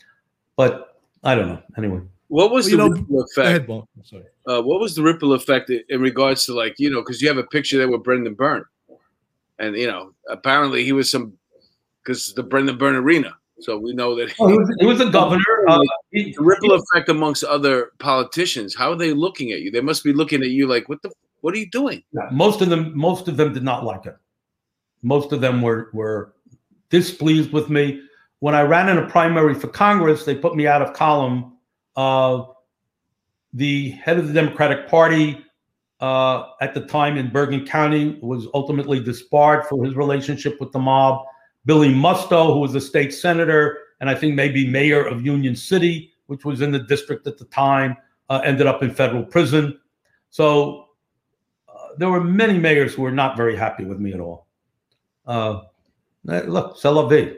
but 0.56 1.02
I 1.24 1.36
don't 1.36 1.50
know. 1.50 1.62
Anyway. 1.78 2.02
What 2.32 2.50
was 2.50 2.68
well, 2.68 2.72
the 2.72 2.78
know, 2.78 3.02
ripple 3.02 3.22
effect? 3.24 3.70
Ahead, 3.70 3.84
sorry. 4.04 4.24
Uh, 4.48 4.62
what 4.62 4.80
was 4.80 4.96
the 4.96 5.04
ripple 5.04 5.34
effect 5.34 5.70
in 5.70 6.00
regards 6.00 6.46
to 6.46 6.54
like 6.54 6.76
you 6.80 6.90
know 6.90 7.02
because 7.02 7.22
you 7.22 7.28
have 7.28 7.38
a 7.38 7.44
picture 7.44 7.78
there 7.78 7.90
with 7.90 8.04
Brendan 8.04 8.36
Byrne, 8.36 8.64
and 9.60 9.76
you 9.76 9.86
know 9.86 10.14
apparently 10.30 10.86
he 10.86 10.94
was 10.94 11.12
some 11.12 11.34
because 12.02 12.34
the 12.34 12.42
Brendan 12.42 12.78
Byrne 12.78 12.96
Arena. 12.96 13.36
So 13.60 13.78
we 13.78 13.92
know 13.92 14.16
that 14.16 14.34
oh, 14.40 14.48
he, 14.48 14.58
was, 14.58 14.76
he, 14.80 14.86
was, 14.86 15.02
a 15.02 15.10
governor. 15.10 15.44
Uh, 15.68 15.82
the 16.14 16.34
ripple 16.40 16.72
effect 16.72 17.10
amongst 17.10 17.44
other 17.44 17.92
politicians. 18.00 18.74
How 18.74 18.94
are 18.94 18.96
they 18.96 19.12
looking 19.12 19.52
at 19.52 19.60
you? 19.60 19.70
They 19.70 19.82
must 19.82 20.02
be 20.02 20.14
looking 20.14 20.42
at 20.42 20.52
you 20.52 20.68
like, 20.68 20.88
what 20.88 21.02
the? 21.02 21.12
What 21.42 21.54
are 21.54 21.58
you 21.58 21.70
doing? 21.70 22.02
Most 22.32 22.62
of 22.62 22.70
them, 22.70 22.98
most 22.98 23.28
of 23.28 23.36
them 23.36 23.52
did 23.52 23.64
not 23.64 23.84
like 23.84 24.06
it. 24.06 24.16
Most 25.04 25.34
of 25.34 25.42
them 25.42 25.62
were 25.62 25.90
were 25.92 26.34
displeased 26.90 27.52
with 27.52 27.70
me. 27.70 28.02
When 28.40 28.56
I 28.56 28.62
ran 28.62 28.88
in 28.88 29.00
a 29.00 29.10
primary 29.10 29.54
for 29.54 29.68
Congress, 29.68 30.24
they 30.24 30.34
put 30.34 30.56
me 30.56 30.66
out 30.66 30.82
of 30.82 30.94
column 30.94 31.51
uh, 31.96 32.44
the 33.54 33.92
head 33.92 34.18
of 34.18 34.28
the 34.28 34.34
Democratic 34.34 34.88
Party 34.88 35.44
uh, 36.00 36.46
at 36.62 36.74
the 36.74 36.82
time 36.82 37.18
in 37.18 37.30
Bergen 37.30 37.66
County 37.66 38.20
was 38.22 38.48
ultimately 38.54 39.00
disbarred 39.00 39.66
for 39.66 39.84
his 39.86 39.96
relationship 39.96 40.60
with 40.60 40.72
the 40.72 40.80
mob. 40.80 41.26
Billy 41.66 41.90
Musto, 41.90 42.54
who 42.54 42.60
was 42.60 42.74
a 42.74 42.82
state 42.82 43.14
senator 43.14 43.78
and 44.02 44.10
I 44.10 44.16
think 44.16 44.34
maybe 44.34 44.68
mayor 44.68 45.06
of 45.06 45.24
Union 45.24 45.56
City, 45.56 46.12
which 46.26 46.44
was 46.44 46.62
in 46.62 46.72
the 46.72 46.80
district 46.80 47.28
at 47.28 47.38
the 47.38 47.46
time, 47.46 47.96
uh, 48.30 48.42
ended 48.44 48.66
up 48.66 48.82
in 48.82 48.92
federal 48.92 49.24
prison. 49.24 49.80
So 50.32 50.88
uh, 51.70 51.90
there 51.98 52.10
were 52.10 52.24
many 52.24 52.58
mayors 52.58 52.96
who 52.96 53.04
were 53.04 53.12
not 53.12 53.38
very 53.38 53.56
happy 53.56 53.86
with 53.86 54.00
me 54.00 54.14
at 54.14 54.20
all. 54.20 54.48
Uh, 55.28 55.62
look, 56.24 56.78
c'est 56.78 56.90
la 56.90 57.08
vie. 57.08 57.38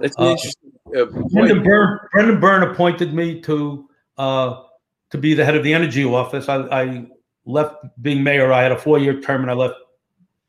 That's 0.00 0.18
uh, 0.18 0.24
interesting. 0.30 0.63
Uh, 0.94 1.06
Brendan, 1.06 1.62
Byrne, 1.62 1.98
Brendan 2.12 2.40
Byrne 2.40 2.62
appointed 2.62 3.14
me 3.14 3.40
to 3.42 3.88
uh, 4.18 4.62
to 5.10 5.18
be 5.18 5.34
the 5.34 5.44
head 5.44 5.56
of 5.56 5.64
the 5.64 5.74
energy 5.74 6.04
office. 6.04 6.48
I, 6.48 6.58
I 6.68 7.06
left 7.46 7.76
being 8.02 8.22
mayor. 8.22 8.52
I 8.52 8.62
had 8.62 8.72
a 8.72 8.78
four 8.78 8.98
year 8.98 9.20
term, 9.20 9.42
and 9.42 9.50
I 9.50 9.54
left 9.54 9.74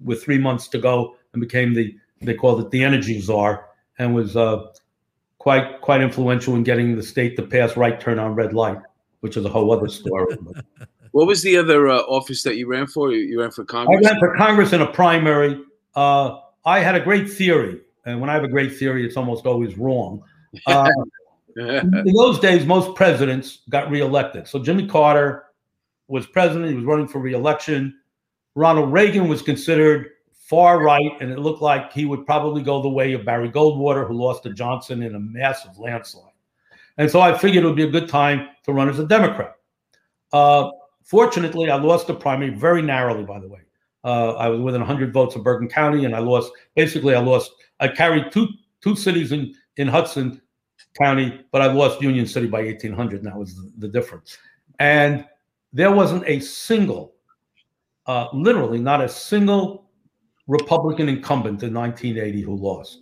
with 0.04 0.24
three 0.24 0.38
months 0.38 0.68
to 0.70 0.78
go, 0.78 1.16
and 1.34 1.42
became 1.42 1.74
the 1.74 1.96
they 2.22 2.34
called 2.34 2.62
it 2.62 2.70
the 2.72 2.84
energy 2.84 3.20
czar, 3.20 3.68
and 3.98 4.14
was 4.14 4.36
uh, 4.36 4.66
quite 5.40 5.82
quite 5.82 6.02
influential 6.02 6.56
in 6.56 6.64
getting 6.64 6.96
the 6.96 7.04
state 7.04 7.36
to 7.38 7.44
pass 7.44 7.76
right 7.76 8.00
turn 8.00 8.20
on 8.20 8.36
red 8.36 8.54
light, 8.54 8.80
which 9.22 9.38
is 9.38 9.46
a 9.46 9.50
whole 9.50 9.72
other 9.72 9.88
story. 9.88 10.38
what 11.12 11.28
was 11.28 11.42
the 11.42 11.58
other 11.58 11.88
uh, 11.88 12.00
office 12.02 12.44
that 12.44 12.56
you 12.56 12.68
ran 12.68 12.86
for? 12.86 13.12
You 13.12 13.42
ran 13.42 13.52
for 13.52 13.66
Congress. 13.66 14.06
I 14.06 14.12
ran 14.12 14.20
for 14.20 14.36
Congress 14.36 14.74
in 14.74 14.82
a 14.82 14.92
primary. 14.92 15.60
Uh, 15.96 16.40
I 16.66 16.80
had 16.80 16.96
a 16.96 17.00
great 17.00 17.32
theory 17.32 17.80
and 18.06 18.22
when 18.22 18.30
I 18.30 18.34
have 18.34 18.44
a 18.44 18.48
great 18.48 18.78
theory, 18.78 19.06
it's 19.06 19.18
almost 19.18 19.46
always 19.46 19.78
wrong. 19.78 20.24
Uh, 20.68 20.90
in 21.56 22.14
those 22.14 22.40
days, 22.40 22.66
most 22.66 22.96
presidents 22.96 23.60
got 23.70 23.90
reelected. 23.90 24.48
So 24.48 24.60
Jimmy 24.60 24.88
Carter 24.88 25.46
was 26.08 26.26
president; 26.26 26.70
he 26.70 26.76
was 26.76 26.86
running 26.86 27.08
for 27.08 27.20
reelection. 27.20 27.96
Ronald 28.56 28.92
Reagan 28.92 29.28
was 29.28 29.42
considered 29.42 30.12
far 30.32 30.82
right, 30.82 31.12
and 31.22 31.32
it 31.32 31.40
looked 31.40 31.62
like 31.62 31.92
he 31.92 32.06
would 32.06 32.26
probably 32.26 32.62
go 32.62 32.82
the 32.82 32.90
way 32.90 33.14
of 33.14 33.26
Barry 33.26 33.50
Goldwater, 33.50 34.08
who 34.08 34.14
lost 34.14 34.44
to 34.44 34.54
Johnson 34.54 35.02
in 35.02 35.16
a 35.16 35.20
massive 35.20 35.78
landslide. 35.78 36.32
And 36.98 37.10
so 37.10 37.20
I 37.20 37.38
figured 37.38 37.64
it 37.64 37.68
would 37.68 37.76
be 37.76 37.84
a 37.84 37.90
good 37.90 38.08
time 38.08 38.50
to 38.64 38.72
run 38.72 38.88
as 38.88 39.00
a 39.00 39.08
Democrat. 39.08 39.56
Uh, 40.32 40.70
fortunately, 41.04 41.70
I 41.70 41.76
lost 41.76 42.08
the 42.08 42.14
primary 42.14 42.52
very 42.52 42.82
narrowly, 42.82 43.24
by 43.24 43.40
the 43.40 43.50
way. 43.50 43.60
Uh, 44.04 44.34
I 44.36 44.50
was 44.50 44.62
within 44.62 44.82
100 44.82 45.12
votes 45.12 45.36
of 45.36 45.44
Bergen 45.44 45.68
County, 45.68 46.06
and 46.06 46.16
I 46.16 46.20
lost. 46.20 46.52
Basically, 46.76 47.16
I 47.16 47.20
lost. 47.20 47.52
I 47.80 47.88
carried 47.88 48.32
two 48.32 48.48
two 48.82 48.96
cities 48.96 49.32
in 49.32 49.54
in 49.78 49.88
Hudson 49.88 50.42
County, 50.96 51.46
but 51.52 51.62
I 51.62 51.72
lost 51.72 52.02
Union 52.02 52.26
City 52.26 52.48
by 52.48 52.64
1,800, 52.64 53.18
and 53.18 53.28
that 53.28 53.38
was 53.38 53.56
the, 53.56 53.72
the 53.80 53.88
difference. 53.88 54.38
And 54.80 55.26
there 55.74 55.92
wasn't 55.92 56.24
a 56.26 56.40
single, 56.40 57.16
uh, 58.06 58.28
literally 58.34 58.80
not 58.80 59.02
a 59.02 59.10
single 59.10 59.90
Republican 60.48 61.10
incumbent 61.10 61.64
in 61.64 61.74
1980 61.74 62.42
who 62.42 62.56
lost. 62.56 63.00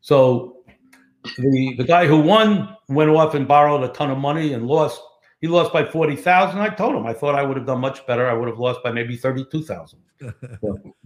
So 0.00 0.64
the 1.38 1.74
the 1.76 1.84
guy 1.84 2.06
who 2.06 2.20
won 2.20 2.76
went 2.88 3.10
off 3.10 3.34
and 3.34 3.46
borrowed 3.46 3.84
a 3.84 3.92
ton 3.92 4.10
of 4.10 4.18
money 4.18 4.54
and 4.54 4.66
lost 4.66 5.00
he 5.40 5.48
lost 5.48 5.72
by 5.72 5.84
40,000. 5.84 6.60
I 6.60 6.68
told 6.68 6.94
him 6.94 7.04
I 7.04 7.12
thought 7.12 7.34
I 7.34 7.42
would 7.42 7.56
have 7.56 7.66
done 7.66 7.80
much 7.80 8.06
better. 8.06 8.28
I 8.28 8.32
would 8.32 8.48
have 8.48 8.60
lost 8.60 8.80
by 8.84 8.92
maybe 8.92 9.16
32,000. 9.16 9.98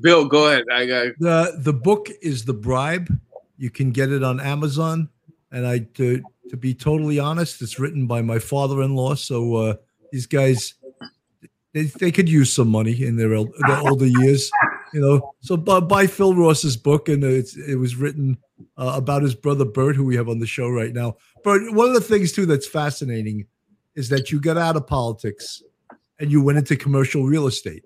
Bill, 0.00 0.26
go 0.26 0.48
ahead. 0.48 0.64
I 0.70 0.86
got 0.86 1.06
the 1.18 1.58
the 1.58 1.72
book 1.72 2.08
is 2.22 2.44
The 2.44 2.54
Bribe. 2.54 3.08
You 3.58 3.70
can 3.70 3.90
get 3.90 4.12
it 4.12 4.22
on 4.22 4.38
Amazon 4.40 5.08
and 5.56 5.66
I 5.66 5.78
to 5.94 6.22
to 6.50 6.56
be 6.56 6.74
totally 6.74 7.18
honest, 7.18 7.62
it's 7.62 7.78
written 7.78 8.06
by 8.06 8.20
my 8.20 8.38
father-in-law, 8.38 9.14
so 9.14 9.54
uh, 9.54 9.74
these 10.12 10.26
guys 10.26 10.74
they, 11.72 11.84
they 11.84 12.12
could 12.12 12.28
use 12.28 12.52
some 12.52 12.68
money 12.68 13.04
in 13.04 13.16
their, 13.16 13.30
their 13.30 13.80
older 13.80 14.06
years, 14.06 14.50
you 14.94 15.00
know. 15.00 15.34
So 15.40 15.56
buy, 15.56 15.80
buy 15.80 16.06
Phil 16.06 16.34
Ross's 16.34 16.76
book, 16.76 17.08
and 17.08 17.24
it's 17.24 17.56
it 17.56 17.76
was 17.76 17.96
written 17.96 18.36
uh, 18.76 18.92
about 18.96 19.22
his 19.22 19.34
brother 19.34 19.64
Burt, 19.64 19.96
who 19.96 20.04
we 20.04 20.16
have 20.16 20.28
on 20.28 20.38
the 20.38 20.46
show 20.46 20.68
right 20.68 20.92
now. 20.92 21.16
But 21.42 21.62
one 21.72 21.88
of 21.88 21.94
the 21.94 22.00
things 22.00 22.32
too 22.32 22.46
that's 22.46 22.66
fascinating 22.66 23.46
is 23.94 24.10
that 24.10 24.30
you 24.30 24.40
got 24.40 24.58
out 24.58 24.76
of 24.76 24.86
politics 24.86 25.62
and 26.20 26.30
you 26.30 26.42
went 26.42 26.58
into 26.58 26.76
commercial 26.76 27.24
real 27.24 27.46
estate 27.46 27.84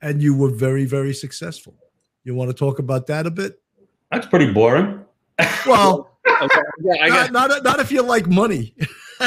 and 0.00 0.22
you 0.22 0.34
were 0.34 0.50
very, 0.50 0.86
very 0.86 1.12
successful. 1.12 1.74
You 2.24 2.34
want 2.34 2.50
to 2.50 2.54
talk 2.54 2.78
about 2.78 3.06
that 3.08 3.26
a 3.26 3.30
bit? 3.30 3.60
That's 4.10 4.26
pretty 4.26 4.50
boring. 4.50 5.04
Well, 5.66 6.15
okay. 6.42 6.60
yeah, 6.82 7.26
not, 7.30 7.32
not, 7.32 7.64
not 7.64 7.80
if 7.80 7.90
you 7.90 8.02
like 8.02 8.26
money. 8.26 8.74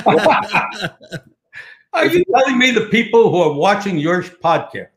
Are 1.94 2.06
you 2.06 2.24
telling 2.26 2.58
me 2.58 2.72
the 2.72 2.88
people 2.92 3.32
who 3.32 3.38
are 3.38 3.54
watching 3.54 3.98
your 3.98 4.22
podcast 4.22 4.88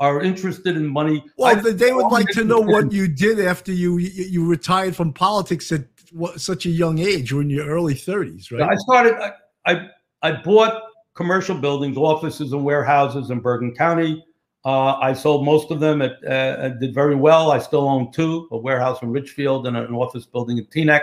are 0.00 0.20
interested 0.20 0.76
in 0.76 0.86
money? 0.86 1.24
Well, 1.36 1.56
I, 1.56 1.72
they 1.72 1.92
would 1.92 2.08
like 2.08 2.28
to 2.28 2.44
know 2.44 2.60
what 2.60 2.92
you 2.92 3.06
did 3.08 3.40
after 3.40 3.72
you 3.72 3.98
you, 3.98 4.24
you 4.24 4.46
retired 4.46 4.96
from 4.96 5.12
politics 5.12 5.70
at 5.70 5.84
what, 6.10 6.40
such 6.40 6.66
a 6.66 6.70
young 6.70 6.98
age, 6.98 7.32
or 7.32 7.40
in 7.40 7.50
your 7.50 7.66
early 7.68 7.94
thirties, 7.94 8.50
right? 8.50 8.62
I 8.62 8.74
started. 8.76 9.14
I, 9.14 9.32
I 9.66 9.88
I 10.22 10.42
bought 10.42 10.82
commercial 11.14 11.56
buildings, 11.56 11.96
offices, 11.96 12.52
and 12.52 12.64
warehouses 12.64 13.30
in 13.30 13.40
Bergen 13.40 13.74
County. 13.74 14.24
Uh, 14.64 14.94
I 14.94 15.12
sold 15.12 15.44
most 15.44 15.70
of 15.70 15.80
them. 15.80 16.02
At, 16.02 16.24
uh, 16.24 16.70
did 16.80 16.94
very 16.94 17.16
well. 17.16 17.52
I 17.52 17.58
still 17.58 17.88
own 17.88 18.10
two: 18.12 18.48
a 18.50 18.58
warehouse 18.58 19.00
in 19.02 19.10
Ridgefield 19.10 19.68
and 19.68 19.76
an 19.76 19.94
office 19.94 20.26
building 20.26 20.58
in 20.58 20.66
Teaneck. 20.66 21.02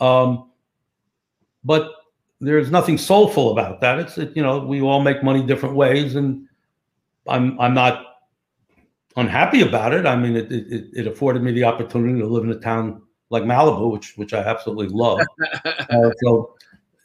Um, 0.00 0.50
but 1.64 1.92
there's 2.40 2.70
nothing 2.70 2.98
soulful 2.98 3.52
about 3.52 3.80
that. 3.80 3.98
It's 3.98 4.18
it, 4.18 4.36
you 4.36 4.42
know 4.42 4.58
we 4.58 4.80
all 4.80 5.00
make 5.00 5.22
money 5.22 5.42
different 5.42 5.74
ways, 5.74 6.14
and 6.14 6.46
I'm 7.26 7.58
I'm 7.60 7.74
not 7.74 8.04
unhappy 9.16 9.62
about 9.62 9.92
it. 9.94 10.06
I 10.06 10.16
mean, 10.16 10.36
it 10.36 10.52
it, 10.52 10.86
it 10.92 11.06
afforded 11.06 11.42
me 11.42 11.52
the 11.52 11.64
opportunity 11.64 12.20
to 12.20 12.26
live 12.26 12.44
in 12.44 12.50
a 12.50 12.60
town 12.60 13.02
like 13.30 13.44
Malibu, 13.44 13.92
which 13.92 14.16
which 14.16 14.34
I 14.34 14.38
absolutely 14.38 14.88
love. 14.88 15.20
uh, 15.64 16.10
so 16.22 16.54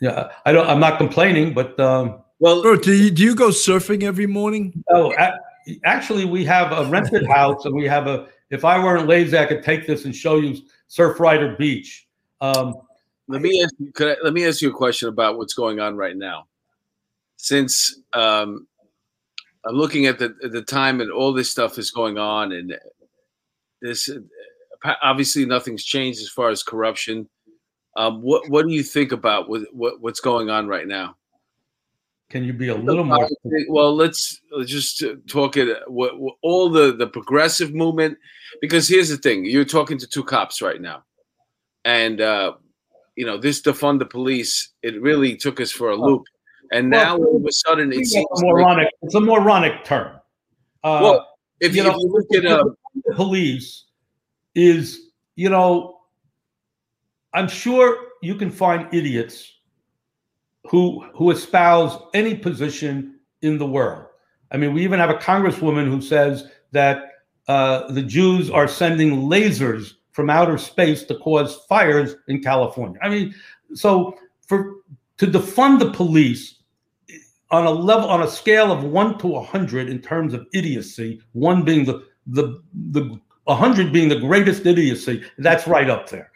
yeah, 0.01 0.31
I 0.45 0.51
don't. 0.51 0.67
I'm 0.67 0.79
not 0.79 0.97
complaining, 0.97 1.53
but 1.53 1.79
um, 1.79 2.21
well, 2.39 2.75
do 2.77 2.93
you 2.93 3.11
do 3.11 3.23
you 3.23 3.35
go 3.35 3.49
surfing 3.49 4.03
every 4.03 4.27
morning? 4.27 4.83
No, 4.89 5.13
actually, 5.85 6.25
we 6.25 6.45
have 6.45 6.71
a 6.71 6.89
rented 6.89 7.27
house, 7.27 7.65
and 7.65 7.75
we 7.75 7.85
have 7.85 8.07
a. 8.07 8.27
If 8.49 8.65
I 8.65 8.83
weren't 8.83 9.07
lazy, 9.07 9.37
I 9.37 9.45
could 9.45 9.63
take 9.63 9.85
this 9.85 10.05
and 10.05 10.15
show 10.15 10.37
you 10.37 10.57
Surfrider 10.89 11.57
Beach. 11.57 12.07
Um, 12.41 12.75
let 13.27 13.41
me 13.41 13.61
ask 13.63 13.73
you. 13.79 13.91
I, 13.99 14.15
let 14.23 14.33
me 14.33 14.45
ask 14.45 14.61
you 14.61 14.69
a 14.69 14.73
question 14.73 15.09
about 15.09 15.37
what's 15.37 15.53
going 15.53 15.79
on 15.79 15.95
right 15.95 16.15
now. 16.15 16.47
Since 17.37 17.99
um, 18.13 18.67
I'm 19.65 19.75
looking 19.75 20.07
at 20.07 20.19
the 20.19 20.29
the 20.41 20.61
time 20.61 21.01
and 21.01 21.11
all 21.11 21.33
this 21.33 21.51
stuff 21.51 21.77
is 21.77 21.91
going 21.91 22.17
on, 22.17 22.51
and 22.53 22.77
this 23.81 24.09
obviously 25.01 25.45
nothing's 25.45 25.83
changed 25.83 26.21
as 26.21 26.29
far 26.29 26.49
as 26.49 26.63
corruption. 26.63 27.27
Um, 27.97 28.21
what 28.21 28.49
what 28.49 28.65
do 28.65 28.73
you 28.73 28.83
think 28.83 29.11
about 29.11 29.49
what, 29.49 29.63
what 29.73 29.99
what's 29.99 30.19
going 30.19 30.49
on 30.49 30.67
right 30.67 30.87
now? 30.87 31.15
Can 32.29 32.43
you 32.43 32.53
be 32.53 32.67
a 32.67 32.75
little 32.75 33.03
more? 33.03 33.27
Well, 33.69 33.95
let's, 33.95 34.41
let's 34.51 34.69
just 34.69 35.03
talk 35.27 35.57
it. 35.57 35.79
What, 35.87 36.19
what, 36.19 36.35
all 36.43 36.69
the 36.69 36.95
the 36.95 37.07
progressive 37.07 37.73
movement, 37.73 38.17
because 38.61 38.87
here's 38.87 39.09
the 39.09 39.17
thing: 39.17 39.45
you're 39.45 39.65
talking 39.65 39.97
to 39.97 40.07
two 40.07 40.23
cops 40.23 40.61
right 40.61 40.79
now, 40.79 41.03
and 41.85 42.21
uh, 42.21 42.53
you 43.15 43.25
know, 43.25 43.37
this 43.37 43.61
defund 43.61 43.99
the 43.99 44.05
police, 44.05 44.69
it 44.81 45.01
really 45.01 45.35
took 45.35 45.59
us 45.59 45.71
for 45.71 45.89
a 45.89 45.95
loop. 45.95 46.23
And 46.71 46.89
now 46.89 47.17
all 47.17 47.35
of 47.35 47.45
a 47.45 47.51
sudden 47.51 47.91
it 47.91 48.05
seems 48.05 48.27
moronic. 48.35 48.85
Like, 48.85 48.93
it's 49.01 49.15
a 49.15 49.19
moronic 49.19 49.83
term. 49.83 50.15
Uh, 50.83 50.99
well, 51.01 51.27
if 51.59 51.75
you, 51.75 51.83
you, 51.83 51.89
know, 51.89 51.95
if 51.95 52.01
you 52.01 52.09
look 52.09 52.45
at 52.45 52.45
uh, 52.45 52.63
the 53.05 53.15
police, 53.15 53.85
is 54.55 55.11
you 55.35 55.49
know, 55.49 55.99
I'm 57.33 57.47
sure 57.47 57.97
you 58.21 58.35
can 58.35 58.51
find 58.51 58.87
idiots 58.93 59.51
who 60.69 61.03
who 61.13 61.31
espouse 61.31 62.01
any 62.13 62.35
position 62.35 63.19
in 63.41 63.57
the 63.57 63.65
world. 63.65 64.05
I 64.51 64.57
mean, 64.57 64.73
we 64.73 64.83
even 64.83 64.99
have 64.99 65.09
a 65.09 65.15
congresswoman 65.15 65.89
who 65.89 66.01
says 66.01 66.49
that 66.71 67.23
uh, 67.47 67.91
the 67.91 68.01
Jews 68.01 68.49
are 68.49 68.67
sending 68.67 69.23
lasers 69.23 69.95
from 70.11 70.29
outer 70.29 70.57
space 70.57 71.03
to 71.03 71.15
cause 71.15 71.61
fires 71.67 72.15
in 72.27 72.41
California. 72.41 72.99
I 73.01 73.09
mean, 73.09 73.35
so 73.73 74.17
for 74.47 74.75
to 75.17 75.27
defund 75.27 75.79
the 75.79 75.91
police 75.91 76.55
on 77.51 77.65
a 77.65 77.71
level 77.71 78.09
on 78.09 78.23
a 78.23 78.27
scale 78.27 78.71
of 78.71 78.83
one 78.83 79.17
to 79.19 79.35
a 79.35 79.43
hundred 79.43 79.89
in 79.89 80.01
terms 80.01 80.33
of 80.33 80.47
idiocy, 80.53 81.21
one 81.33 81.63
being 81.63 81.85
the 81.85 82.05
the 82.27 82.61
the 82.91 83.19
a 83.47 83.55
hundred 83.55 83.91
being 83.91 84.09
the 84.09 84.19
greatest 84.19 84.65
idiocy, 84.65 85.23
that's 85.39 85.67
right 85.67 85.89
up 85.89 86.09
there. 86.09 86.31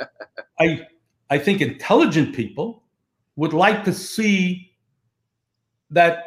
I 0.60 0.86
I 1.30 1.38
think 1.38 1.60
intelligent 1.60 2.34
people 2.34 2.82
would 3.36 3.52
like 3.52 3.84
to 3.84 3.92
see 3.92 4.72
that 5.90 6.24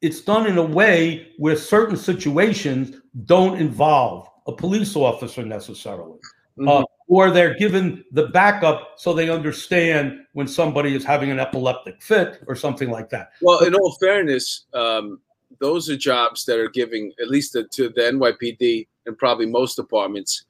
it's 0.00 0.20
done 0.20 0.46
in 0.46 0.58
a 0.58 0.62
way 0.62 1.32
where 1.38 1.56
certain 1.56 1.96
situations 1.96 2.96
don't 3.24 3.58
involve 3.58 4.28
a 4.46 4.52
police 4.52 4.96
officer 4.96 5.44
necessarily. 5.44 6.18
Mm-hmm. 6.58 6.68
Uh, 6.68 6.84
or 7.08 7.30
they're 7.30 7.54
given 7.54 8.04
the 8.12 8.28
backup 8.28 8.94
so 8.96 9.12
they 9.12 9.28
understand 9.28 10.20
when 10.32 10.48
somebody 10.48 10.94
is 10.94 11.04
having 11.04 11.30
an 11.30 11.38
epileptic 11.38 12.02
fit 12.02 12.42
or 12.46 12.54
something 12.54 12.90
like 12.90 13.10
that. 13.10 13.32
Well, 13.42 13.64
in 13.64 13.74
all 13.74 13.96
fairness, 14.00 14.64
um, 14.72 15.20
those 15.58 15.90
are 15.90 15.96
jobs 15.96 16.44
that 16.46 16.58
are 16.58 16.70
giving, 16.70 17.12
at 17.20 17.28
least 17.28 17.52
to, 17.52 17.64
to 17.64 17.88
the 17.90 18.02
NYPD 18.02 18.86
and 19.06 19.18
probably 19.18 19.46
most 19.46 19.76
departments. 19.76 20.44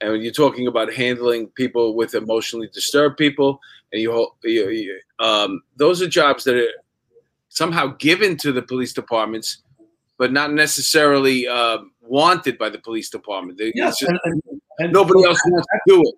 And 0.00 0.10
when 0.10 0.22
you're 0.22 0.32
talking 0.32 0.66
about 0.66 0.92
handling 0.92 1.48
people 1.48 1.94
with 1.94 2.14
emotionally 2.14 2.68
disturbed 2.72 3.16
people, 3.16 3.60
and 3.92 4.02
you, 4.02 4.28
you, 4.42 4.68
you 4.70 5.00
um, 5.20 5.62
those 5.76 6.02
are 6.02 6.08
jobs 6.08 6.44
that 6.44 6.56
are 6.56 6.72
somehow 7.48 7.88
given 7.98 8.36
to 8.38 8.50
the 8.50 8.62
police 8.62 8.92
departments, 8.92 9.58
but 10.18 10.32
not 10.32 10.52
necessarily 10.52 11.46
uh, 11.46 11.78
wanted 12.02 12.58
by 12.58 12.68
the 12.68 12.78
police 12.78 13.08
department. 13.10 13.58
They, 13.58 13.72
yes, 13.74 13.98
just, 13.98 14.10
and, 14.10 14.20
and, 14.24 14.42
and 14.78 14.92
nobody 14.92 15.24
else 15.24 15.40
wants 15.46 15.66
to 15.66 15.80
do 15.86 16.02
it. 16.02 16.14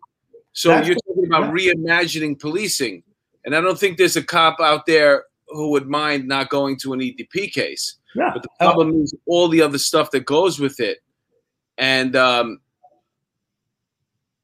So 0.52 0.70
you're 0.82 0.96
talking 1.06 1.26
about 1.26 1.52
reimagining 1.52 2.38
policing, 2.38 3.02
and 3.44 3.54
I 3.54 3.60
don't 3.60 3.78
think 3.78 3.98
there's 3.98 4.16
a 4.16 4.22
cop 4.22 4.60
out 4.60 4.86
there 4.86 5.24
who 5.48 5.70
would 5.70 5.88
mind 5.88 6.28
not 6.28 6.48
going 6.48 6.76
to 6.78 6.92
an 6.92 7.00
EDP 7.00 7.52
case. 7.52 7.96
Yeah. 8.14 8.30
But 8.32 8.42
the 8.42 8.48
problem 8.60 9.02
is 9.02 9.14
all 9.26 9.48
the 9.48 9.60
other 9.60 9.78
stuff 9.78 10.12
that 10.12 10.24
goes 10.24 10.60
with 10.60 10.78
it, 10.78 10.98
and 11.76 12.14
um, 12.14 12.60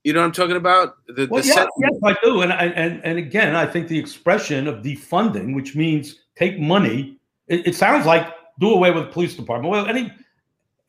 you 0.03 0.13
know 0.13 0.21
what 0.21 0.27
I'm 0.27 0.33
talking 0.33 0.57
about? 0.57 0.97
The, 1.07 1.29
well, 1.31 1.43
the 1.43 1.49
yeah, 1.49 1.67
yes, 1.79 1.93
I 2.05 2.17
do. 2.23 2.43
And, 2.43 2.53
and 2.53 3.05
and 3.05 3.19
again, 3.19 3.55
I 3.55 3.67
think 3.67 3.89
the 3.89 3.99
expression 3.99 4.67
of 4.67 4.83
defunding, 4.83 5.55
which 5.55 5.77
means 5.77 6.17
take 6.37 6.59
money, 6.59 7.19
it, 7.47 7.69
it 7.69 7.75
sounds 7.77 8.07
like 8.07 8.27
do 8.59 8.73
away 8.73 8.91
with 8.91 9.05
the 9.05 9.11
police 9.11 9.37
department. 9.37 9.71
Well, 9.71 9.87
any 9.87 10.13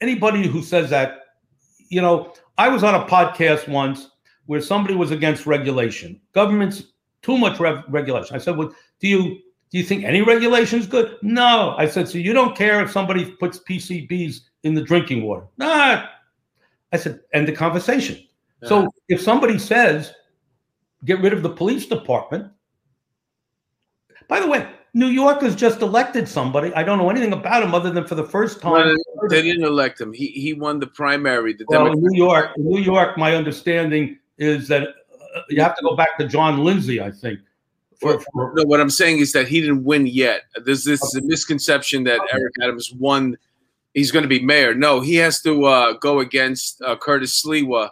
anybody 0.02 0.48
who 0.48 0.62
says 0.62 0.90
that, 0.90 1.20
you 1.90 2.02
know, 2.02 2.34
I 2.58 2.68
was 2.68 2.84
on 2.84 2.96
a 2.96 3.06
podcast 3.06 3.68
once 3.68 4.10
where 4.48 4.62
somebody 4.62 4.96
was 4.96 5.12
against 5.12 5.46
regulation. 5.46 6.20
Government's 6.34 6.84
too 7.22 7.38
much 7.38 7.60
re- 7.60 7.84
regulation. 7.88 8.36
I 8.36 8.40
said, 8.40 8.58
"Well, 8.58 8.74
do 9.00 9.08
you 9.08 9.40
do 9.72 9.78
you 9.78 9.84
think 9.84 10.04
any 10.04 10.22
regulation 10.22 10.80
is 10.80 10.88
good?" 10.88 11.18
No. 11.22 11.76
I 11.78 11.88
said, 11.88 12.10
"So 12.10 12.18
you 12.18 12.34
don't 12.34 12.56
care 12.56 12.84
if 12.84 12.92
somebody 12.92 13.32
puts 13.40 13.60
PCBs 13.60 14.42
in 14.64 14.74
the 14.74 14.82
drinking 14.82 15.24
water?" 15.24 15.48
Nah. 15.58 16.08
I 16.92 16.98
said, 16.98 17.22
"End 17.34 17.48
the 17.48 17.54
conversation." 17.54 18.18
Yeah. 18.62 18.70
So 18.70 18.88
if 19.08 19.22
somebody 19.22 19.58
says, 19.58 20.14
"Get 21.06 21.22
rid 21.22 21.34
of 21.34 21.44
the 21.44 21.50
police 21.50 21.86
department," 21.86 22.52
by 24.28 24.40
the 24.40 24.48
way, 24.48 24.68
New 24.94 25.08
York 25.08 25.42
has 25.42 25.56
just 25.56 25.82
elected 25.82 26.28
somebody. 26.28 26.74
I 26.74 26.84
don't 26.84 26.98
know 26.98 27.10
anything 27.10 27.34
about 27.34 27.64
him 27.64 27.74
other 27.74 27.92
than 27.92 28.06
for 28.06 28.16
the 28.16 28.26
first 28.26 28.62
time. 28.62 28.98
They 29.30 29.42
didn't 29.42 29.64
elect 29.64 30.00
him. 30.00 30.14
He 30.14 30.28
he 30.28 30.54
won 30.54 30.80
the 30.80 30.88
primary. 30.88 31.54
The 31.54 31.66
well, 31.68 31.92
in 31.92 32.00
New 32.02 32.18
York, 32.18 32.52
in 32.58 32.66
New 32.66 32.80
York, 32.80 33.18
my 33.18 33.36
understanding 33.36 34.18
is 34.38 34.68
that 34.68 34.88
uh, 35.36 35.42
you 35.50 35.62
have 35.62 35.76
to 35.78 35.84
go 35.84 35.96
back 35.96 36.18
to 36.20 36.28
John 36.28 36.64
Lindsay, 36.64 37.02
I 37.02 37.12
think. 37.12 37.40
For, 38.00 38.20
for, 38.20 38.54
no, 38.56 38.64
what 38.64 38.82
I'm 38.82 38.90
saying 38.90 39.20
is 39.20 39.32
that 39.34 39.48
he 39.48 39.62
didn't 39.62 39.84
win 39.84 40.08
yet. 40.08 40.42
There's 40.66 40.84
this 40.84 41.04
okay. 41.16 41.24
misconception 41.26 42.04
that 42.06 42.20
okay. 42.20 42.30
Eric 42.34 42.54
Adams 42.64 42.92
won. 42.94 43.38
He's 43.94 44.12
going 44.12 44.24
to 44.24 44.30
be 44.30 44.42
mayor. 44.42 44.74
No, 44.74 45.02
he 45.02 45.16
has 45.16 45.42
to 45.44 45.66
uh, 45.66 45.94
go 45.94 46.20
against 46.20 46.82
uh, 46.82 46.96
Curtis 46.96 47.44
Sliwa. 47.44 47.90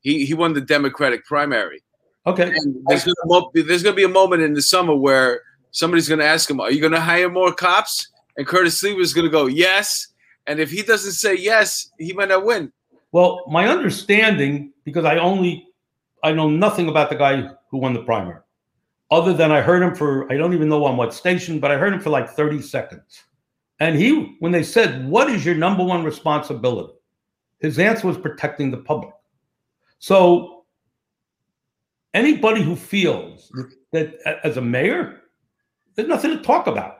He 0.00 0.26
he 0.26 0.34
won 0.34 0.52
the 0.52 0.60
Democratic 0.60 1.24
primary. 1.24 1.82
Okay. 2.26 2.52
And 2.54 2.76
there's 2.88 3.04
going 3.04 3.82
to 3.82 3.92
be 3.94 4.04
a 4.04 4.08
moment 4.08 4.42
in 4.42 4.52
the 4.52 4.62
summer 4.62 4.94
where 4.94 5.42
somebody's 5.70 6.08
going 6.08 6.18
to 6.18 6.26
ask 6.26 6.50
him, 6.50 6.60
"Are 6.60 6.70
you 6.70 6.80
going 6.80 6.92
to 6.92 7.00
hire 7.00 7.30
more 7.30 7.52
cops?" 7.52 8.08
And 8.36 8.46
Curtis 8.46 8.82
Lee 8.82 8.94
was 8.94 9.14
going 9.14 9.24
to 9.24 9.30
go, 9.30 9.46
"Yes." 9.46 10.08
And 10.46 10.60
if 10.60 10.70
he 10.70 10.82
doesn't 10.82 11.12
say 11.12 11.36
yes, 11.36 11.90
he 11.98 12.12
might 12.12 12.28
not 12.28 12.44
win. 12.44 12.72
Well, 13.12 13.44
my 13.48 13.68
understanding, 13.68 14.72
because 14.84 15.04
I 15.04 15.16
only 15.18 15.66
I 16.22 16.32
know 16.32 16.48
nothing 16.48 16.88
about 16.88 17.10
the 17.10 17.16
guy 17.16 17.48
who 17.70 17.78
won 17.78 17.94
the 17.94 18.02
primary, 18.02 18.40
other 19.10 19.32
than 19.32 19.52
I 19.52 19.60
heard 19.60 19.82
him 19.82 19.94
for 19.94 20.30
I 20.32 20.36
don't 20.36 20.54
even 20.54 20.68
know 20.68 20.84
on 20.84 20.96
what 20.96 21.14
station, 21.14 21.60
but 21.60 21.70
I 21.70 21.76
heard 21.76 21.92
him 21.92 22.00
for 22.00 22.10
like 22.10 22.28
30 22.30 22.62
seconds. 22.62 23.22
And 23.78 23.96
he, 23.96 24.36
when 24.40 24.52
they 24.52 24.62
said, 24.62 25.08
What 25.08 25.30
is 25.30 25.44
your 25.44 25.54
number 25.54 25.84
one 25.84 26.04
responsibility? 26.04 26.94
His 27.60 27.78
answer 27.78 28.06
was 28.06 28.18
protecting 28.18 28.70
the 28.70 28.78
public. 28.78 29.14
So 29.98 30.64
anybody 32.14 32.62
who 32.62 32.76
feels 32.76 33.50
that, 33.92 34.14
as 34.44 34.56
a 34.56 34.62
mayor, 34.62 35.22
there's 35.94 36.08
nothing 36.08 36.36
to 36.36 36.42
talk 36.42 36.66
about. 36.66 36.98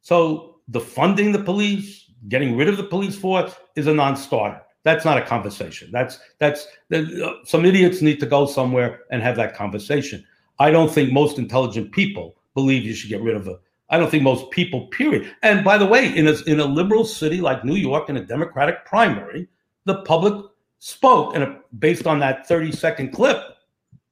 So 0.00 0.60
defunding 0.70 1.32
the 1.32 1.42
police, 1.42 2.07
getting 2.28 2.56
rid 2.56 2.68
of 2.68 2.76
the 2.76 2.84
police 2.84 3.16
force 3.16 3.54
is 3.76 3.86
a 3.86 3.94
non-starter. 3.94 4.60
That's 4.82 5.04
not 5.04 5.18
a 5.18 5.22
conversation. 5.22 5.90
That's 5.92 6.18
that's 6.38 6.66
uh, 6.92 7.32
some 7.44 7.64
idiots 7.64 8.00
need 8.00 8.20
to 8.20 8.26
go 8.26 8.46
somewhere 8.46 9.00
and 9.10 9.22
have 9.22 9.36
that 9.36 9.54
conversation. 9.54 10.24
I 10.58 10.70
don't 10.70 10.90
think 10.90 11.12
most 11.12 11.38
intelligent 11.38 11.92
people 11.92 12.36
believe 12.54 12.84
you 12.84 12.94
should 12.94 13.10
get 13.10 13.22
rid 13.22 13.36
of 13.36 13.46
a 13.48 13.58
I 13.90 13.98
don't 13.98 14.10
think 14.10 14.22
most 14.22 14.50
people, 14.50 14.86
period. 14.88 15.34
And 15.42 15.64
by 15.64 15.78
the 15.78 15.86
way, 15.86 16.14
in 16.14 16.28
a, 16.28 16.34
in 16.46 16.60
a 16.60 16.64
liberal 16.66 17.04
city 17.04 17.40
like 17.40 17.64
New 17.64 17.74
York, 17.74 18.10
in 18.10 18.18
a 18.18 18.24
Democratic 18.24 18.84
primary, 18.84 19.48
the 19.84 20.02
public 20.02 20.44
spoke, 20.78 21.34
and 21.34 21.56
based 21.78 22.06
on 22.06 22.18
that 22.20 22.46
30 22.46 22.72
second 22.72 23.12
clip, 23.12 23.38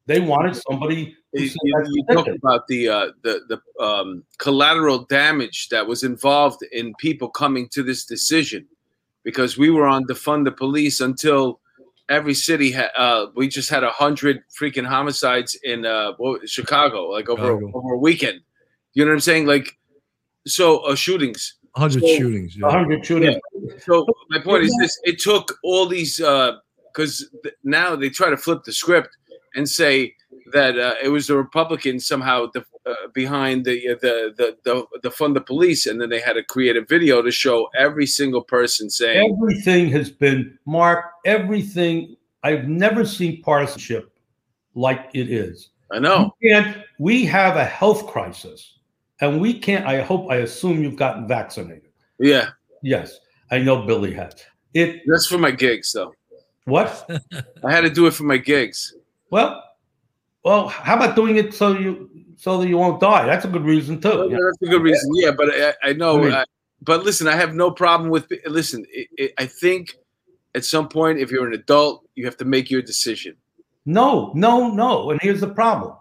they 0.06 0.20
wanted 0.20 0.56
somebody. 0.56 1.16
You, 1.36 1.50
you, 1.62 1.84
you 1.88 2.04
talk 2.14 2.26
about 2.28 2.66
the 2.68 2.88
uh, 2.88 3.06
the 3.22 3.40
the 3.48 3.84
um, 3.84 4.24
collateral 4.38 5.00
damage 5.04 5.68
that 5.68 5.86
was 5.86 6.02
involved 6.02 6.62
in 6.72 6.94
people 6.98 7.28
coming 7.28 7.68
to 7.70 7.82
this 7.82 8.04
decision, 8.04 8.66
because 9.22 9.58
we 9.58 9.70
were 9.70 9.86
on 9.86 10.04
defund 10.04 10.44
the 10.44 10.52
police 10.52 11.00
until 11.00 11.60
every 12.08 12.34
city 12.34 12.70
had. 12.70 12.90
Uh, 12.96 13.26
we 13.34 13.48
just 13.48 13.68
had 13.68 13.84
a 13.84 13.90
hundred 13.90 14.42
freaking 14.58 14.86
homicides 14.86 15.54
in 15.62 15.84
uh, 15.84 16.12
Chicago, 16.46 17.08
like 17.08 17.28
over 17.28 17.42
Chicago. 17.42 17.72
over 17.74 17.94
a 17.94 17.98
weekend. 17.98 18.40
You 18.94 19.04
know 19.04 19.10
what 19.10 19.16
I'm 19.16 19.20
saying? 19.20 19.46
Like, 19.46 19.76
so 20.46 20.78
uh, 20.78 20.94
shootings. 20.94 21.54
100 21.72 22.00
so, 22.00 22.16
shootings. 22.16 22.56
Yeah. 22.56 22.66
100 22.66 23.04
shootings. 23.04 23.36
Yeah. 23.52 23.76
So 23.84 24.06
my 24.30 24.38
point 24.38 24.64
is 24.64 24.74
this: 24.80 24.98
it 25.04 25.18
took 25.18 25.58
all 25.62 25.86
these 25.86 26.16
because 26.16 27.30
uh, 27.34 27.38
th- 27.42 27.54
now 27.64 27.94
they 27.94 28.08
try 28.08 28.30
to 28.30 28.36
flip 28.36 28.64
the 28.64 28.72
script 28.72 29.16
and 29.54 29.68
say 29.68 30.14
that 30.52 30.78
uh, 30.78 30.94
it 31.02 31.08
was 31.08 31.26
the 31.26 31.36
Republicans 31.36 32.06
somehow 32.06 32.46
the, 32.52 32.64
uh, 32.84 32.94
behind 33.14 33.64
the, 33.64 33.88
uh, 33.88 33.94
the 34.00 34.34
the 34.36 34.56
the 34.64 34.86
the 35.02 35.10
fund 35.10 35.36
the 35.36 35.40
police, 35.40 35.86
and 35.86 36.00
then 36.00 36.08
they 36.08 36.20
had 36.20 36.34
to 36.34 36.42
create 36.44 36.76
a 36.76 36.84
video 36.84 37.22
to 37.22 37.30
show 37.30 37.68
every 37.78 38.06
single 38.06 38.42
person 38.42 38.90
saying 38.90 39.36
everything 39.40 39.88
has 39.90 40.10
been 40.10 40.58
Mark. 40.66 41.06
Everything 41.24 42.16
I've 42.42 42.68
never 42.68 43.04
seen 43.04 43.42
partisanship 43.42 44.12
like 44.74 45.10
it 45.14 45.30
is. 45.30 45.70
I 45.92 45.98
know. 45.98 46.34
And 46.42 46.84
we 46.98 47.24
have 47.26 47.56
a 47.56 47.64
health 47.64 48.06
crisis, 48.06 48.78
and 49.20 49.40
we 49.40 49.58
can't. 49.58 49.86
I 49.86 50.02
hope. 50.02 50.30
I 50.30 50.36
assume 50.36 50.82
you've 50.82 50.96
gotten 50.96 51.26
vaccinated. 51.26 51.90
Yeah. 52.18 52.50
Yes, 52.82 53.18
I 53.50 53.58
know 53.58 53.84
Billy 53.84 54.12
has. 54.14 54.34
It. 54.74 55.02
That's 55.06 55.26
for 55.26 55.38
my 55.38 55.50
gigs, 55.50 55.92
though. 55.92 56.12
What? 56.66 57.08
I 57.64 57.72
had 57.72 57.80
to 57.80 57.90
do 57.90 58.06
it 58.06 58.12
for 58.12 58.24
my 58.24 58.36
gigs. 58.36 58.94
Well, 59.30 59.62
well, 60.46 60.68
how 60.68 60.94
about 60.94 61.16
doing 61.16 61.38
it 61.38 61.52
so 61.52 61.76
you 61.76 62.08
so 62.36 62.58
that 62.58 62.68
you 62.68 62.78
won't 62.78 63.00
die? 63.00 63.26
That's 63.26 63.44
a 63.44 63.48
good 63.48 63.64
reason 63.64 64.00
too. 64.00 64.10
Well, 64.10 64.28
that's 64.30 64.62
a 64.62 64.66
good 64.66 64.80
reason. 64.80 65.10
Yeah, 65.14 65.32
but 65.32 65.48
I, 65.52 65.74
I 65.82 65.92
know. 65.92 66.20
I 66.20 66.22
mean, 66.22 66.32
I, 66.34 66.44
but 66.82 67.02
listen, 67.02 67.26
I 67.26 67.34
have 67.34 67.52
no 67.52 67.68
problem 67.68 68.10
with. 68.10 68.30
Listen, 68.46 68.86
it, 68.88 69.08
it, 69.18 69.32
I 69.38 69.46
think 69.46 69.96
at 70.54 70.64
some 70.64 70.88
point, 70.88 71.18
if 71.18 71.32
you're 71.32 71.48
an 71.48 71.52
adult, 71.52 72.08
you 72.14 72.24
have 72.26 72.36
to 72.36 72.44
make 72.44 72.70
your 72.70 72.80
decision. 72.80 73.34
No, 73.86 74.30
no, 74.36 74.68
no. 74.68 75.10
And 75.10 75.20
here's 75.20 75.40
the 75.40 75.48
problem. 75.48 75.96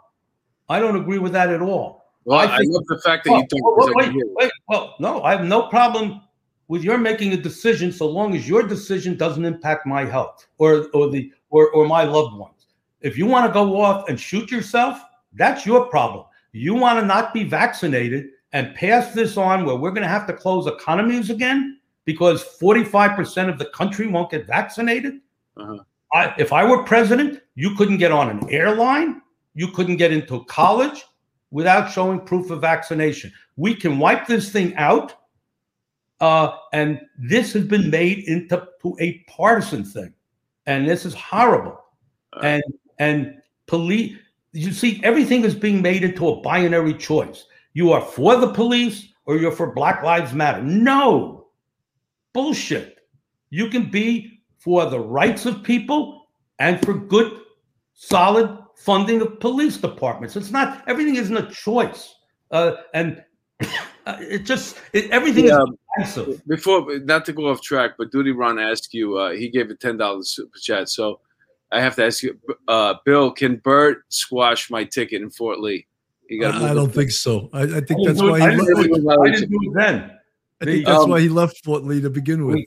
I 0.69 0.77
don't 0.79 0.95
agree 0.95 1.17
with 1.17 1.31
that 1.31 1.49
at 1.49 1.63
all. 1.63 2.05
Well, 2.25 2.37
I, 2.37 2.45
I 2.45 2.59
love 2.65 2.85
the 2.85 3.01
fact 3.03 3.23
that 3.25 3.31
you 3.31 3.47
don't. 3.49 3.95
Wait, 3.95 4.13
wait, 4.13 4.25
wait, 4.35 4.51
well, 4.69 4.93
no, 4.99 5.23
I 5.23 5.31
have 5.31 5.43
no 5.43 5.69
problem 5.69 6.21
with 6.67 6.83
your 6.83 6.99
making 6.99 7.33
a 7.33 7.37
decision 7.37 7.91
so 7.91 8.07
long 8.07 8.35
as 8.35 8.47
your 8.47 8.61
decision 8.61 9.17
doesn't 9.17 9.43
impact 9.43 9.87
my 9.87 10.05
health 10.05 10.45
or 10.59 10.85
or 10.93 11.09
the 11.09 11.31
or 11.49 11.71
or 11.71 11.87
my 11.87 12.03
loved 12.03 12.37
ones. 12.37 12.54
If 13.01 13.17
you 13.17 13.25
want 13.25 13.45
to 13.45 13.53
go 13.53 13.79
off 13.79 14.09
and 14.09 14.19
shoot 14.19 14.51
yourself, 14.51 14.99
that's 15.33 15.65
your 15.65 15.87
problem. 15.87 16.25
You 16.51 16.73
want 16.73 16.99
to 16.99 17.05
not 17.05 17.33
be 17.33 17.43
vaccinated 17.43 18.29
and 18.53 18.73
pass 18.75 19.13
this 19.13 19.35
on 19.35 19.65
where 19.65 19.75
we're 19.75 19.91
going 19.91 20.03
to 20.03 20.07
have 20.07 20.27
to 20.27 20.33
close 20.33 20.67
economies 20.67 21.29
again 21.29 21.79
because 22.05 22.43
45% 22.61 23.49
of 23.49 23.59
the 23.59 23.65
country 23.65 24.07
won't 24.07 24.31
get 24.31 24.47
vaccinated. 24.47 25.15
Uh-huh. 25.57 25.79
I, 26.13 26.33
if 26.37 26.53
I 26.53 26.63
were 26.63 26.83
president, 26.83 27.41
you 27.55 27.75
couldn't 27.75 27.97
get 27.97 28.11
on 28.11 28.29
an 28.29 28.49
airline, 28.49 29.21
you 29.53 29.67
couldn't 29.69 29.97
get 29.97 30.13
into 30.13 30.45
college 30.45 31.03
without 31.51 31.91
showing 31.91 32.21
proof 32.21 32.51
of 32.51 32.61
vaccination. 32.61 33.31
We 33.57 33.75
can 33.75 33.99
wipe 33.99 34.27
this 34.27 34.51
thing 34.51 34.75
out. 34.75 35.13
Uh, 36.21 36.55
and 36.71 37.01
this 37.17 37.51
has 37.53 37.65
been 37.65 37.89
made 37.89 38.19
into 38.19 38.67
to 38.81 38.95
a 38.99 39.19
partisan 39.27 39.83
thing. 39.83 40.13
And 40.65 40.87
this 40.87 41.05
is 41.05 41.13
horrible. 41.13 41.77
Uh, 42.33 42.39
and 42.43 42.63
and 42.99 43.41
police 43.67 44.17
you 44.55 44.71
see 44.71 45.01
everything 45.03 45.43
is 45.43 45.53
being 45.53 45.81
made 45.81 46.03
into 46.03 46.29
a 46.29 46.41
binary 46.41 46.93
choice. 46.93 47.45
You 47.73 47.91
are 47.91 48.01
for 48.01 48.37
the 48.37 48.53
police 48.53 49.09
or 49.25 49.35
you're 49.35 49.51
for 49.51 49.73
black 49.73 50.01
lives 50.01 50.33
matter. 50.33 50.61
No. 50.63 51.47
Bullshit. 52.33 52.99
You 53.49 53.69
can 53.69 53.91
be 53.91 54.39
for 54.57 54.89
the 54.89 54.99
rights 54.99 55.45
of 55.45 55.61
people 55.61 56.27
and 56.59 56.83
for 56.85 56.93
good 56.93 57.41
solid 57.93 58.57
funding 58.77 59.21
of 59.21 59.39
police 59.41 59.77
departments. 59.77 60.37
It's 60.37 60.51
not 60.51 60.87
everything 60.87 61.17
isn't 61.17 61.35
a 61.35 61.51
choice. 61.51 62.15
Uh, 62.49 62.77
and 62.93 63.21
it 64.07 64.45
just 64.45 64.77
it, 64.93 65.11
everything 65.11 65.45
yeah, 65.45 65.59
is 65.63 66.05
expensive. 66.07 66.47
before 66.47 66.99
not 66.99 67.25
to 67.25 67.33
go 67.33 67.49
off 67.49 67.61
track 67.61 67.91
but 67.97 68.11
duty 68.11 68.31
ron 68.31 68.59
asked 68.59 68.93
you 68.93 69.17
uh, 69.17 69.31
he 69.31 69.49
gave 69.49 69.69
a 69.69 69.75
$10 69.75 70.25
super 70.25 70.57
chat. 70.59 70.87
So 70.87 71.19
I 71.71 71.81
have 71.81 71.95
to 71.95 72.05
ask 72.05 72.23
you, 72.23 72.39
uh, 72.67 72.95
Bill, 73.05 73.31
can 73.31 73.57
Burt 73.57 74.03
squash 74.09 74.69
my 74.69 74.83
ticket 74.83 75.21
in 75.21 75.29
Fort 75.29 75.59
Lee? 75.59 75.87
I, 76.31 76.71
I 76.71 76.73
don't 76.73 76.93
think 76.93 77.11
so. 77.11 77.49
I, 77.53 77.63
I 77.63 77.81
think 77.81 78.05
that's 78.05 78.21
why 78.21 78.39
he 78.39 78.57
left. 78.57 79.19
I 79.21 79.31
didn't 79.31 79.49
do 79.49 79.59
it 79.61 79.73
then. 79.75 80.11
I 80.61 80.65
think 80.65 80.85
that's 80.85 81.03
um, 81.03 81.09
why 81.09 81.19
he 81.19 81.29
left 81.29 81.63
Fort 81.63 81.83
Lee 81.83 82.01
to 82.01 82.09
begin 82.09 82.45
with. 82.45 82.59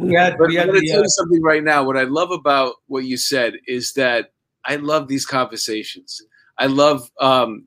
We, 0.00 0.14
had, 0.14 0.36
but 0.36 0.48
we 0.48 0.56
had 0.56 0.68
I'm 0.68 0.74
going 0.74 0.82
to 0.82 0.90
tell 0.90 1.02
you 1.02 1.08
something 1.08 1.42
right 1.42 1.62
now. 1.62 1.84
What 1.84 1.96
I 1.96 2.02
love 2.02 2.30
about 2.30 2.74
what 2.88 3.04
you 3.04 3.16
said 3.16 3.54
is 3.66 3.92
that 3.92 4.32
I 4.64 4.76
love 4.76 5.08
these 5.08 5.24
conversations. 5.24 6.20
I 6.58 6.66
love 6.66 7.08
um, 7.20 7.66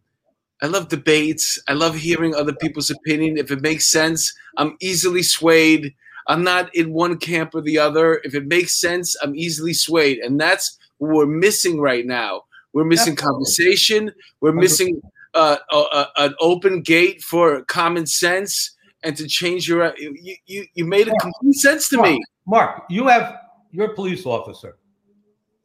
I 0.62 0.68
love 0.68 0.90
debates. 0.90 1.62
I 1.68 1.74
love 1.74 1.96
hearing 1.96 2.36
other 2.36 2.54
people's 2.54 2.92
opinion. 2.92 3.38
If 3.38 3.52
it 3.52 3.62
makes 3.62 3.90
sense, 3.90 4.34
I'm 4.58 4.76
easily 4.82 5.24
swayed. 5.24 5.96
I'm 6.28 6.43
not 6.43 6.74
in 6.76 6.93
one 6.93 7.17
camp 7.17 7.55
or 7.55 7.61
the 7.61 7.78
other. 7.78 8.22
If 8.24 8.36
it 8.36 8.47
makes 8.47 8.80
sense, 8.80 9.15
I'm 9.22 9.36
easily 9.36 9.74
swayed. 9.74 10.20
And 10.20 10.39
that's 10.39 10.78
what 10.97 11.11
we're 11.11 11.26
missing 11.26 11.80
right 11.80 12.05
now. 12.05 12.43
We're 12.74 12.86
missing 12.86 13.15
conversation. 13.15 14.11
We're 14.41 14.53
missing 14.53 15.01
uh, 15.34 15.57
a, 15.72 16.05
an 16.17 16.36
open 16.39 16.82
gate 16.82 17.22
for 17.24 17.63
common 17.65 18.05
sense 18.05 18.76
and 19.03 19.17
to 19.17 19.28
change 19.28 19.67
your. 19.67 19.93
You, 19.97 20.36
you, 20.45 20.65
you 20.74 20.86
made 20.86 21.07
a 21.07 21.13
complete 21.20 21.55
sense 21.55 21.89
to 21.89 21.97
Mark, 21.97 22.09
me. 22.09 22.24
Mark, 22.45 22.84
you 22.89 23.07
have, 23.07 23.38
you're 23.72 23.91
a 23.91 23.95
police 23.95 24.26
officer. 24.26 24.78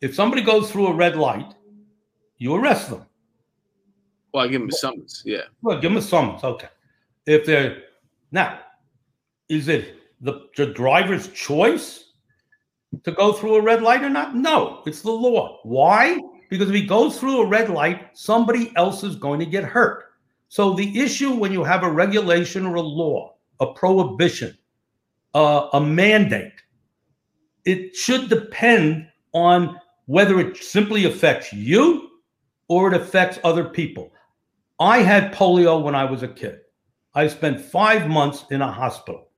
If 0.01 0.15
somebody 0.15 0.43
goes 0.43 0.71
through 0.71 0.87
a 0.89 0.95
red 0.95 1.17
light, 1.17 1.55
you 2.39 2.55
arrest 2.55 2.91
them. 2.91 3.05
Well, 4.33 4.45
I 4.45 4.49
give 4.49 4.61
them 4.61 4.71
a 4.71 4.73
summons. 4.73 5.23
Yeah. 5.25 5.43
Well, 5.63 5.81
give 5.81 5.91
them 5.91 5.99
a 5.99 6.03
summons. 6.03 6.43
Okay. 6.43 6.69
If 7.27 7.47
they're 7.47 7.83
now, 8.33 8.61
is 9.49 9.69
it 9.69 9.97
the, 10.21 10.49
the 10.57 10.67
driver's 10.67 11.29
choice 11.29 12.13
to 13.03 13.13
go 13.13 13.33
through 13.33 13.57
a 13.57 13.63
red 13.63 13.83
light 13.83 14.03
or 14.03 14.11
not? 14.11 14.37
No, 14.37 14.83
it's 14.87 15.03
the 15.03 15.11
law. 15.11 15.61
Why? 15.63 16.21
Because 16.49 16.69
if 16.69 16.75
he 16.75 16.87
goes 16.87 17.19
through 17.19 17.41
a 17.41 17.47
red 17.47 17.71
light, 17.71 18.17
somebody 18.17 18.73
else 18.77 19.03
is 19.03 19.17
going 19.17 19.41
to 19.41 19.47
get 19.47 19.65
hurt. 19.65 20.05
So 20.49 20.75
the 20.75 21.01
issue 21.01 21.35
when 21.35 21.53
you 21.53 21.65
have 21.65 21.83
a 21.83 21.91
regulation 21.91 22.65
or 22.65 22.77
a 22.77 22.81
law, 22.81 23.35
a 23.61 23.73
prohibition, 23.73 24.57
uh, 25.35 25.69
a 25.73 25.81
mandate, 25.81 26.53
it 27.65 27.97
should 27.97 28.29
depend 28.29 29.09
on 29.33 29.81
whether 30.07 30.39
it 30.39 30.57
simply 30.57 31.07
affects 31.07 31.53
you 31.53 32.11
or 32.69 32.93
it 32.93 33.01
affects 33.01 33.39
other 33.43 33.65
people. 33.65 34.13
I 34.79 34.99
had 34.99 35.33
polio 35.33 35.83
when 35.83 35.95
I 35.95 36.05
was 36.05 36.23
a 36.23 36.29
kid. 36.29 36.61
I 37.15 37.29
spent 37.29 37.61
five 37.61 38.09
months 38.09 38.45
in 38.51 38.61
a 38.61 38.71
hospital. 38.71 39.29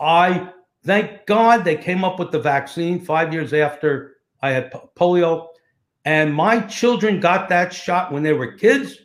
I 0.00 0.50
thank 0.84 1.26
God 1.26 1.64
they 1.64 1.76
came 1.76 2.04
up 2.04 2.18
with 2.18 2.30
the 2.30 2.40
vaccine 2.40 3.00
five 3.04 3.32
years 3.32 3.52
after 3.52 4.16
I 4.42 4.50
had 4.50 4.72
polio. 4.96 5.48
And 6.04 6.34
my 6.34 6.60
children 6.60 7.20
got 7.20 7.48
that 7.48 7.72
shot 7.72 8.12
when 8.12 8.22
they 8.22 8.32
were 8.32 8.52
kids, 8.52 8.96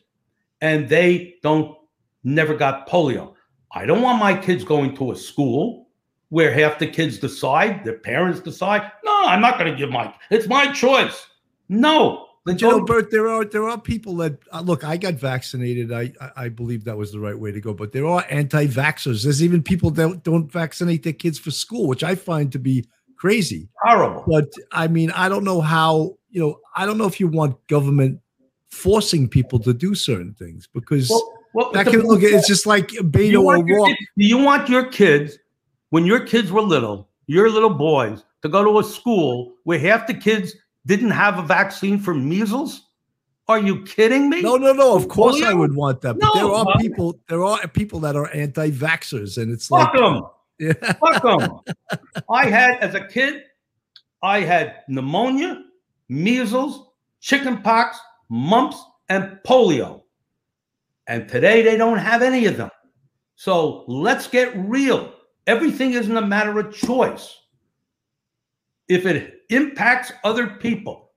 and 0.61 0.89
they 0.89 1.35
don't 1.43 1.77
never 2.23 2.55
got 2.55 2.89
polio. 2.89 3.33
I 3.71 3.85
don't 3.85 4.01
want 4.01 4.19
my 4.19 4.35
kids 4.35 4.63
going 4.63 4.95
to 4.95 5.11
a 5.11 5.15
school 5.15 5.87
where 6.29 6.51
half 6.51 6.79
the 6.79 6.87
kids 6.87 7.19
decide, 7.19 7.83
their 7.85 7.99
parents 7.99 8.39
decide. 8.39 8.91
No, 9.05 9.21
I'm 9.25 9.41
not 9.41 9.59
going 9.59 9.71
to 9.71 9.77
give 9.77 9.89
my. 9.89 10.13
It's 10.31 10.47
my 10.47 10.71
choice. 10.73 11.27
No, 11.69 12.26
but 12.47 12.61
you 12.61 12.69
know, 12.69 12.85
Burt, 12.85 13.11
there 13.11 13.27
are 13.27 13.43
there 13.43 13.67
are 13.67 13.77
people 13.77 14.15
that 14.17 14.39
uh, 14.53 14.61
look. 14.61 14.85
I 14.85 14.95
got 14.95 15.15
vaccinated. 15.15 15.91
I, 15.91 16.13
I, 16.21 16.31
I 16.45 16.49
believe 16.49 16.85
that 16.85 16.95
was 16.95 17.11
the 17.11 17.19
right 17.19 17.37
way 17.37 17.51
to 17.51 17.59
go. 17.59 17.73
But 17.73 17.91
there 17.91 18.05
are 18.05 18.25
anti-vaxxers. 18.29 19.23
There's 19.23 19.43
even 19.43 19.61
people 19.61 19.91
that 19.91 20.23
don't 20.23 20.49
vaccinate 20.49 21.03
their 21.03 21.13
kids 21.13 21.37
for 21.37 21.51
school, 21.51 21.87
which 21.87 22.03
I 22.03 22.15
find 22.15 22.49
to 22.53 22.59
be 22.59 22.87
crazy, 23.17 23.67
horrible. 23.83 24.23
But 24.25 24.53
I 24.71 24.87
mean, 24.87 25.11
I 25.11 25.27
don't 25.27 25.43
know 25.43 25.59
how. 25.59 26.15
You 26.29 26.41
know, 26.41 26.59
I 26.75 26.85
don't 26.85 26.97
know 26.97 27.07
if 27.07 27.19
you 27.19 27.27
want 27.27 27.55
government 27.67 28.21
forcing 28.69 29.27
people 29.27 29.59
to 29.59 29.73
do 29.73 29.93
certain 29.93 30.33
things 30.33 30.69
because 30.73 31.09
well, 31.09 31.33
well, 31.53 31.71
that 31.73 31.87
can 31.87 32.01
look. 32.01 32.23
It's 32.23 32.47
just 32.47 32.65
like 32.65 32.87
Beto 32.87 33.37
O'Rourke. 33.37 33.97
Do 34.17 34.25
you 34.25 34.37
want 34.37 34.69
your 34.69 34.85
kids 34.85 35.37
when 35.89 36.05
your 36.05 36.21
kids 36.21 36.51
were 36.51 36.61
little, 36.61 37.09
your 37.25 37.49
little 37.49 37.73
boys, 37.73 38.23
to 38.41 38.47
go 38.47 38.63
to 38.63 38.79
a 38.79 38.83
school 38.83 39.53
where 39.63 39.79
half 39.79 40.07
the 40.07 40.13
kids 40.13 40.55
didn't 40.87 41.11
have 41.11 41.37
a 41.37 41.43
vaccine 41.43 41.99
for 41.99 42.15
measles 42.15 42.87
Are 43.47 43.59
you 43.59 43.83
kidding 43.83 44.29
me? 44.29 44.41
No, 44.41 44.57
no, 44.57 44.73
no. 44.73 44.95
Of 44.95 45.05
oh, 45.05 45.07
course, 45.07 45.41
I 45.41 45.53
would 45.53 45.75
want 45.75 46.01
that. 46.01 46.17
But 46.19 46.25
No, 46.25 46.33
there 46.33 46.51
are 46.53 46.77
people. 46.79 47.19
There 47.29 47.43
are 47.43 47.67
people 47.67 47.99
that 48.01 48.15
are 48.15 48.29
anti-vaxxers, 48.33 49.37
and 49.41 49.51
it's 49.53 49.67
Fuck 49.67 49.93
like, 49.93 50.01
them. 50.01 50.23
yeah. 50.59 50.93
Fuck 50.99 51.23
them. 51.23 51.59
I 52.29 52.47
had, 52.47 52.79
as 52.79 52.93
a 52.95 53.07
kid, 53.07 53.43
I 54.21 54.41
had 54.41 54.83
pneumonia, 54.89 55.63
measles, 56.09 56.89
chickenpox, 57.21 57.97
mumps, 58.27 58.83
and 59.07 59.39
polio. 59.45 60.01
And 61.07 61.29
today 61.29 61.61
they 61.61 61.77
don't 61.77 61.99
have 61.99 62.21
any 62.21 62.47
of 62.47 62.57
them. 62.57 62.71
So 63.35 63.85
let's 63.87 64.27
get 64.27 64.51
real. 64.57 65.13
Everything 65.45 65.93
isn't 65.93 66.17
a 66.17 66.25
matter 66.25 66.59
of 66.59 66.75
choice. 66.75 67.33
If 68.87 69.05
it 69.05 69.41
impacts 69.49 70.11
other 70.23 70.47
people, 70.47 71.11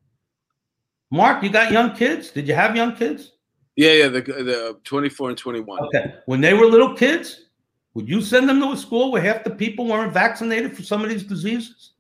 Mark, 1.11 1.43
you 1.43 1.51
got 1.51 1.73
young 1.73 1.95
kids? 1.95 2.31
Did 2.31 2.47
you 2.47 2.55
have 2.55 2.77
young 2.77 2.95
kids? 2.95 3.33
Yeah, 3.77 3.93
yeah, 3.93 4.09
the 4.09 4.21
the 4.21 4.79
24 4.85 5.31
and 5.31 5.39
21. 5.39 5.81
Okay. 5.87 6.14
When 6.27 6.41
they 6.41 6.55
were 6.55 6.66
little 6.66 6.95
kids, 6.95 7.49
would 7.95 8.09
you 8.09 8.21
send 8.21 8.49
them 8.49 8.61
to 8.61 8.73
a 8.73 8.77
school 8.77 9.11
where 9.11 9.23
half 9.23 9.45
the 9.45 9.51
people 9.51 9.87
weren't 9.87 10.12
vaccinated 10.12 10.77
for 10.77 10.83
some 10.83 11.03
of 11.03 11.11
these 11.11 11.25
diseases? 11.25 11.93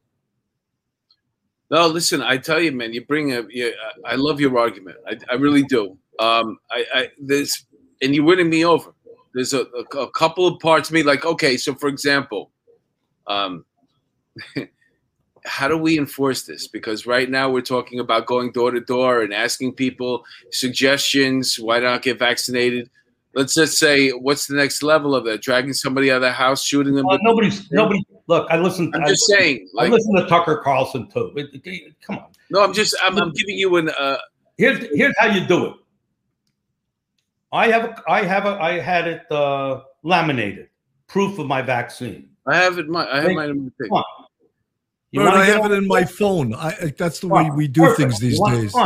No, 1.70 1.86
listen, 1.86 2.20
I 2.20 2.36
tell 2.36 2.60
you, 2.60 2.72
man, 2.72 2.92
you 2.92 3.04
bring 3.04 3.32
a. 3.32 3.44
You, 3.48 3.72
I 4.04 4.16
love 4.16 4.40
your 4.40 4.58
argument. 4.58 4.96
I, 5.06 5.18
I 5.30 5.34
really 5.34 5.62
do. 5.62 5.96
Um, 6.18 6.58
I, 6.70 6.84
I 6.92 7.08
there's 7.20 7.64
and 8.02 8.14
you're 8.14 8.24
winning 8.24 8.50
me 8.50 8.64
over. 8.64 8.92
There's 9.34 9.52
a, 9.52 9.62
a, 9.62 9.98
a 9.98 10.10
couple 10.10 10.46
of 10.46 10.60
parts 10.60 10.90
me, 10.90 11.02
like 11.02 11.24
okay, 11.24 11.56
so 11.56 11.74
for 11.74 11.88
example, 11.88 12.50
um, 13.26 13.64
how 15.44 15.68
do 15.68 15.76
we 15.76 15.98
enforce 15.98 16.42
this? 16.42 16.66
Because 16.66 17.06
right 17.06 17.28
now 17.30 17.50
we're 17.50 17.60
talking 17.60 18.00
about 18.00 18.26
going 18.26 18.52
door 18.52 18.70
to 18.70 18.80
door 18.80 19.22
and 19.22 19.32
asking 19.34 19.74
people 19.74 20.24
suggestions. 20.50 21.58
Why 21.58 21.78
not 21.80 22.02
get 22.02 22.18
vaccinated? 22.18 22.90
Let's 23.34 23.54
just 23.54 23.78
say, 23.78 24.10
what's 24.10 24.46
the 24.46 24.56
next 24.56 24.82
level 24.82 25.14
of 25.14 25.24
that? 25.24 25.40
Dragging 25.40 25.72
somebody 25.72 26.10
out 26.10 26.16
of 26.16 26.22
the 26.22 26.32
house, 26.32 26.64
shooting 26.64 26.94
them. 26.94 27.06
Uh, 27.06 27.16
nobody's 27.22 27.70
nobody. 27.70 28.02
Look, 28.26 28.46
I 28.50 28.58
listened. 28.58 28.92
I'm 28.94 29.04
I, 29.04 29.08
just 29.08 29.26
saying. 29.26 29.68
I 29.78 29.82
Like, 29.84 29.92
listened 29.92 30.16
to 30.18 30.26
Tucker 30.26 30.56
Carlson 30.64 31.08
too. 31.08 31.32
It- 31.36 31.60
it- 31.64 31.94
come 32.00 32.18
on. 32.18 32.26
no, 32.50 32.62
I'm 32.62 32.72
just. 32.72 32.94
I'm, 33.02 33.16
I'm 33.18 33.32
giving 33.32 33.56
you 33.56 33.76
an. 33.76 33.90
Uh, 33.90 34.18
Here's 34.58 34.78
here's 34.94 35.14
how 35.18 35.26
you 35.28 35.46
do 35.46 35.66
it. 35.66 35.74
I 37.52 37.68
have 37.68 37.84
a, 37.84 38.02
I 38.06 38.22
have 38.24 38.44
a, 38.44 38.60
I 38.60 38.78
had 38.78 39.08
it 39.08 39.30
uh, 39.32 39.82
laminated, 40.02 40.68
proof 41.06 41.38
of 41.38 41.46
my 41.46 41.62
vaccine. 41.62 42.28
I 42.46 42.56
have 42.56 42.78
it. 42.78 42.88
My, 42.88 43.10
I 43.10 43.22
have 43.22 43.32
mine 43.32 43.50
in 43.50 43.64
my 43.64 43.70
thing. 43.78 43.88
Come 43.88 43.98
on. 43.98 44.04
You 45.12 45.20
Burt, 45.20 45.34
I 45.34 45.44
have 45.44 45.64
it 45.64 45.72
in 45.72 45.86
my 45.88 46.04
phone? 46.04 46.52
phone. 46.52 46.54
I, 46.54 46.68
I 46.68 46.94
that's 46.96 47.20
the 47.20 47.28
way 47.28 47.50
we 47.50 47.66
do 47.66 47.82
Perfect. 47.82 47.98
things 47.98 48.20
these 48.20 48.38
You 48.38 48.50
days. 48.50 48.74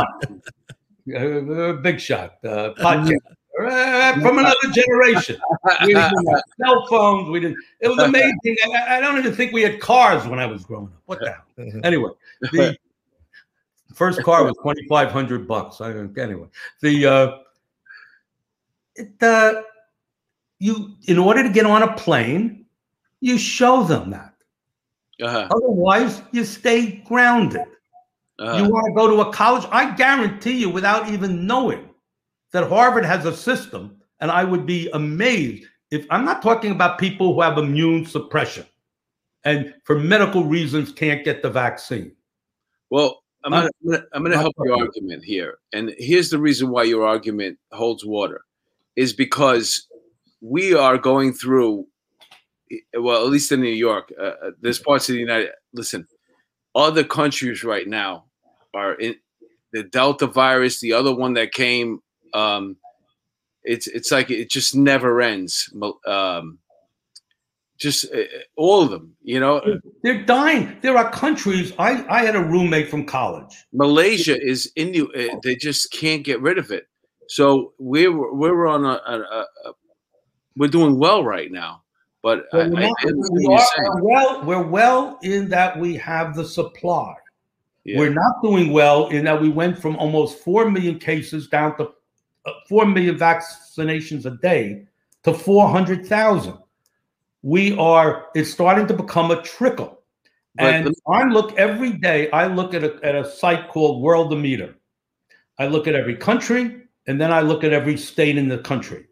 Uh, 1.15 1.73
big 1.73 1.99
shot, 1.99 2.37
uh, 2.43 2.73
podcast. 2.79 3.19
Uh, 3.63 4.13
from 4.21 4.39
another 4.39 4.55
generation. 4.73 5.39
We 5.81 5.93
didn't 5.93 6.01
have 6.01 6.41
cell 6.59 6.87
phones. 6.89 7.29
We 7.29 7.39
didn't. 7.39 7.57
It 7.79 7.89
was 7.89 7.99
amazing. 7.99 8.57
I, 8.73 8.97
I 8.97 8.99
don't 8.99 9.17
even 9.19 9.33
think 9.35 9.53
we 9.53 9.61
had 9.61 9.79
cars 9.79 10.27
when 10.27 10.39
I 10.39 10.47
was 10.47 10.65
growing 10.65 10.87
up. 10.87 11.01
What 11.05 11.19
the 11.19 11.31
hell? 11.31 11.81
Anyway, 11.83 12.09
the 12.41 12.75
first 13.93 14.23
car 14.23 14.43
was 14.43 14.55
twenty 14.63 14.85
five 14.87 15.11
hundred 15.11 15.47
bucks. 15.47 15.79
I 15.79 15.93
don't. 15.93 16.17
Anyway, 16.17 16.47
the 16.81 17.05
uh, 17.05 17.37
it, 18.95 19.11
uh, 19.21 19.61
you 20.57 20.95
in 21.07 21.19
order 21.19 21.43
to 21.43 21.49
get 21.49 21.67
on 21.67 21.83
a 21.83 21.93
plane, 21.95 22.65
you 23.21 23.37
show 23.37 23.83
them 23.83 24.09
that. 24.09 24.34
Uh-huh. 25.21 25.47
Otherwise, 25.51 26.21
you 26.31 26.43
stay 26.43 27.03
grounded. 27.05 27.61
Uh-huh. 28.39 28.57
You 28.57 28.69
want 28.69 28.85
to 28.87 28.93
go 28.93 29.07
to 29.07 29.29
a 29.29 29.31
college? 29.31 29.65
I 29.71 29.95
guarantee 29.95 30.59
you, 30.59 30.69
without 30.69 31.09
even 31.09 31.47
knowing, 31.47 31.89
that 32.51 32.67
Harvard 32.67 33.05
has 33.05 33.25
a 33.25 33.35
system, 33.35 34.01
and 34.19 34.29
I 34.29 34.43
would 34.43 34.65
be 34.65 34.89
amazed 34.91 35.65
if 35.91 36.05
I'm 36.09 36.25
not 36.25 36.41
talking 36.41 36.71
about 36.71 36.99
people 36.99 37.33
who 37.33 37.41
have 37.41 37.57
immune 37.57 38.05
suppression 38.05 38.65
and 39.45 39.73
for 39.83 39.97
medical 39.97 40.43
reasons 40.43 40.91
can't 40.91 41.23
get 41.23 41.41
the 41.41 41.49
vaccine. 41.49 42.11
Well, 42.89 43.21
I'm 43.43 43.51
gonna, 43.51 43.65
I'm 43.67 43.91
gonna, 43.91 44.03
I'm 44.13 44.23
gonna 44.23 44.35
uh, 44.35 44.39
help 44.39 44.55
your 44.63 44.77
argument 44.77 45.23
here, 45.23 45.59
and 45.71 45.93
here's 45.97 46.29
the 46.29 46.39
reason 46.39 46.69
why 46.69 46.83
your 46.83 47.05
argument 47.05 47.59
holds 47.71 48.03
water, 48.03 48.41
is 48.95 49.13
because 49.13 49.87
we 50.41 50.73
are 50.73 50.97
going 50.97 51.31
through, 51.31 51.87
well, 52.93 53.23
at 53.23 53.31
least 53.31 53.51
in 53.51 53.61
New 53.61 53.69
York, 53.69 54.11
uh, 54.19 54.23
uh, 54.23 54.51
there's 54.61 54.79
parts 54.79 55.09
of 55.09 55.13
the 55.13 55.19
United. 55.19 55.51
Listen, 55.73 56.07
other 56.73 57.03
countries 57.03 57.63
right 57.63 57.87
now 57.87 58.25
are 58.73 58.93
in 58.95 59.15
the 59.73 59.83
Delta 59.83 60.27
virus, 60.27 60.79
the 60.79 60.93
other 60.93 61.13
one 61.15 61.33
that 61.33 61.51
came. 61.51 61.99
Um, 62.33 62.77
it's 63.63 63.87
it's 63.87 64.11
like 64.11 64.29
it 64.31 64.49
just 64.49 64.75
never 64.75 65.21
ends. 65.21 65.73
Um, 66.05 66.59
just 67.77 68.05
uh, 68.13 68.23
all 68.55 68.81
of 68.81 68.89
them, 68.89 69.15
you 69.21 69.39
know. 69.39 69.61
They're 70.03 70.23
dying. 70.23 70.77
There 70.81 70.97
are 70.97 71.09
countries. 71.11 71.73
I, 71.77 72.05
I 72.09 72.23
had 72.23 72.35
a 72.35 72.43
roommate 72.43 72.89
from 72.89 73.05
college. 73.05 73.53
Malaysia 73.73 74.39
is 74.41 74.71
in 74.75 74.93
you. 74.93 75.11
uh, 75.11 75.35
They 75.43 75.55
just 75.55 75.91
can't 75.91 76.23
get 76.23 76.41
rid 76.41 76.57
of 76.57 76.71
it. 76.71 76.87
So 77.27 77.73
we're 77.79 78.13
we're 78.33 78.67
on 78.67 78.85
a, 78.85 79.01
a, 79.07 79.45
a 79.65 79.73
we're 80.55 80.69
doing 80.69 80.97
well 80.99 81.23
right 81.23 81.51
now. 81.51 81.83
But 82.25 82.47
I, 82.53 82.57
I, 82.61 82.67
We're, 82.69 82.79
not- 82.79 83.05
understand 83.05 83.29
we 83.33 83.43
you're 83.43 84.01
we're 84.01 84.03
well, 84.03 84.43
we're 84.45 84.67
well 84.67 85.19
in 85.21 85.47
that 85.49 85.79
we 85.79 85.95
have 85.97 86.35
the 86.35 86.43
supply. 86.43 87.13
Yeah. 87.83 87.99
We're 87.99 88.15
not 88.15 88.41
doing 88.41 88.71
well 88.73 89.09
in 89.09 89.25
that 89.25 89.39
we 89.39 89.47
went 89.47 89.77
from 89.77 89.95
almost 89.97 90.39
4 90.39 90.71
million 90.71 90.97
cases 90.97 91.47
down 91.47 91.77
to 91.77 91.91
uh, 92.47 92.51
4 92.67 92.87
million 92.87 93.15
vaccinations 93.19 94.25
a 94.25 94.31
day 94.41 94.87
to 95.21 95.35
400,000. 95.35 96.57
We 97.43 97.77
are, 97.77 98.25
it's 98.33 98.49
starting 98.49 98.87
to 98.87 98.95
become 98.95 99.29
a 99.29 99.43
trickle. 99.43 100.01
But 100.55 100.73
and 100.73 100.87
the- 100.87 100.95
I 101.07 101.25
look 101.25 101.55
every 101.59 101.91
day, 101.93 102.31
I 102.31 102.47
look 102.47 102.73
at 102.73 102.83
a, 102.83 102.99
at 103.03 103.13
a 103.13 103.29
site 103.29 103.69
called 103.69 104.03
Worldometer. 104.03 104.73
I 105.59 105.67
look 105.67 105.87
at 105.87 105.93
every 105.93 106.15
country 106.15 106.85
and 107.05 107.21
then 107.21 107.31
I 107.31 107.41
look 107.41 107.63
at 107.63 107.71
every 107.71 107.97
state 107.97 108.35
in 108.39 108.47
the 108.47 108.57
country. 108.57 109.05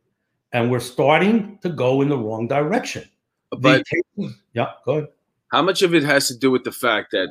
And 0.53 0.69
we're 0.71 0.79
starting 0.79 1.57
to 1.63 1.69
go 1.69 2.01
in 2.01 2.09
the 2.09 2.17
wrong 2.17 2.47
direction. 2.47 3.03
But 3.51 3.83
cases- 3.85 4.35
yeah, 4.53 4.71
go 4.85 4.91
ahead. 4.93 5.07
how 5.51 5.61
much 5.61 5.81
of 5.81 5.93
it 5.93 6.03
has 6.03 6.27
to 6.27 6.37
do 6.37 6.49
with 6.51 6.63
the 6.63 6.71
fact 6.71 7.11
that 7.11 7.29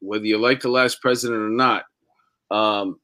whether 0.00 0.24
you 0.24 0.38
like 0.38 0.60
the 0.60 0.68
last 0.68 1.00
president 1.00 1.40
or 1.40 1.48
not, 1.50 1.84
um, 2.50 2.98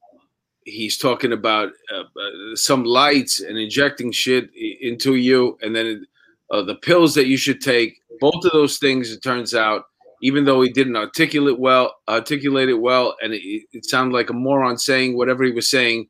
he's 0.65 0.97
talking 0.97 1.31
about 1.33 1.71
uh, 1.91 2.01
uh, 2.01 2.55
some 2.55 2.83
lights 2.83 3.39
and 3.41 3.57
injecting 3.57 4.11
shit 4.11 4.49
into 4.55 5.15
you, 5.15 5.57
and 5.61 5.75
then 5.75 6.05
uh, 6.51 6.61
the 6.61 6.75
pills 6.75 7.15
that 7.15 7.27
you 7.27 7.37
should 7.37 7.61
take. 7.61 7.99
Both 8.19 8.45
of 8.45 8.51
those 8.51 8.77
things, 8.77 9.11
it 9.11 9.23
turns 9.23 9.55
out, 9.55 9.85
even 10.21 10.45
though 10.45 10.61
he 10.61 10.69
didn't 10.69 10.95
articulate 10.95 11.57
well, 11.59 11.95
articulate 12.07 12.69
it 12.69 12.79
well, 12.79 13.15
and 13.23 13.33
it, 13.33 13.63
it 13.71 13.85
sounded 13.85 14.13
like 14.15 14.29
a 14.29 14.33
moron 14.33 14.77
saying 14.77 15.17
whatever 15.17 15.43
he 15.43 15.51
was 15.51 15.67
saying. 15.67 16.07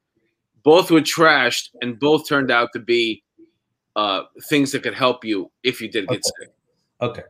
Both 0.64 0.92
were 0.92 1.02
trashed, 1.02 1.70
and 1.82 1.98
both 2.00 2.28
turned 2.28 2.52
out 2.52 2.70
to 2.74 2.80
be 2.80 3.24
uh, 3.96 4.24
things 4.50 4.72
that 4.72 4.84
could 4.84 4.94
help 4.94 5.24
you 5.26 5.52
if 5.64 5.82
you 5.82 5.90
did 5.90 6.08
get 6.08 6.16
Okay. 6.16 6.22
sick. 6.40 6.50
Okay. 7.02 7.24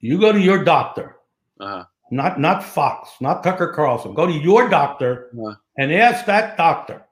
You 0.00 0.18
go 0.20 0.32
to 0.32 0.40
your 0.40 0.62
doctor, 0.64 1.16
Uh-huh. 1.60 1.84
not 2.10 2.38
not 2.40 2.62
Fox, 2.62 3.10
not 3.20 3.42
Tucker 3.42 3.72
Carlson. 3.72 4.14
Go 4.14 4.26
to 4.26 4.32
your 4.32 4.68
doctor 4.68 5.30
Yeah. 5.34 5.54
and 5.78 5.92
ask 5.92 6.24
that 6.26 6.56
doctor 6.56 7.02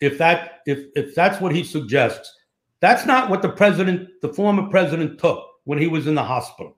if 0.00 0.18
that 0.18 0.60
if 0.66 0.86
if 0.96 1.14
that's 1.14 1.40
what 1.40 1.54
he 1.54 1.64
suggests. 1.64 2.34
That's 2.80 3.06
not 3.06 3.30
what 3.30 3.40
the 3.40 3.48
president, 3.48 4.10
the 4.20 4.28
former 4.28 4.68
president, 4.68 5.18
took 5.18 5.42
when 5.64 5.78
he 5.78 5.86
was 5.86 6.06
in 6.06 6.14
the 6.14 6.22
hospital, 6.22 6.76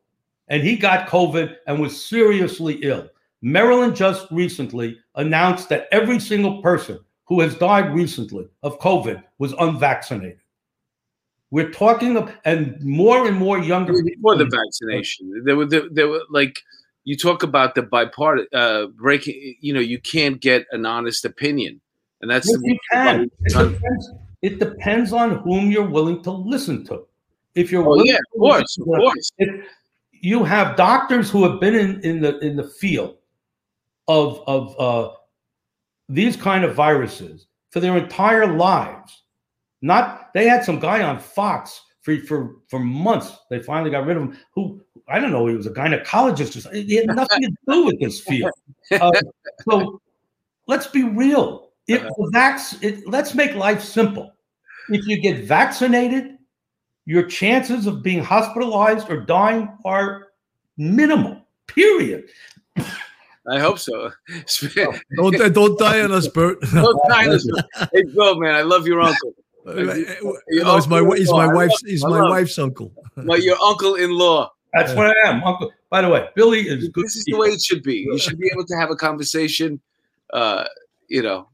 and 0.49 0.62
he 0.62 0.77
got 0.77 1.09
COVID 1.09 1.57
and 1.66 1.81
was 1.81 2.07
seriously 2.07 2.74
ill. 2.83 3.09
Maryland 3.43 3.97
just 3.97 4.31
recently 4.31 4.99
announced 5.16 5.68
that 5.70 5.89
every 5.91 6.20
single 6.20 6.62
person 6.62 7.01
who 7.24 7.41
has 7.41 7.57
died 7.57 7.93
recently 7.93 8.47
of 8.62 8.79
COVID 8.79 9.22
was 9.39 9.53
unvaccinated. 9.59 10.39
We're 11.51 11.70
talking 11.70 12.16
of, 12.16 12.32
and 12.44 12.80
more 12.82 13.26
and 13.26 13.36
more 13.36 13.59
younger 13.59 13.92
before 14.03 14.36
the 14.36 14.47
vaccination. 14.47 15.42
There 15.44 15.57
were 15.57 15.66
there, 15.66 15.88
there 15.90 16.09
were 16.09 16.22
like 16.30 16.61
you 17.05 17.16
talk 17.16 17.42
about 17.44 17.74
the 17.76 17.82
bipartisan 17.82 18.49
uh, 18.53 18.86
breaking. 18.88 19.57
You 19.61 19.72
know, 19.72 19.80
you 19.80 20.01
can't 20.01 20.40
get 20.40 20.66
an 20.72 20.84
honest 20.84 21.24
opinion, 21.24 21.80
and 22.20 22.30
that's 22.30 22.49
Yes, 22.49 22.57
the 22.59 22.68
you 22.68 22.78
can. 22.92 23.30
It 23.44 23.53
depends, 23.53 24.11
it 24.42 24.59
depends 24.59 25.12
on 25.12 25.36
whom 25.38 25.70
you're 25.70 25.88
willing 25.88 26.20
to 26.24 26.30
listen 26.32 26.84
to. 26.86 27.07
If 27.55 27.70
you're 27.70 27.84
Oh 27.84 27.90
willing 27.90 28.07
yeah, 28.07 28.16
of 28.34 28.40
course, 28.40 28.76
of 28.78 28.84
to- 28.84 28.90
course. 28.90 29.32
if 29.38 29.66
you 30.12 30.42
have 30.42 30.76
doctors 30.76 31.30
who 31.30 31.44
have 31.49 31.61
been 31.61 31.74
in, 31.76 32.01
in 32.01 32.20
the 32.20 32.38
in 32.40 32.57
the 32.57 32.64
field 32.64 33.18
of 34.09 34.42
of 34.49 34.74
uh, 34.80 35.14
these 36.09 36.34
kind 36.36 36.64
of 36.64 36.74
viruses 36.74 37.47
for 37.70 37.78
their 37.78 37.97
entire 37.97 38.47
lives. 38.57 39.22
Not 39.87 40.34
they 40.34 40.49
had 40.49 40.64
some 40.64 40.80
guy 40.80 41.03
on 41.03 41.20
Fox 41.20 41.80
for 42.03 42.16
for 42.18 42.57
for 42.68 42.80
months. 42.80 43.37
They 43.51 43.61
finally 43.61 43.91
got 43.91 44.05
rid 44.05 44.16
of 44.16 44.24
him. 44.24 44.39
Who 44.55 44.80
I 45.09 45.20
don't 45.20 45.30
know. 45.30 45.47
He 45.47 45.55
was 45.55 45.66
a 45.66 45.70
gynecologist. 45.70 46.57
Or 46.57 46.61
something. 46.62 46.87
He 46.87 46.97
had 46.97 47.07
nothing 47.07 47.43
to 47.43 47.53
do 47.68 47.87
with 47.87 48.01
this 48.01 48.20
field. 48.20 48.51
Uh, 48.91 49.12
so 49.68 50.01
let's 50.66 50.89
be 50.89 51.05
real. 51.05 51.70
If 51.87 52.03
the 52.03 52.30
vax, 52.34 52.82
it, 52.82 53.07
let's 53.07 53.34
make 53.34 53.55
life 53.55 53.82
simple. 53.82 54.32
If 54.89 55.07
you 55.07 55.20
get 55.20 55.45
vaccinated, 55.45 56.39
your 57.05 57.24
chances 57.24 57.87
of 57.87 58.03
being 58.03 58.22
hospitalized 58.22 59.09
or 59.09 59.20
dying 59.20 59.68
are 59.84 60.28
minimal. 60.76 61.43
Period. 61.68 62.28
I 63.49 63.61
hope 63.61 63.78
so. 63.78 64.11
don't 65.16 65.55
don't 65.55 65.78
die 65.78 66.01
on 66.01 66.11
us, 66.11 66.26
Burt. 66.26 66.61
don't 66.61 67.01
die 67.09 67.26
on 67.26 67.34
us. 67.34 67.49
Hey, 67.93 68.03
Bill, 68.03 68.39
man, 68.41 68.57
I 68.57 68.62
love 68.62 68.89
your 68.89 69.01
uncle. 69.01 69.34
Uh, 69.67 69.95
he's 70.49 70.87
my 70.87 71.03
he's 71.17 71.31
my 71.31 71.53
wife's 71.53 71.81
he's 71.83 72.05
my 72.05 72.23
wife's 72.29 72.59
uncle. 72.59 72.93
Well, 73.17 73.41
your 73.41 73.57
uncle-in-law. 73.62 74.53
That's 74.73 74.95
what 74.95 75.07
I 75.07 75.29
am, 75.29 75.43
uncle. 75.43 75.73
By 75.91 76.03
the 76.03 76.09
way, 76.09 76.29
Billy 76.35 76.69
is 76.69 76.89
good. 76.89 77.05
This 77.05 77.17
is 77.17 77.25
the 77.25 77.37
way 77.37 77.49
it 77.49 77.62
should 77.62 77.83
be. 77.83 77.97
You 77.97 78.19
should 78.19 78.39
be 78.39 78.49
able 78.53 78.67
to 78.67 78.77
have 78.77 78.91
a 78.91 78.97
conversation. 78.97 79.81
Uh, 80.33 80.64
you 81.09 81.23
know. 81.23 81.49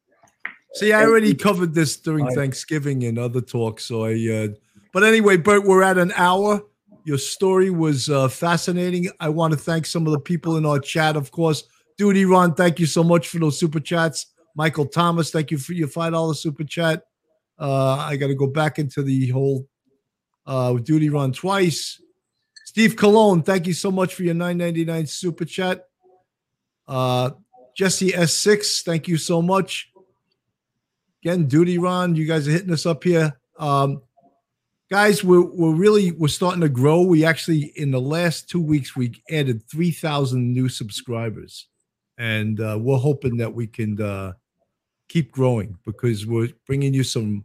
See, 0.75 0.93
I 0.93 1.05
already 1.05 1.35
covered 1.35 1.75
this 1.75 1.97
during 1.97 2.27
Thanksgiving 2.35 3.05
and 3.05 3.19
other 3.19 3.43
talks. 3.43 3.85
So 3.85 4.07
I, 4.07 4.15
uh, 4.15 4.49
but 4.93 5.05
anyway, 5.05 5.37
Burt, 5.37 5.65
we're 5.65 5.83
at 5.83 5.99
an 5.99 6.13
hour. 6.17 6.63
Your 7.05 7.19
story 7.19 7.71
was 7.71 8.09
uh, 8.09 8.29
fascinating. 8.29 9.09
I 9.21 9.29
want 9.29 9.53
to 9.53 9.59
thank 9.59 9.87
some 9.87 10.07
of 10.07 10.13
the 10.13 10.21
people 10.21 10.57
in 10.57 10.65
our 10.65 10.79
chat, 10.79 11.17
of 11.17 11.31
course. 11.31 11.65
Dude, 11.99 12.27
Ron, 12.27 12.55
thank 12.55 12.81
you 12.81 12.87
so 12.87 13.05
much 13.05 13.29
for 13.29 13.39
those 13.39 13.59
super 13.59 13.81
chats. 13.81 14.27
Michael 14.55 14.87
Thomas, 14.87 15.31
thank 15.31 15.51
you 15.51 15.59
for 15.59 15.73
your 15.73 15.89
five 15.89 16.13
dollar 16.13 16.35
super 16.35 16.65
chat. 16.65 17.05
Uh, 17.63 17.95
I 17.95 18.17
got 18.17 18.27
to 18.27 18.35
go 18.35 18.49
back 18.49 18.81
into 18.81 19.05
the 19.05 19.29
whole 19.29 19.69
uh, 20.47 20.75
Duty 20.75 21.11
run 21.11 21.33
twice. 21.33 22.03
Steve 22.65 22.97
Cologne, 22.97 23.43
thank 23.43 23.69
you 23.69 23.73
so 23.73 23.93
much 23.93 24.15
for 24.15 24.25
your 24.25 24.35
999 24.35 25.07
super 25.07 25.45
chat. 25.45 25.87
Uh, 26.89 27.31
Jesse 27.77 28.11
S6, 28.11 28.83
thank 28.83 29.07
you 29.07 29.17
so 29.17 29.41
much. 29.41 29.93
Again, 31.23 31.47
Duty 31.47 31.79
Ron, 31.79 32.17
you 32.17 32.27
guys 32.27 32.49
are 32.49 32.51
hitting 32.51 32.73
us 32.73 32.85
up 32.85 33.05
here. 33.05 33.39
Um, 33.61 34.03
guys, 34.91 35.23
we're, 35.23 35.45
we're 35.45 35.77
really 35.77 36.11
we're 36.11 36.27
starting 36.27 36.63
to 36.63 36.69
grow. 36.69 37.03
We 37.03 37.25
actually 37.25 37.73
in 37.77 37.93
the 37.93 38.01
last 38.01 38.51
two 38.51 38.61
weeks 38.61 38.97
we 38.97 39.23
added 39.31 39.63
3,000 39.71 40.53
new 40.53 40.69
subscribers. 40.69 41.69
And 42.19 42.61
uh, 42.61 42.77
we're 42.81 42.99
hoping 42.99 43.37
that 43.37 43.55
we 43.55 43.69
can 43.69 44.03
uh, 44.03 44.33
keep 45.09 45.31
growing 45.31 45.79
because 45.87 46.27
we're 46.27 46.51
bringing 46.67 46.93
you 46.93 47.05
some 47.05 47.45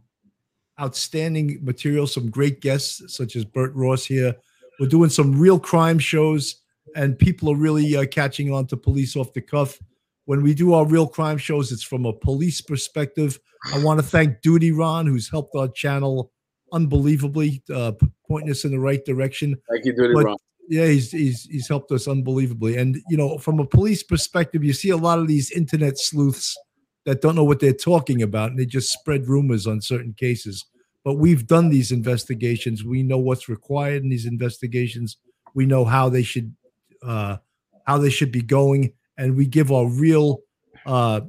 outstanding 0.80 1.58
material, 1.62 2.06
some 2.06 2.30
great 2.30 2.60
guests 2.60 3.02
such 3.16 3.36
as 3.36 3.44
Burt 3.44 3.74
Ross 3.74 4.04
here. 4.04 4.34
We're 4.80 4.86
doing 4.88 5.10
some 5.10 5.38
real 5.38 5.58
crime 5.58 5.98
shows, 5.98 6.62
and 6.94 7.18
people 7.18 7.50
are 7.50 7.56
really 7.56 7.96
uh, 7.96 8.06
catching 8.06 8.52
on 8.52 8.66
to 8.68 8.76
police 8.76 9.16
off 9.16 9.32
the 9.32 9.40
cuff. 9.40 9.78
When 10.26 10.42
we 10.42 10.54
do 10.54 10.74
our 10.74 10.86
real 10.86 11.06
crime 11.06 11.38
shows, 11.38 11.72
it's 11.72 11.82
from 11.82 12.04
a 12.04 12.12
police 12.12 12.60
perspective. 12.60 13.38
I 13.72 13.82
want 13.82 13.98
to 13.98 14.06
thank 14.06 14.40
Duty 14.42 14.70
Ron, 14.72 15.06
who's 15.06 15.28
helped 15.28 15.54
our 15.56 15.68
channel 15.68 16.30
unbelievably, 16.72 17.62
uh, 17.74 17.92
pointing 18.28 18.50
us 18.50 18.64
in 18.64 18.70
the 18.70 18.78
right 18.78 19.04
direction. 19.04 19.56
Thank 19.70 19.84
you, 19.86 19.92
Duty 19.94 20.14
But- 20.14 20.24
Ron. 20.26 20.36
yeah, 20.68 20.86
he's 20.86 21.10
he's 21.10 21.44
he's 21.44 21.66
helped 21.66 21.90
us 21.92 22.06
unbelievably. 22.06 22.76
And 22.76 22.98
you 23.08 23.16
know, 23.16 23.38
from 23.38 23.58
a 23.58 23.66
police 23.66 24.02
perspective, 24.02 24.62
you 24.62 24.72
see 24.74 24.90
a 24.90 24.96
lot 24.96 25.18
of 25.18 25.26
these 25.26 25.50
internet 25.50 25.98
sleuths 25.98 26.56
that 27.04 27.20
don't 27.20 27.36
know 27.36 27.44
what 27.44 27.60
they're 27.60 27.72
talking 27.72 28.22
about, 28.22 28.50
and 28.50 28.58
they 28.58 28.66
just 28.66 28.92
spread 28.92 29.28
rumors 29.28 29.66
on 29.66 29.80
certain 29.80 30.14
cases. 30.14 30.66
But 31.04 31.14
we've 31.14 31.46
done 31.46 31.70
these 31.70 31.92
investigations. 31.92 32.84
We 32.84 33.02
know 33.02 33.18
what's 33.18 33.48
required 33.48 34.02
in 34.02 34.10
these 34.10 34.26
investigations. 34.26 35.16
We 35.54 35.64
know 35.64 35.84
how 35.84 36.08
they 36.08 36.22
should 36.22 36.54
uh, 37.02 37.38
how 37.86 37.98
they 37.98 38.10
should 38.10 38.32
be 38.32 38.42
going, 38.42 38.92
and 39.16 39.36
we 39.36 39.46
give 39.46 39.72
our 39.72 39.88
real, 39.88 40.40
uh, 40.84 41.22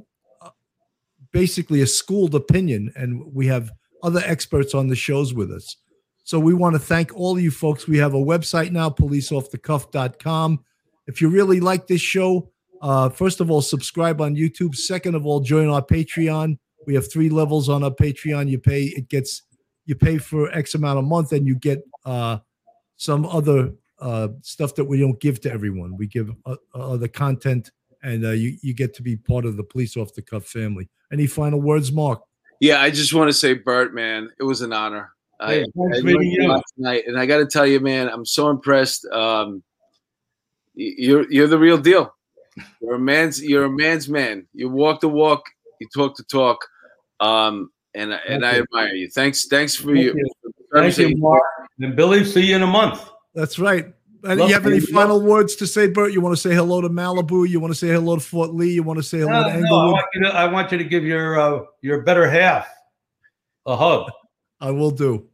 basically 1.32 1.80
a 1.80 1.86
schooled 1.86 2.34
opinion. 2.34 2.92
And 2.96 3.32
we 3.32 3.46
have 3.46 3.70
other 4.02 4.22
experts 4.24 4.74
on 4.74 4.88
the 4.88 4.96
shows 4.96 5.32
with 5.32 5.50
us. 5.50 5.76
So 6.24 6.38
we 6.38 6.54
want 6.54 6.74
to 6.74 6.78
thank 6.78 7.14
all 7.14 7.38
you 7.38 7.50
folks. 7.50 7.88
We 7.88 7.98
have 7.98 8.14
a 8.14 8.18
website 8.18 8.70
now, 8.70 8.90
policeoffthecuff.com. 8.90 10.64
If 11.06 11.20
you 11.20 11.28
really 11.28 11.60
like 11.60 11.86
this 11.86 12.00
show, 12.00 12.50
uh, 12.80 13.08
first 13.08 13.40
of 13.40 13.50
all, 13.50 13.62
subscribe 13.62 14.20
on 14.20 14.36
YouTube. 14.36 14.74
Second 14.74 15.14
of 15.14 15.26
all, 15.26 15.40
join 15.40 15.68
our 15.68 15.82
Patreon. 15.82 16.58
We 16.86 16.94
have 16.94 17.10
three 17.10 17.28
levels 17.28 17.68
on 17.68 17.84
our 17.84 17.90
Patreon. 17.90 18.48
You 18.48 18.58
pay, 18.58 18.84
it 18.84 19.08
gets, 19.08 19.42
you 19.84 19.94
pay 19.94 20.18
for 20.18 20.50
X 20.52 20.74
amount 20.74 20.98
a 20.98 21.02
month 21.02 21.32
and 21.32 21.46
you 21.46 21.54
get 21.54 21.82
uh, 22.04 22.38
some 22.96 23.26
other 23.26 23.72
uh, 24.00 24.28
stuff 24.42 24.74
that 24.76 24.84
we 24.84 24.98
don't 24.98 25.20
give 25.20 25.40
to 25.42 25.52
everyone. 25.52 25.96
We 25.96 26.06
give 26.06 26.30
uh, 26.46 26.56
other 26.74 27.08
content 27.08 27.70
and 28.02 28.24
uh, 28.24 28.30
you, 28.30 28.56
you 28.62 28.74
get 28.74 28.94
to 28.94 29.02
be 29.02 29.16
part 29.16 29.44
of 29.44 29.56
the 29.56 29.64
Police 29.64 29.96
Off 29.96 30.14
the 30.14 30.22
Cuff 30.22 30.46
family. 30.46 30.88
Any 31.12 31.26
final 31.26 31.60
words, 31.60 31.92
Mark? 31.92 32.22
Yeah, 32.60 32.80
I 32.80 32.90
just 32.90 33.14
want 33.14 33.28
to 33.28 33.32
say, 33.32 33.54
Burt, 33.54 33.94
man, 33.94 34.30
it 34.38 34.44
was 34.44 34.60
an 34.60 34.72
honor. 34.72 35.12
Hey, 35.40 35.46
I 35.46 35.64
thanks 35.64 35.72
for 35.74 35.88
learned 35.88 36.04
meeting 36.04 36.32
you. 36.32 36.62
tonight, 36.76 37.04
and 37.06 37.18
I 37.18 37.24
got 37.24 37.38
to 37.38 37.46
tell 37.46 37.66
you, 37.66 37.80
man, 37.80 38.08
I'm 38.08 38.26
so 38.26 38.50
impressed. 38.50 39.06
Um, 39.06 39.62
you're 40.74 41.30
you're 41.32 41.46
the 41.46 41.58
real 41.58 41.78
deal. 41.78 42.14
You're 42.80 42.94
a 42.94 42.98
man's 42.98 43.42
you're 43.42 43.64
a 43.64 43.70
man's 43.70 44.08
man. 44.08 44.46
You 44.54 44.68
walk 44.68 45.00
the 45.00 45.08
walk, 45.08 45.42
you 45.80 45.88
talk 45.94 46.16
the 46.16 46.24
talk, 46.24 46.66
um, 47.20 47.70
and 47.94 48.12
and 48.12 48.42
Thank 48.42 48.44
I 48.44 48.56
you. 48.56 48.62
admire 48.62 48.94
you. 48.94 49.08
Thanks, 49.10 49.46
thanks 49.46 49.74
for 49.74 49.88
Thank 49.94 49.98
your 50.04 50.16
you. 50.16 50.30
for 50.42 50.80
Thank 50.80 50.98
you, 50.98 51.16
Mark. 51.16 51.42
And 51.80 51.96
Billy, 51.96 52.24
see 52.24 52.46
you 52.46 52.56
in 52.56 52.62
a 52.62 52.66
month. 52.66 53.08
That's 53.34 53.58
right. 53.58 53.86
And 54.22 54.38
Love 54.38 54.48
you 54.50 54.54
have 54.54 54.66
any 54.66 54.76
you. 54.76 54.86
final 54.86 55.20
words 55.22 55.56
to 55.56 55.66
say, 55.66 55.88
Burt? 55.88 56.12
You 56.12 56.20
want 56.20 56.36
to 56.36 56.40
say 56.40 56.54
hello 56.54 56.82
to 56.82 56.90
Malibu? 56.90 57.48
You 57.48 57.58
want 57.58 57.72
to 57.72 57.78
say 57.78 57.88
hello 57.88 58.16
to 58.16 58.20
Fort 58.20 58.52
Lee? 58.52 58.70
You 58.72 58.82
want 58.82 58.98
to 58.98 59.02
say 59.02 59.20
hello 59.20 59.42
No, 59.44 59.48
to 59.50 59.60
no, 59.60 59.76
I, 59.78 59.86
want 59.86 60.06
you 60.14 60.22
to, 60.24 60.28
I 60.28 60.44
want 60.46 60.72
you 60.72 60.78
to 60.78 60.84
give 60.84 61.04
your 61.04 61.40
uh, 61.40 61.64
your 61.80 62.02
better 62.02 62.28
half 62.28 62.68
a 63.66 63.74
hug. 63.76 64.10
I 64.60 64.70
will 64.72 64.90
do. 64.90 65.26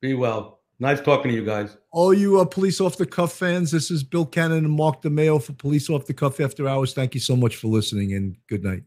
Be 0.00 0.14
well. 0.14 0.60
Nice 0.78 1.00
talking 1.00 1.30
to 1.32 1.36
you 1.36 1.44
guys. 1.44 1.76
All 1.92 2.14
you 2.14 2.40
uh, 2.40 2.44
Police 2.44 2.80
Off 2.80 2.96
the 2.96 3.06
Cuff 3.06 3.32
fans, 3.32 3.72
this 3.72 3.90
is 3.90 4.04
Bill 4.04 4.24
Cannon 4.24 4.64
and 4.64 4.72
Mark 4.72 5.02
DeMeo 5.02 5.42
for 5.42 5.52
Police 5.54 5.90
Off 5.90 6.06
the 6.06 6.14
Cuff 6.14 6.38
After 6.38 6.68
Hours. 6.68 6.94
Thank 6.94 7.14
you 7.14 7.20
so 7.20 7.34
much 7.34 7.56
for 7.56 7.66
listening 7.66 8.12
and 8.12 8.36
good 8.46 8.62
night. 8.62 8.84